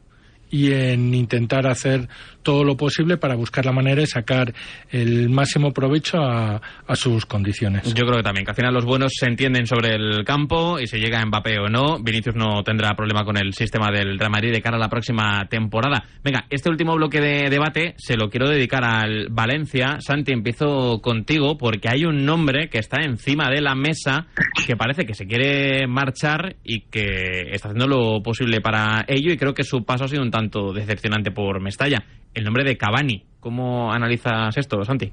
y 0.50 0.72
en 0.72 1.14
intentar 1.14 1.66
hacer 1.66 2.08
todo 2.49 2.64
lo 2.64 2.78
posible 2.78 3.18
para 3.18 3.34
buscar 3.34 3.66
la 3.66 3.72
manera 3.72 4.01
de 4.01 4.07
sacar 4.07 4.55
el 4.88 5.28
máximo 5.28 5.70
provecho 5.70 6.16
a, 6.16 6.59
a 6.86 6.96
sus 6.96 7.26
condiciones. 7.26 7.92
Yo 7.92 8.07
creo 8.07 8.16
que 8.16 8.22
también, 8.22 8.46
que 8.46 8.53
al 8.53 8.57
final 8.57 8.72
los 8.72 8.86
buenos 8.86 9.12
se 9.14 9.26
entienden 9.26 9.66
sobre 9.66 9.94
el 9.94 10.24
campo 10.24 10.80
y 10.80 10.86
si 10.86 10.96
llega 10.96 11.22
Mbappé 11.26 11.59
o 11.59 11.68
no, 11.68 11.99
Vinicius 11.99 12.36
no 12.36 12.62
tendrá 12.62 12.94
problema 12.94 13.22
con 13.22 13.36
el 13.36 13.53
sistema 13.53 13.90
del 13.90 14.18
Real 14.18 14.30
Madrid 14.30 14.51
de 14.51 14.62
cara 14.62 14.78
a 14.78 14.80
la 14.80 14.88
próxima 14.88 15.46
temporada. 15.51 16.05
Venga, 16.24 16.46
este 16.49 16.70
último 16.70 16.94
bloque 16.94 17.20
de 17.20 17.51
debate 17.51 17.92
se 17.99 18.16
lo 18.16 18.30
quiero 18.30 18.49
dedicar 18.49 18.82
al 18.82 19.28
Valencia. 19.30 19.99
Santi, 20.01 20.32
empiezo 20.32 21.03
contigo 21.03 21.59
porque 21.59 21.90
hay 21.90 22.07
un 22.07 22.24
nombre 22.24 22.70
que 22.70 22.78
está 22.78 23.03
encima 23.03 23.51
de 23.51 23.61
la 23.61 23.74
mesa 23.74 24.28
que 24.66 24.74
parece 24.74 25.05
que 25.05 25.12
se 25.12 25.26
quiere 25.26 25.86
marchar 25.86 26.57
y 26.64 26.80
que 26.84 27.51
está 27.53 27.68
haciendo 27.68 27.86
lo 27.86 28.22
posible 28.22 28.62
para 28.62 29.05
ello 29.07 29.34
y 29.34 29.36
creo 29.36 29.53
que 29.53 29.64
su 29.64 29.84
paso 29.84 30.05
ha 30.05 30.09
sido 30.09 30.22
un 30.22 30.30
tanto 30.30 30.72
decepcionante 30.72 31.30
por 31.30 31.61
Mestalla. 31.61 32.03
El 32.39 32.45
nombre 32.45 32.62
de 32.62 32.78
Cavani. 32.78 33.26
¿Cómo 33.41 33.93
analizas 33.93 34.57
esto, 34.57 34.84
Santi? 34.84 35.12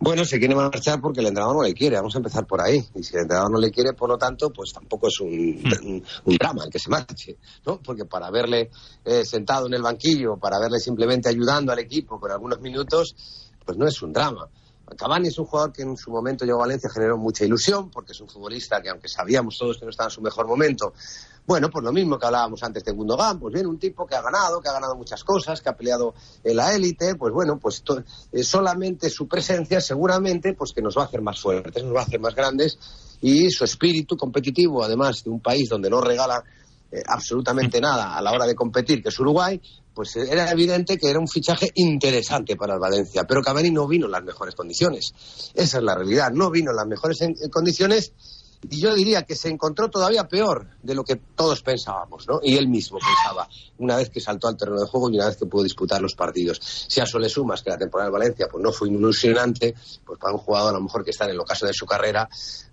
Bueno, 0.00 0.24
se 0.24 0.40
quiere 0.40 0.56
marchar 0.56 1.00
porque 1.00 1.20
el 1.20 1.26
entrenador 1.28 1.56
no 1.58 1.62
le 1.62 1.74
quiere, 1.74 1.94
vamos 1.94 2.12
a 2.16 2.18
empezar 2.18 2.44
por 2.44 2.60
ahí. 2.60 2.76
Y 2.96 3.04
si 3.04 3.14
el 3.14 3.22
entrenador 3.22 3.52
no 3.52 3.60
le 3.60 3.70
quiere, 3.70 3.92
por 3.92 4.08
lo 4.08 4.18
tanto, 4.18 4.50
pues 4.50 4.72
tampoco 4.72 5.06
es 5.06 5.20
un, 5.20 5.28
un- 5.30 6.04
un 6.24 6.36
drama 6.36 6.64
el 6.64 6.70
que 6.70 6.80
se 6.80 6.90
marche, 6.90 7.36
¿no? 7.64 7.78
Porque 7.80 8.04
para 8.04 8.30
verle 8.32 8.70
eh, 9.04 9.24
sentado 9.24 9.68
en 9.68 9.74
el 9.74 9.82
banquillo, 9.82 10.36
para 10.38 10.58
verle 10.58 10.80
simplemente 10.80 11.28
ayudando 11.28 11.70
al 11.70 11.78
equipo 11.78 12.18
con 12.18 12.32
algunos 12.32 12.60
minutos, 12.60 13.14
pues 13.64 13.78
no 13.78 13.86
es 13.86 14.02
un 14.02 14.12
drama. 14.12 14.48
Cavani 14.96 15.28
es 15.28 15.38
un 15.38 15.44
jugador 15.44 15.72
que 15.72 15.82
en 15.82 15.96
su 15.96 16.10
momento 16.10 16.44
llegó 16.46 16.58
a 16.58 16.66
Valencia, 16.66 16.90
generó 16.92 17.16
mucha 17.16 17.44
ilusión, 17.44 17.90
porque 17.90 18.10
es 18.12 18.20
un 18.20 18.28
futbolista 18.28 18.80
que, 18.80 18.88
aunque 18.88 19.06
sabíamos 19.08 19.56
todos 19.56 19.78
que 19.78 19.84
no 19.84 19.90
estaba 19.90 20.08
en 20.08 20.12
su 20.12 20.22
mejor 20.22 20.48
momento, 20.48 20.94
bueno, 21.48 21.70
pues 21.70 21.82
lo 21.82 21.92
mismo 21.92 22.18
que 22.18 22.26
hablábamos 22.26 22.62
antes 22.62 22.84
de 22.84 22.92
Gundogan, 22.92 23.40
pues 23.40 23.54
bien, 23.54 23.66
un 23.66 23.78
tipo 23.78 24.06
que 24.06 24.14
ha 24.14 24.20
ganado, 24.20 24.60
que 24.60 24.68
ha 24.68 24.72
ganado 24.74 24.94
muchas 24.94 25.24
cosas, 25.24 25.62
que 25.62 25.70
ha 25.70 25.76
peleado 25.76 26.14
en 26.44 26.54
la 26.56 26.74
élite, 26.74 27.14
pues 27.16 27.32
bueno, 27.32 27.58
pues 27.58 27.82
to- 27.82 28.04
eh, 28.32 28.42
solamente 28.44 29.08
su 29.08 29.26
presencia 29.26 29.80
seguramente 29.80 30.52
pues 30.52 30.72
que 30.74 30.82
nos 30.82 30.96
va 30.96 31.02
a 31.02 31.06
hacer 31.06 31.22
más 31.22 31.40
fuertes, 31.40 31.82
nos 31.82 31.94
va 31.96 32.00
a 32.00 32.04
hacer 32.04 32.20
más 32.20 32.34
grandes 32.34 32.78
y 33.22 33.50
su 33.50 33.64
espíritu 33.64 34.14
competitivo, 34.16 34.84
además 34.84 35.24
de 35.24 35.30
un 35.30 35.40
país 35.40 35.68
donde 35.70 35.88
no 35.88 36.02
regala 36.02 36.44
eh, 36.92 37.02
absolutamente 37.06 37.80
nada 37.80 38.16
a 38.16 38.22
la 38.22 38.30
hora 38.32 38.46
de 38.46 38.54
competir, 38.54 39.02
que 39.02 39.08
es 39.08 39.18
Uruguay, 39.18 39.60
pues 39.94 40.16
eh, 40.16 40.28
era 40.30 40.50
evidente 40.50 40.96
que 40.98 41.08
era 41.10 41.18
un 41.18 41.28
fichaje 41.28 41.70
interesante 41.76 42.56
para 42.56 42.74
el 42.74 42.80
Valencia, 42.80 43.24
pero 43.24 43.40
Cavani 43.42 43.70
no 43.70 43.86
vino 43.88 44.04
en 44.06 44.12
las 44.12 44.22
mejores 44.22 44.54
condiciones. 44.54 45.12
Esa 45.54 45.78
es 45.78 45.82
la 45.84 45.94
realidad, 45.94 46.30
no 46.30 46.50
vino 46.50 46.70
en 46.72 46.76
las 46.76 46.86
mejores 46.86 47.20
en- 47.22 47.34
en 47.42 47.50
condiciones 47.50 48.12
y 48.62 48.80
yo 48.80 48.94
diría 48.94 49.22
que 49.22 49.36
se 49.36 49.48
encontró 49.48 49.88
todavía 49.88 50.26
peor 50.26 50.68
de 50.82 50.94
lo 50.94 51.04
que 51.04 51.16
todos 51.16 51.62
pensábamos, 51.62 52.26
¿no? 52.26 52.40
Y 52.42 52.56
él 52.56 52.68
mismo 52.68 52.98
pensaba, 52.98 53.48
una 53.78 53.96
vez 53.96 54.10
que 54.10 54.20
saltó 54.20 54.48
al 54.48 54.56
terreno 54.56 54.80
de 54.80 54.86
juego 54.86 55.10
y 55.10 55.16
una 55.16 55.26
vez 55.26 55.36
que 55.36 55.46
pudo 55.46 55.62
disputar 55.62 56.02
los 56.02 56.14
partidos. 56.14 56.60
Si 56.60 57.00
a 57.00 57.04
eso 57.04 57.18
le 57.18 57.28
sumas 57.28 57.62
que 57.62 57.70
la 57.70 57.78
temporada 57.78 58.10
de 58.10 58.12
Valencia 58.12 58.48
pues 58.50 58.62
no 58.62 58.72
fue 58.72 58.88
ilusionante, 58.88 59.74
pues 60.04 60.18
para 60.18 60.34
un 60.34 60.40
jugador 60.40 60.70
a 60.70 60.78
lo 60.78 60.82
mejor 60.82 61.04
que 61.04 61.10
está 61.10 61.24
en 61.24 61.30
el 61.30 61.40
ocaso 61.40 61.66
de 61.66 61.72
su 61.72 61.86
carrera, 61.86 62.28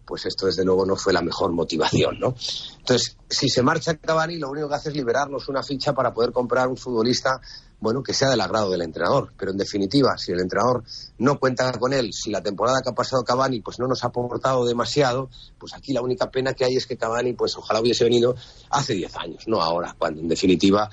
pues 0.05 0.25
esto 0.25 0.47
desde 0.47 0.63
luego 0.63 0.86
no 0.86 0.95
fue 0.95 1.13
la 1.13 1.21
mejor 1.21 1.51
motivación, 1.51 2.19
¿no? 2.19 2.36
Entonces, 2.79 3.17
si 3.29 3.49
se 3.49 3.61
marcha 3.61 3.95
Cavani, 3.95 4.38
lo 4.38 4.49
único 4.49 4.69
que 4.69 4.75
hace 4.75 4.89
es 4.89 4.95
liberarnos 4.95 5.47
una 5.49 5.63
ficha 5.63 5.93
para 5.93 6.13
poder 6.13 6.31
comprar 6.31 6.67
un 6.67 6.77
futbolista, 6.77 7.39
bueno, 7.80 8.03
que 8.03 8.13
sea 8.13 8.30
del 8.30 8.41
agrado 8.41 8.71
del 8.71 8.82
entrenador. 8.82 9.34
Pero 9.38 9.51
en 9.51 9.57
definitiva, 9.57 10.17
si 10.17 10.32
el 10.32 10.39
entrenador 10.39 10.84
no 11.17 11.39
cuenta 11.39 11.71
con 11.73 11.93
él, 11.93 12.13
si 12.13 12.32
la 12.32 12.41
temporada 12.41 12.82
que 12.84 12.89
ha 12.89 12.95
pasado 12.95 13.23
Cavani, 13.23 13.61
pues 13.61 13.80
no 13.80 13.88
nos 13.88 14.03
ha 14.03 14.07
aportado 14.07 14.65
demasiado, 14.65 15.30
pues 15.57 15.73
aquí 15.73 15.93
la 15.93 16.01
única 16.01 16.30
pena 16.30 16.53
que 16.53 16.65
hay 16.65 16.76
es 16.76 16.86
que 16.88 16.97
Cavani, 16.97 17.34
pues 17.34 17.55
ojalá 17.57 17.82
hubiese 17.82 18.03
venido 18.03 18.36
hace 18.69 18.93
10 18.93 19.15
años, 19.17 19.47
no 19.47 19.61
ahora, 19.61 19.95
cuando 19.97 20.21
en 20.21 20.28
definitiva 20.28 20.89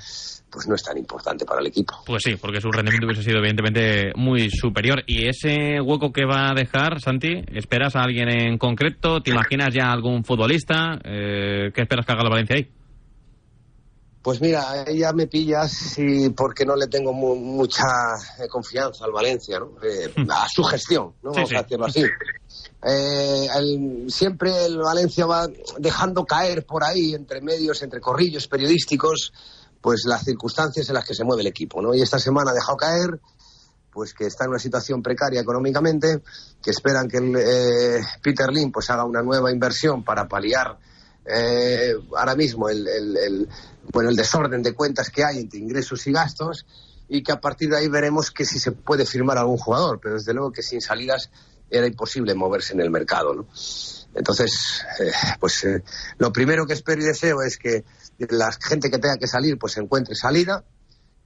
pues 0.52 0.68
no 0.68 0.74
es 0.74 0.82
tan 0.82 0.98
importante 0.98 1.46
para 1.46 1.60
el 1.60 1.66
equipo. 1.68 1.94
Pues 2.04 2.22
sí, 2.22 2.36
porque 2.36 2.60
su 2.60 2.70
rendimiento 2.70 3.06
hubiese 3.06 3.22
sido 3.22 3.38
evidentemente 3.38 4.12
muy 4.16 4.50
superior. 4.50 5.02
¿Y 5.06 5.26
ese 5.26 5.80
hueco 5.80 6.12
que 6.12 6.26
va 6.26 6.50
a 6.50 6.54
dejar, 6.54 7.00
Santi? 7.00 7.42
¿Esperas 7.52 7.96
a 7.96 8.02
alguien 8.02 8.28
en 8.28 8.58
concreto? 8.58 9.22
¿Te 9.22 9.30
imaginas 9.32 9.72
ya 9.72 9.90
algún 9.90 10.24
futbolista? 10.24 10.98
Eh, 11.02 11.72
¿Qué 11.74 11.80
esperas 11.80 12.04
que 12.04 12.12
haga 12.12 12.24
la 12.24 12.30
Valencia 12.30 12.56
ahí? 12.56 12.68
Pues 14.22 14.40
mira, 14.40 14.84
ya 14.92 15.12
me 15.12 15.26
pillas 15.26 15.98
y 15.98 16.30
porque 16.30 16.64
no 16.64 16.76
le 16.76 16.86
tengo 16.86 17.12
mu- 17.12 17.34
mucha 17.34 17.82
eh, 18.38 18.46
confianza 18.48 19.04
al 19.04 19.10
Valencia, 19.12 19.58
¿no? 19.58 19.72
Eh, 19.82 20.12
a 20.30 20.46
su 20.48 20.62
gestión, 20.62 21.14
¿no? 21.22 21.32
Sí, 21.32 21.36
Vamos 21.38 21.48
sí. 21.50 21.56
a 21.56 21.62
decirlo 21.62 21.86
así. 21.86 22.04
Eh, 22.84 23.48
el- 23.56 24.06
siempre 24.10 24.64
el 24.66 24.78
Valencia 24.78 25.26
va 25.26 25.48
dejando 25.78 26.24
caer 26.24 26.64
por 26.64 26.84
ahí, 26.84 27.14
entre 27.14 27.40
medios, 27.40 27.82
entre 27.82 28.00
corrillos 28.00 28.46
periodísticos, 28.48 29.32
pues 29.80 30.02
las 30.06 30.22
circunstancias 30.24 30.88
en 30.88 30.94
las 30.94 31.04
que 31.04 31.14
se 31.14 31.24
mueve 31.24 31.42
el 31.42 31.48
equipo, 31.48 31.82
¿no? 31.82 31.92
Y 31.94 32.02
esta 32.02 32.18
semana 32.20 32.52
ha 32.52 32.54
dejado 32.54 32.76
caer, 32.76 33.20
pues 33.92 34.14
que 34.14 34.26
está 34.26 34.44
en 34.44 34.50
una 34.50 34.58
situación 34.60 35.02
precaria 35.02 35.40
económicamente, 35.40 36.22
que 36.62 36.70
esperan 36.70 37.08
que 37.08 37.18
el, 37.18 37.34
eh, 37.36 38.00
Peter 38.22 38.48
Lim 38.50 38.70
pues 38.70 38.88
haga 38.90 39.04
una 39.04 39.22
nueva 39.22 39.50
inversión 39.52 40.04
para 40.04 40.28
paliar 40.28 40.78
eh, 41.26 41.94
ahora 42.16 42.34
mismo 42.34 42.68
el, 42.68 42.86
el- 42.88 43.16
el- 43.16 43.48
bueno, 43.92 44.10
el 44.10 44.16
desorden 44.16 44.62
de 44.62 44.74
cuentas 44.74 45.10
que 45.10 45.24
hay 45.24 45.38
entre 45.38 45.58
ingresos 45.60 46.06
y 46.06 46.12
gastos 46.12 46.66
y 47.08 47.22
que 47.22 47.32
a 47.32 47.40
partir 47.40 47.68
de 47.70 47.76
ahí 47.78 47.88
veremos 47.88 48.30
que 48.30 48.44
si 48.44 48.58
se 48.58 48.72
puede 48.72 49.04
firmar 49.06 49.38
algún 49.38 49.58
jugador, 49.58 50.00
pero 50.00 50.14
desde 50.14 50.32
luego 50.32 50.52
que 50.52 50.62
sin 50.62 50.80
salidas 50.80 51.30
era 51.70 51.86
imposible 51.86 52.34
moverse 52.34 52.72
en 52.74 52.80
el 52.80 52.90
mercado. 52.90 53.34
¿no? 53.34 53.48
Entonces, 54.14 54.82
eh, 55.00 55.10
pues 55.40 55.64
eh, 55.64 55.82
lo 56.18 56.32
primero 56.32 56.66
que 56.66 56.74
espero 56.74 57.00
y 57.02 57.04
deseo 57.04 57.42
es 57.42 57.56
que 57.58 57.84
la 58.18 58.50
gente 58.52 58.90
que 58.90 58.98
tenga 58.98 59.16
que 59.16 59.26
salir 59.26 59.58
pues 59.58 59.76
encuentre 59.78 60.14
salida. 60.14 60.64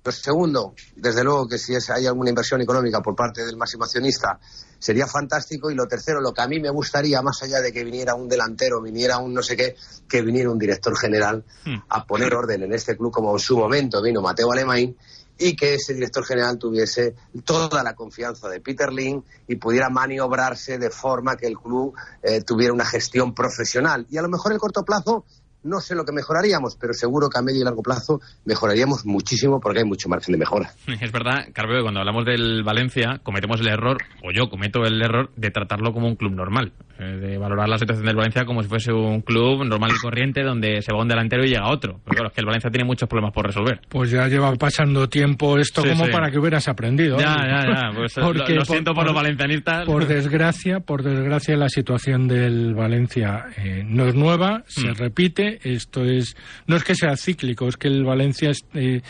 Lo 0.05 0.13
segundo, 0.13 0.75
desde 0.95 1.25
luego 1.25 1.49
que 1.49 1.59
si 1.59 1.75
es- 1.75 1.91
hay 1.91 2.07
alguna 2.07 2.31
inversión 2.31 2.61
económica 2.61 3.01
por 3.03 3.17
parte 3.17 3.45
del 3.45 3.57
máximo 3.57 3.85
accionista 3.85 4.39
sería 4.79 5.07
fantástico. 5.07 5.71
Y 5.71 5.75
lo 5.75 5.87
tercero, 5.87 6.21
lo 6.21 6.33
que 6.33 6.43
a 6.43 6.49
mí 6.49 6.61
me 6.61 6.71
gustaría, 6.71 7.23
más 7.23 7.43
allá 7.43 7.61
de 7.61 7.73
que 7.73 7.85
viniera 7.85 8.15
un 8.15 8.29
delantero, 8.29 8.81
viniera 8.81 9.19
un 9.19 9.35
no 9.35 9.43
sé 9.43 9.57
qué, 9.57 9.77
que 10.09 10.23
viniera 10.23 10.51
un 10.51 10.59
director 10.59 10.97
general 10.97 11.45
a 11.89 12.05
poner 12.05 12.35
orden 12.35 12.63
en 12.63 12.73
este 12.73 12.97
club 12.97 13.13
como 13.13 13.33
en 13.33 13.39
su 13.39 13.57
momento 13.57 14.03
vino 14.03 14.21
Mateo 14.21 14.53
Alemán 14.53 14.95
y 15.39 15.55
que 15.55 15.75
ese 15.75 15.95
director 15.95 16.25
general 16.25 16.59
tuviese 16.59 17.15
toda 17.45 17.83
la 17.83 17.95
confianza 17.95 18.49
de 18.49 18.61
Peter 18.61 18.93
Lin 18.93 19.23
y 19.47 19.57
pudiera 19.57 19.91
maniobrarse 19.91 20.79
de 20.79 20.91
forma 20.91 21.37
que 21.37 21.47
el 21.47 21.59
club 21.59 21.95
eh, 22.23 22.43
tuviera 22.43 22.73
una 22.73 22.87
gestión 22.87 23.35
profesional. 23.35 24.07
Y 24.11 24.17
a 24.17 24.23
lo 24.23 24.29
mejor 24.29 24.53
en 24.53 24.55
el 24.55 24.61
corto 24.61 24.83
plazo 24.85 25.25
no 25.67 25.81
sé 25.81 25.95
lo 25.95 26.05
que 26.05 26.13
mejoraríamos, 26.13 26.77
pero 26.81 26.93
seguro 26.95 27.29
que 27.29 27.39
a 27.39 27.43
medio 27.43 27.61
y 27.61 27.65
largo 27.65 27.83
plazo 27.83 28.21
mejoraríamos 28.45 29.05
muchísimo 29.05 29.61
porque 29.61 29.81
hay 29.81 29.85
mucho 29.85 30.09
margen 30.09 30.33
de 30.33 30.39
mejora. 30.39 30.71
Es 31.01 31.13
verdad, 31.13 31.47
Carveo, 31.53 31.79
que 31.79 31.83
cuando 31.83 32.01
hablamos 32.01 32.25
del 32.25 32.63
Valencia 32.63 33.21
cometemos 33.23 33.61
el 33.61 33.69
error, 33.69 33.99
o 34.25 34.31
yo 34.33 34.49
cometo 34.49 34.85
el 34.85 35.01
error, 35.03 35.31
de 35.37 35.51
tratarlo 35.51 35.93
como 35.93 36.07
un 36.09 36.17
club 36.17 36.33
normal. 36.33 36.73
eh, 36.99 37.05
de 37.21 37.37
valorar 37.37 37.69
la 37.69 37.77
situación 37.79 38.07
del 38.07 38.17
Valencia 38.17 38.47
como 38.47 38.63
si 38.63 38.69
fuese 38.71 38.91
un 38.93 39.21
club 39.21 39.63
normal 39.65 39.91
y 39.95 40.01
corriente 40.01 40.43
donde 40.43 40.81
se 40.81 40.93
va 40.95 41.03
un 41.03 41.09
delantero 41.09 41.45
y 41.45 41.49
llega 41.49 41.69
otro. 41.71 42.01
Pero 42.05 42.15
claro, 42.15 42.29
es 42.29 42.33
que 42.35 42.41
el 42.41 42.47
Valencia 42.47 42.71
tiene 42.71 42.87
muchos 42.87 43.07
problemas 43.09 43.35
por 43.35 43.45
resolver. 43.47 43.81
Pues 43.91 44.11
ya 44.11 44.27
lleva 44.29 44.55
pasando 44.55 45.07
tiempo 45.09 45.59
esto 45.59 45.83
Sí, 45.83 45.91
como 45.91 46.07
sí. 46.07 46.11
para 46.13 46.31
que 46.31 46.39
hubieras 46.39 46.67
aprendido. 46.69 47.19
Ya, 47.19 47.35
Oye. 47.37 47.49
ya, 47.51 47.67
ya. 47.67 47.91
Pues, 47.97 48.17
lo- 48.17 48.33
lo 48.33 48.65
siento 48.65 48.95
por 48.95 49.05
los 49.05 49.15
valencianistas. 49.15 49.85
Por 49.85 50.07
desgracia, 50.09 50.81
por 50.81 51.03
desgracia, 51.03 51.57
la 51.57 51.69
situación 51.69 52.29
del 52.29 52.75
Valencia 52.75 53.45
eh, 53.59 53.85
no 53.87 54.07
es 54.07 54.15
nueva, 54.15 54.63
se 54.67 54.89
Mm. 54.91 54.95
repite. 54.95 55.56
Esto 55.63 56.05
es, 56.05 56.37
no 56.67 56.77
es 56.77 56.85
que 56.85 56.95
sea 56.95 57.17
cíclico, 57.17 57.69
es 57.69 57.77
que 57.77 57.89
el 57.89 58.05
Valencia 58.05 58.51
es- 58.51 58.65
eh, 58.75 59.01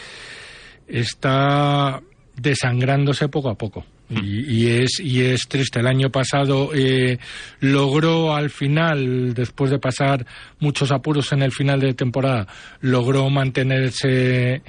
está 0.88 2.01
desangrándose 2.36 3.28
poco 3.28 3.51
a 3.51 3.55
poco. 3.57 3.84
Y, 4.09 4.59
y 4.66 4.70
es 4.70 5.01
y 5.01 5.22
es 5.22 5.49
triste. 5.49 5.80
El 5.80 5.88
año 5.88 6.11
pasado 6.11 6.70
eh, 6.72 7.18
logró 7.59 8.36
al 8.36 8.51
final, 8.51 9.34
después 9.34 9.68
de 9.72 9.80
pasar 9.80 10.24
muchos 10.61 10.92
apuros 10.92 11.32
en 11.32 11.42
el 11.42 11.51
final 11.51 11.80
de 11.80 11.92
temporada, 11.94 12.47
logró 12.82 13.28
mantenerse 13.30 14.62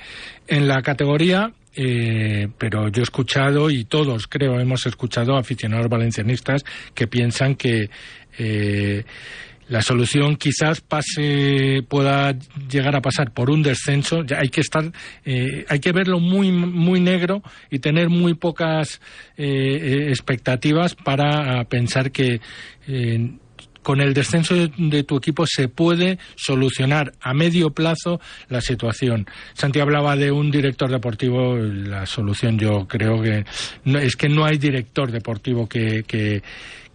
en 0.47 0.67
la 0.67 0.81
categoría. 0.81 1.53
eh, 1.75 2.47
pero 2.57 2.87
yo 2.89 3.01
he 3.01 3.03
escuchado 3.03 3.69
y 3.69 3.85
todos 3.85 4.25
creo 4.25 4.59
hemos 4.59 4.87
escuchado 4.87 5.35
a 5.35 5.41
aficionados 5.41 5.87
valencianistas 5.87 6.63
que 6.95 7.05
piensan 7.05 7.53
que 7.53 7.91
eh, 8.39 9.03
la 9.69 9.81
solución 9.81 10.35
quizás 10.35 10.81
pase 10.81 11.83
pueda 11.87 12.35
llegar 12.69 12.95
a 12.95 13.01
pasar 13.01 13.31
por 13.31 13.49
un 13.49 13.63
descenso 13.63 14.23
ya 14.23 14.39
hay 14.39 14.49
que 14.49 14.61
estar 14.61 14.91
eh, 15.25 15.65
hay 15.67 15.79
que 15.79 15.91
verlo 15.91 16.19
muy 16.19 16.51
muy 16.51 16.99
negro 16.99 17.41
y 17.69 17.79
tener 17.79 18.09
muy 18.09 18.33
pocas 18.33 19.01
eh, 19.37 19.45
eh, 19.45 20.09
expectativas 20.09 20.95
para 20.95 21.59
ah, 21.59 21.63
pensar 21.65 22.11
que 22.11 22.39
eh, 22.87 23.31
con 23.87 24.01
el 24.01 24.13
descenso 24.13 24.53
de, 24.53 25.03
tu 25.03 25.15
equipo 25.15 25.45
se 25.47 25.69
puede 25.69 26.19
solucionar 26.35 27.13
a 27.21 27.33
medio 27.33 27.69
plazo 27.69 28.19
la 28.49 28.59
situación. 28.59 29.25
Santi 29.53 29.79
hablaba 29.79 30.17
de 30.17 30.29
un 30.29 30.51
director 30.51 30.91
deportivo, 30.91 31.55
la 31.55 32.05
solución 32.05 32.59
yo 32.59 32.85
creo 32.85 33.21
que 33.21 33.45
no, 33.85 33.97
es 33.99 34.17
que 34.17 34.27
no 34.27 34.43
hay 34.43 34.57
director 34.57 35.09
deportivo 35.09 35.69
que, 35.69 36.03
que, 36.03 36.43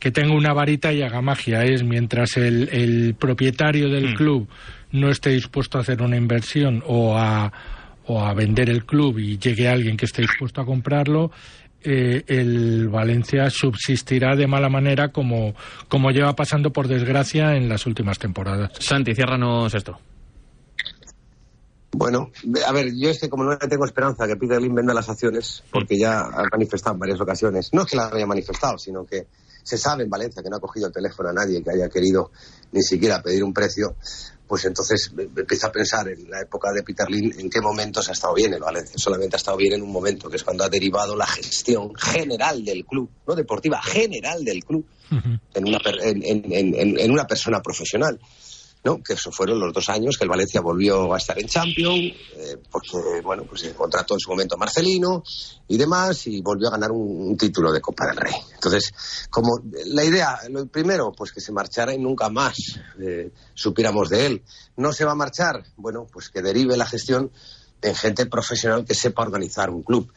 que 0.03 0.11
tenga 0.11 0.35
una 0.35 0.53
varita 0.53 0.93
y 0.93 1.01
haga 1.01 1.21
magia. 1.21 1.63
Es 1.63 1.85
mientras 1.85 2.37
el, 2.37 2.69
el 2.73 3.15
propietario 3.15 3.89
del 3.89 4.15
club 4.15 4.49
no 4.91 5.09
esté 5.09 5.31
dispuesto 5.31 5.79
a 5.79 5.83
hacer 5.83 6.03
una 6.03 6.17
inversión 6.17 6.83
o 6.89 7.17
a, 7.17 7.53
o 8.07 8.21
a 8.21 8.35
vender 8.35 8.69
el 8.69 8.85
club 8.85 9.21
y 9.21 9.39
llegue 9.39 9.69
alguien 9.69 9.97
que 9.97 10.07
esté 10.07 10.23
dispuesto 10.23 10.61
a 10.61 10.67
comprarlo, 10.67 11.31
eh, 11.85 12.25
el 12.27 12.89
Valencia 12.89 13.49
subsistirá 13.49 14.35
de 14.35 14.49
mala 14.49 14.69
manera 14.69 15.13
como, 15.13 15.55
como 15.87 16.11
lleva 16.11 16.35
pasando 16.35 16.73
por 16.73 16.89
desgracia 16.89 17.55
en 17.55 17.69
las 17.69 17.87
últimas 17.87 18.19
temporadas. 18.19 18.73
Santi, 18.81 19.15
ciérranos 19.15 19.73
esto. 19.73 20.01
Bueno, 21.93 22.33
a 22.67 22.73
ver, 22.73 22.89
yo 22.93 23.11
es 23.11 23.21
que 23.21 23.29
como 23.29 23.45
no 23.45 23.51
le 23.53 23.69
tengo 23.69 23.85
esperanza 23.85 24.27
que 24.27 24.35
Peter 24.35 24.61
Lim 24.61 24.75
venda 24.75 24.95
las 24.95 25.09
acciones, 25.09 25.63
porque 25.71 25.97
ya 25.97 26.23
ha 26.23 26.43
manifestado 26.51 26.95
en 26.95 27.01
varias 27.01 27.21
ocasiones, 27.21 27.71
no 27.73 27.83
es 27.83 27.87
que 27.89 27.97
la 27.97 28.09
haya 28.09 28.27
manifestado, 28.27 28.79
sino 28.79 29.05
que 29.05 29.29
se 29.63 29.79
sabe 29.79 30.05
en 30.05 30.11
Valencia 30.11 30.43
que 30.43 30.51
no 30.51 30.57
ha 30.57 30.61
cogido 30.61 30.87
el 30.89 30.93
teléfono 30.93 31.29
a 31.29 31.33
nadie 31.33 31.63
que 31.63 31.71
haya 31.71 31.89
querido 31.89 32.31
ni 32.73 32.83
siquiera 32.83 33.23
pedir 33.23 33.45
un 33.45 33.53
precio, 33.53 33.97
pues 34.47 34.65
entonces 34.67 35.11
me 35.15 35.23
empiezo 35.23 35.67
a 35.69 35.73
pensar 35.73 36.09
en 36.09 36.29
la 36.31 36.41
época 36.43 36.73
de 36.73 36.83
Peter 36.83 37.09
Lim 37.09 37.33
en 37.39 37.49
qué 37.49 37.61
momentos 37.61 38.09
ha 38.09 38.13
estado 38.13 38.35
bien 38.35 38.53
el 38.53 38.61
Valencia. 38.61 38.95
Solamente 38.99 39.37
ha 39.37 39.39
estado 39.39 39.57
bien 39.57 39.73
en 39.75 39.83
un 39.83 39.91
momento, 39.93 40.29
que 40.29 40.37
es 40.37 40.45
cuando 40.45 40.65
ha 40.65 40.69
derivado 40.69 41.17
la 41.17 41.27
gestión 41.27 41.95
general 41.95 42.65
del 42.65 42.85
club, 42.85 43.09
no 43.27 43.35
deportiva, 43.35 43.81
general 43.83 44.45
del 44.45 44.63
club, 44.65 44.85
en 45.55 45.69
una, 45.69 45.79
per- 45.79 46.01
en, 46.03 46.23
en- 46.23 46.53
en- 46.53 46.99
en 46.99 47.11
una 47.11 47.27
persona 47.27 47.61
profesional. 47.63 48.19
¿No? 48.85 49.03
que 49.03 49.15
eso 49.15 49.31
fueron 49.31 49.61
los 49.61 49.73
dos 49.73 49.89
años 49.89 50.17
que 50.17 50.25
el 50.25 50.31
Valencia 50.31 50.61
volvió 50.61 51.15
a 51.15 51.19
estar 51.19 51.39
en 51.39 51.47
Champions, 51.47 52.15
eh, 52.37 52.57
porque 52.71 53.21
bueno, 53.23 53.45
pues 53.45 53.61
se 53.61 53.75
contrató 53.75 54.15
en 54.15 54.21
su 54.21 54.31
momento 54.31 54.57
Marcelino 54.57 55.23
y 55.69 55.77
demás, 55.77 56.27
y 56.27 56.43
volvió 56.43 56.69
a 56.69 56.73
ganar 56.73 56.91
un, 56.91 57.29
un 57.29 57.37
título 57.37 57.73
de 57.73 57.81
Copa 57.81 58.07
del 58.07 58.17
Rey. 58.17 58.35
Entonces, 58.55 58.93
como 59.31 59.61
la 59.87 60.05
idea, 60.05 60.39
lo 60.51 60.67
primero, 60.67 61.13
pues 61.13 61.33
que 61.33 61.41
se 61.41 61.53
marchara 61.53 61.95
y 61.95 61.99
nunca 61.99 62.29
más 62.29 62.57
eh, 63.01 63.31
supiéramos 63.55 64.09
de 64.09 64.27
él. 64.27 64.43
No 64.77 64.93
se 64.93 65.05
va 65.05 65.13
a 65.13 65.17
marchar, 65.17 65.65
bueno, 65.77 66.07
pues 66.11 66.29
que 66.29 66.43
derive 66.43 66.77
la 66.77 66.87
gestión 66.87 67.31
en 67.81 67.95
gente 67.95 68.27
profesional 68.27 68.85
que 68.85 68.95
sepa 68.95 69.23
organizar 69.23 69.71
un 69.71 69.83
club. 69.83 70.13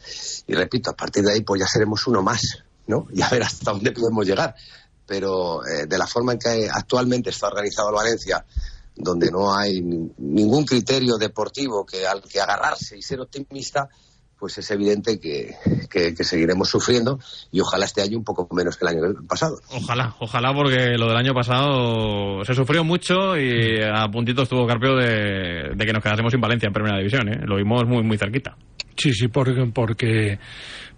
Y 0.46 0.54
repito, 0.54 0.90
a 0.90 0.96
partir 0.96 1.24
de 1.24 1.32
ahí, 1.32 1.40
pues 1.42 1.60
ya 1.60 1.66
seremos 1.66 2.06
uno 2.06 2.22
más, 2.22 2.40
¿no? 2.86 3.06
Y 3.12 3.22
a 3.22 3.28
ver 3.28 3.42
hasta 3.42 3.72
dónde 3.72 3.92
podemos 3.92 4.24
llegar 4.24 4.54
pero 5.06 5.64
eh, 5.66 5.86
de 5.86 5.98
la 5.98 6.06
forma 6.06 6.32
en 6.32 6.38
que 6.38 6.68
actualmente 6.70 7.30
está 7.30 7.48
organizado 7.48 7.88
el 7.90 7.94
Valencia, 7.94 8.44
donde 8.94 9.30
no 9.30 9.54
hay 9.56 9.80
ni- 9.82 10.10
ningún 10.18 10.64
criterio 10.64 11.16
deportivo 11.16 11.84
que 11.86 12.06
al 12.06 12.22
que 12.22 12.40
agarrarse 12.40 12.96
y 12.98 13.02
ser 13.02 13.20
optimista, 13.20 13.88
pues 14.38 14.58
es 14.58 14.70
evidente 14.70 15.18
que, 15.18 15.54
que- 15.88 16.14
que 16.14 16.24
seguiremos 16.24 16.68
sufriendo 16.68 17.18
y 17.52 17.60
ojalá 17.60 17.86
este 17.86 18.02
año 18.02 18.18
un 18.18 18.24
poco 18.24 18.46
menos 18.54 18.76
que 18.76 18.84
el 18.86 18.96
año 18.96 19.26
pasado. 19.26 19.58
Ojalá, 19.70 20.14
ojalá, 20.20 20.52
porque 20.54 20.96
lo 20.98 21.06
del 21.08 21.16
año 21.16 21.32
pasado 21.34 22.44
se 22.44 22.52
sufrió 22.54 22.84
mucho 22.84 23.36
y 23.38 23.80
a 23.82 24.06
puntito 24.08 24.42
estuvo 24.42 24.66
Carpio 24.66 24.94
de, 24.96 25.70
de 25.74 25.86
que 25.86 25.92
nos 25.92 26.02
quedásemos 26.02 26.30
sin 26.32 26.40
Valencia 26.40 26.66
en 26.66 26.72
primera 26.74 26.98
división. 26.98 27.28
¿eh? 27.28 27.40
Lo 27.46 27.56
vimos 27.56 27.84
muy, 27.86 28.02
muy 28.02 28.18
cerquita. 28.18 28.56
Sí, 28.98 29.12
sí, 29.12 29.28
porque, 29.28 29.70
porque, 29.74 30.38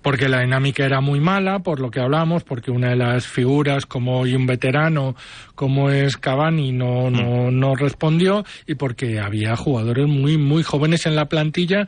porque 0.03 0.29
la 0.29 0.41
dinámica 0.41 0.85
era 0.85 1.01
muy 1.01 1.21
mala, 1.21 1.59
por 1.61 1.81
lo 1.81 1.91
que 1.91 2.01
hablamos, 2.01 2.45
porque 2.45 2.71
una 2.71 2.91
de 2.91 2.97
las 2.97 3.27
figuras, 3.27 3.87
como 3.87 4.21
hoy 4.21 4.35
un 4.35 4.47
veterano, 4.47 5.17
como 5.55 5.91
es 5.91 6.17
Cavani, 6.17 6.73
no, 6.73 7.11
no, 7.11 7.51
no 7.51 7.75
respondió, 7.75 8.45
y 8.67 8.75
porque 8.75 9.19
había 9.19 9.57
jugadores 9.57 10.07
muy, 10.07 10.39
muy 10.39 10.63
jóvenes 10.63 11.07
en 11.07 11.17
la 11.17 11.27
plantilla 11.27 11.87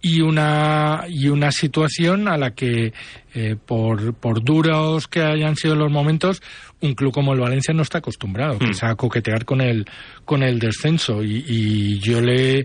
y 0.00 0.20
una 0.20 1.04
y 1.08 1.28
una 1.28 1.50
situación 1.50 2.28
a 2.28 2.36
la 2.36 2.52
que 2.52 2.92
eh, 3.34 3.56
por, 3.56 4.14
por 4.14 4.44
duros 4.44 5.08
que 5.08 5.22
hayan 5.22 5.56
sido 5.56 5.74
los 5.74 5.90
momentos 5.90 6.40
un 6.80 6.94
club 6.94 7.12
como 7.12 7.32
el 7.32 7.40
Valencia 7.40 7.74
no 7.74 7.82
está 7.82 7.98
acostumbrado 7.98 8.58
que 8.58 8.70
es 8.70 8.82
a 8.84 8.94
coquetear 8.94 9.44
con 9.44 9.60
el 9.60 9.86
con 10.24 10.42
el 10.42 10.60
descenso. 10.60 11.22
Y, 11.24 11.44
y 11.48 11.98
yo 11.98 12.20
le 12.20 12.64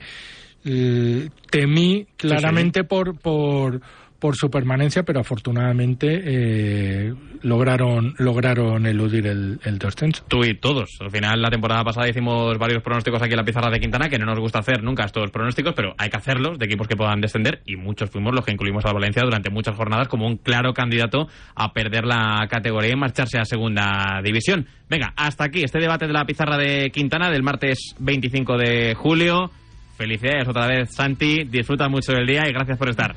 temí 0.64 2.08
claramente 2.18 2.84
por 2.84 3.18
por 3.20 3.82
por 4.24 4.38
su 4.38 4.50
permanencia, 4.50 5.04
pero 5.04 5.20
afortunadamente 5.20 6.08
eh, 6.24 7.14
lograron 7.42 8.14
lograron 8.20 8.86
eludir 8.86 9.28
el, 9.28 9.60
el 9.66 9.78
descenso. 9.78 10.24
Tú 10.30 10.46
y 10.46 10.56
todos. 10.56 10.92
Al 11.02 11.12
final, 11.12 11.42
la 11.42 11.50
temporada 11.50 11.84
pasada 11.84 12.08
hicimos 12.08 12.58
varios 12.58 12.82
pronósticos 12.82 13.22
aquí 13.22 13.34
en 13.34 13.38
la 13.40 13.44
pizarra 13.44 13.70
de 13.70 13.82
Quintana, 13.82 14.08
que 14.08 14.18
no 14.18 14.26
nos 14.26 14.40
gusta 14.40 14.60
hacer 14.60 14.82
nunca 14.82 15.04
estos 15.04 15.30
pronósticos, 15.30 15.74
pero 15.76 15.94
hay 15.98 16.10
que 16.10 16.16
hacerlos 16.16 16.58
de 16.58 16.68
equipos 16.68 16.88
que 16.88 16.96
puedan 16.96 17.20
descender 17.20 17.64
y 17.66 17.76
muchos 17.76 18.12
fuimos 18.12 18.34
los 18.34 18.46
que 18.46 18.54
incluimos 18.54 18.86
a 18.86 18.94
Valencia 18.94 19.24
durante 19.24 19.50
muchas 19.50 19.76
jornadas 19.76 20.08
como 20.08 20.26
un 20.26 20.38
claro 20.38 20.74
candidato 20.74 21.28
a 21.54 21.74
perder 21.74 22.06
la 22.06 22.48
categoría 22.50 22.94
y 22.94 22.96
marcharse 22.96 23.40
a 23.40 23.44
segunda 23.44 24.22
división. 24.24 24.68
Venga, 24.90 25.12
hasta 25.18 25.44
aquí 25.44 25.64
este 25.64 25.80
debate 25.80 26.08
de 26.08 26.14
la 26.14 26.24
pizarra 26.24 26.58
de 26.58 26.92
Quintana 26.92 27.30
del 27.30 27.44
martes 27.44 27.94
25 28.00 28.58
de 28.58 28.96
julio. 28.96 29.52
Felicidades 30.04 30.50
otra 30.50 30.68
vez, 30.68 30.94
Santi. 30.94 31.46
Disfruta 31.46 31.88
mucho 31.88 32.12
del 32.12 32.28
día 32.28 32.44
y 32.46 32.52
gracias 32.52 32.78
por 32.78 32.90
estar. 32.90 33.16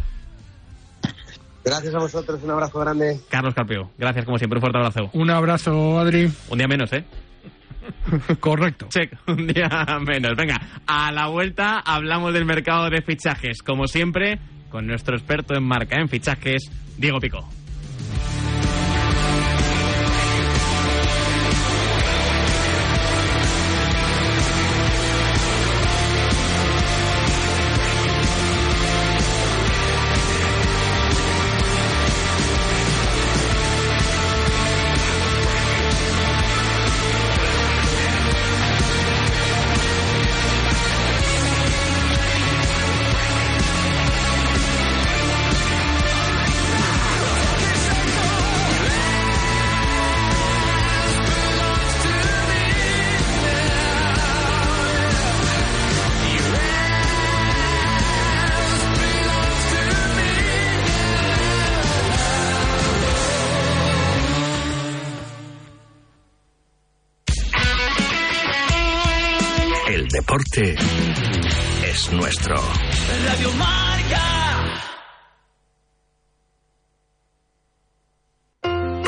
Gracias 1.64 1.92
a 1.92 1.98
vosotros, 1.98 2.40
un 2.44 2.50
abrazo 2.52 2.78
grande. 2.78 3.18
Carlos 3.28 3.54
Carpio, 3.54 3.90
gracias 3.98 4.24
como 4.24 4.38
siempre, 4.38 4.58
un 4.58 4.60
fuerte 4.60 4.78
abrazo. 4.78 5.10
Un 5.12 5.28
abrazo, 5.28 5.98
Adri. 5.98 6.30
Un 6.48 6.58
día 6.58 6.68
menos, 6.68 6.92
¿eh? 6.92 7.04
Correcto. 8.38 8.86
Check, 8.88 9.18
un 9.26 9.48
día 9.48 9.68
menos. 10.00 10.36
Venga, 10.36 10.60
a 10.86 11.10
la 11.10 11.26
vuelta 11.26 11.80
hablamos 11.80 12.32
del 12.32 12.44
mercado 12.44 12.88
de 12.88 13.02
fichajes, 13.02 13.62
como 13.62 13.88
siempre, 13.88 14.38
con 14.70 14.86
nuestro 14.86 15.16
experto 15.16 15.56
en 15.56 15.64
marca 15.64 16.00
en 16.00 16.08
fichajes, 16.08 16.70
Diego 16.96 17.18
Pico. 17.18 17.48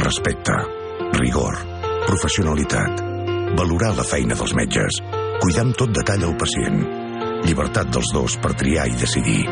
Respecte, 0.08 0.54
rigor, 1.20 1.58
professionalitat, 2.06 3.00
valorar 3.58 3.90
la 3.92 4.06
feina 4.08 4.32
dels 4.40 4.54
metges, 4.56 5.02
cuidar 5.42 5.66
amb 5.66 5.76
tot 5.76 5.90
detall 5.92 6.24
el 6.30 6.32
pacient, 6.40 6.78
llibertat 7.44 7.90
dels 7.92 8.14
dos 8.16 8.38
per 8.40 8.54
triar 8.56 8.86
i 8.88 8.96
decidir. 8.96 9.42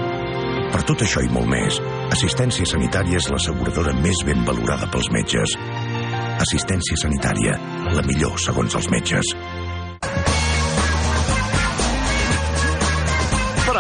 Per 0.72 0.80
tot 0.88 1.04
això 1.04 1.20
i 1.20 1.28
molt 1.34 1.50
més, 1.52 1.76
Assistència 2.16 2.64
Sanitària 2.72 3.20
és 3.20 3.28
l'asseguradora 3.34 3.92
més 4.00 4.22
ben 4.24 4.48
valorada 4.48 4.88
pels 4.94 5.10
metges. 5.12 5.58
Assistència 6.46 6.96
Sanitària, 7.04 7.60
la 7.92 8.06
millor 8.08 8.40
segons 8.40 8.80
els 8.80 8.88
metges. 8.96 9.36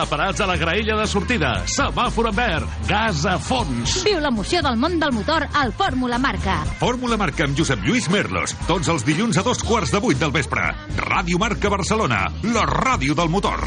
Preparats 0.06 0.40
a 0.40 0.46
la 0.46 0.54
graella 0.54 0.94
de 1.00 1.04
sortida. 1.10 1.48
Semàfor 1.66 2.28
en 2.30 2.34
verd. 2.36 2.74
Gas 2.86 3.24
a 3.26 3.32
fons. 3.42 4.04
Viu 4.06 4.20
l'emoció 4.22 4.60
del 4.62 4.76
món 4.78 5.00
del 5.02 5.10
motor 5.10 5.42
al 5.50 5.72
Fórmula 5.74 6.14
Marca. 6.22 6.60
Fórmula 6.78 7.16
Marca 7.18 7.42
amb 7.42 7.58
Josep 7.58 7.82
Lluís 7.82 8.06
Merlos. 8.14 8.52
Tots 8.68 8.86
els 8.92 9.02
dilluns 9.02 9.34
a 9.34 9.42
dos 9.42 9.64
quarts 9.66 9.90
de 9.90 9.98
vuit 9.98 10.20
del 10.20 10.30
vespre. 10.30 10.62
Ràdio 11.00 11.40
Marca 11.42 11.72
Barcelona. 11.74 12.20
La 12.54 12.62
ràdio 12.70 13.16
del 13.18 13.32
motor. 13.34 13.66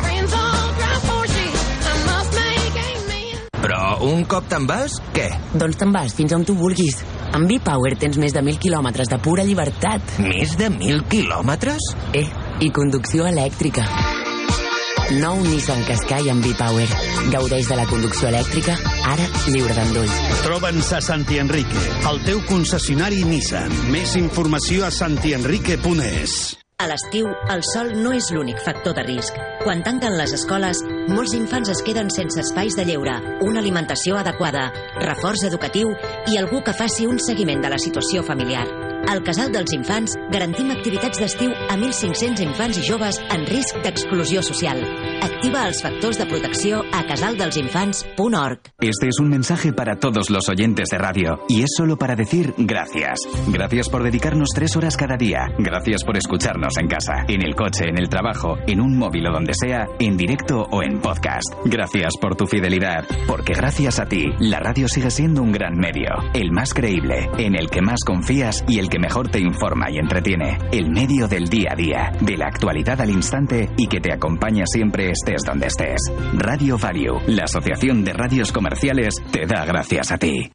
Però 3.60 3.82
un 4.08 4.24
cop 4.32 4.48
te'n 4.48 4.70
vas, 4.70 4.96
què? 5.12 5.28
Doncs 5.60 5.82
te'n 5.82 5.92
vas 5.92 6.16
fins 6.16 6.38
on 6.38 6.48
tu 6.48 6.56
vulguis. 6.56 7.02
Amb 7.36 7.52
V-Power 7.52 7.98
tens 8.00 8.16
més 8.16 8.32
de 8.32 8.40
1.000 8.40 8.64
quilòmetres 8.64 9.12
de 9.12 9.20
pura 9.20 9.44
llibertat. 9.44 10.16
Més 10.24 10.56
de 10.56 10.72
1.000 10.72 11.04
quilòmetres? 11.12 11.92
Eh, 12.16 12.30
i 12.64 12.72
conducció 12.72 13.28
elèctrica. 13.28 13.84
Nou 15.18 15.40
Nissan 15.42 15.80
Qashqai 15.88 16.30
amb 16.30 16.46
V-Power. 16.46 16.86
Gaudeix 17.34 17.66
de 17.72 17.78
la 17.80 17.86
conducció 17.90 18.28
elèctrica, 18.30 18.76
ara 19.10 19.26
lliure 19.50 19.74
d'endolls. 19.74 20.20
Troba'ns 20.44 20.92
a 20.94 21.00
Santi 21.02 21.40
Enrique, 21.42 21.82
el 22.12 22.22
teu 22.28 22.44
concessionari 22.46 23.24
Nissan. 23.26 23.74
Més 23.90 24.14
informació 24.20 24.86
a 24.86 24.92
santienrique.es. 24.94 26.38
A 26.80 26.86
l'estiu, 26.88 27.26
el 27.50 27.66
sol 27.74 27.90
no 27.98 28.14
és 28.16 28.30
l'únic 28.32 28.62
factor 28.64 28.94
de 28.96 29.04
risc. 29.08 29.36
Quan 29.66 29.82
tanquen 29.84 30.14
les 30.16 30.32
escoles, 30.38 30.84
molts 31.10 31.34
infants 31.38 31.72
es 31.74 31.82
queden 31.86 32.12
sense 32.14 32.42
espais 32.44 32.76
de 32.78 32.86
lleure, 32.86 33.16
una 33.46 33.64
alimentació 33.64 34.20
adequada, 34.20 34.70
reforç 35.02 35.48
educatiu 35.50 35.96
i 36.30 36.38
algú 36.38 36.64
que 36.64 36.76
faci 36.78 37.10
un 37.10 37.20
seguiment 37.20 37.66
de 37.66 37.74
la 37.74 37.82
situació 37.82 38.24
familiar. 38.24 38.68
Al 39.10 39.24
Casal 39.24 39.50
dels 39.50 39.72
Infants 39.74 40.14
garantim 40.30 40.70
activitats 40.70 41.18
d'estiu 41.18 41.50
a 41.50 41.78
1.500 41.80 42.44
infants 42.46 42.78
i 42.78 42.84
joves 42.86 43.18
en 43.34 43.46
risc 43.50 43.80
d'exclusió 43.82 44.44
social. 44.46 44.84
Activa 45.26 45.64
els 45.66 45.82
factors 45.82 46.20
de 46.20 46.28
protecció 46.30 46.84
a 46.94 47.02
casaldelsinfants.org. 47.08 48.70
Este 48.80 49.08
es 49.08 49.20
un 49.20 49.30
mensaje 49.30 49.74
para 49.74 49.96
todos 49.96 50.30
los 50.30 50.48
oyentes 50.50 50.90
de 50.90 51.00
radio 51.00 51.40
y 51.48 51.64
es 51.64 51.72
solo 51.76 51.98
para 51.98 52.16
decir 52.16 52.54
gracias. 52.58 53.20
Gracias 53.48 53.90
por 53.90 54.04
dedicarnos 54.04 54.50
tres 54.54 54.76
horas 54.76 54.96
cada 54.96 55.18
día. 55.18 55.48
Gracias 55.58 56.04
por 56.04 56.18
escucharnos 56.18 56.78
en 56.78 56.88
casa, 56.88 57.26
en 57.28 57.42
el 57.42 57.56
coche, 57.56 57.86
en 57.88 57.98
el 57.98 58.10
trabajo, 58.10 58.58
en 58.68 58.80
un 58.80 58.96
móvil 58.96 59.28
o 59.28 59.32
donde 59.32 59.54
sea, 59.56 59.88
en 60.00 60.18
directo 60.18 60.68
o 60.70 60.84
podcast. 61.00 61.54
Gracias 61.66 62.14
por 62.18 62.36
tu 62.36 62.46
fidelidad, 62.48 63.06
porque 63.28 63.54
gracias 63.54 64.00
a 64.00 64.06
ti, 64.06 64.26
la 64.40 64.60
radio 64.60 64.88
sigue 64.88 65.12
siendo 65.12 65.42
un 65.42 65.52
gran 65.52 65.78
medio, 65.78 66.10
el 66.34 66.52
más 66.52 66.74
creíble, 66.74 67.30
en 67.38 67.56
el 67.56 67.70
que 67.70 67.82
más 67.82 68.00
confías 68.06 68.64
y 68.68 68.80
el 68.80 68.90
que 68.90 69.00
mejor 69.00 69.30
te 69.30 69.40
informa 69.40 69.90
y 69.90 69.98
entretiene. 69.98 70.58
El 70.72 70.92
medio 70.92 71.28
del 71.28 71.50
día 71.50 71.70
a 71.74 71.76
día, 71.76 72.12
de 72.22 72.38
la 72.38 72.48
actualidad 72.48 73.02
al 73.02 73.10
instante 73.10 73.70
y 73.78 73.88
que 73.88 74.00
te 74.00 74.14
acompaña 74.14 74.66
siempre 74.66 75.12
estés 75.12 75.44
donde 75.44 75.68
estés. 75.68 76.02
Radio 76.34 76.78
Value, 76.78 77.22
la 77.28 77.46
Asociación 77.46 78.04
de 78.04 78.14
Radios 78.14 78.52
Comerciales, 78.52 79.16
te 79.32 79.46
da 79.46 79.66
gracias 79.66 80.12
a 80.12 80.18
ti. 80.18 80.52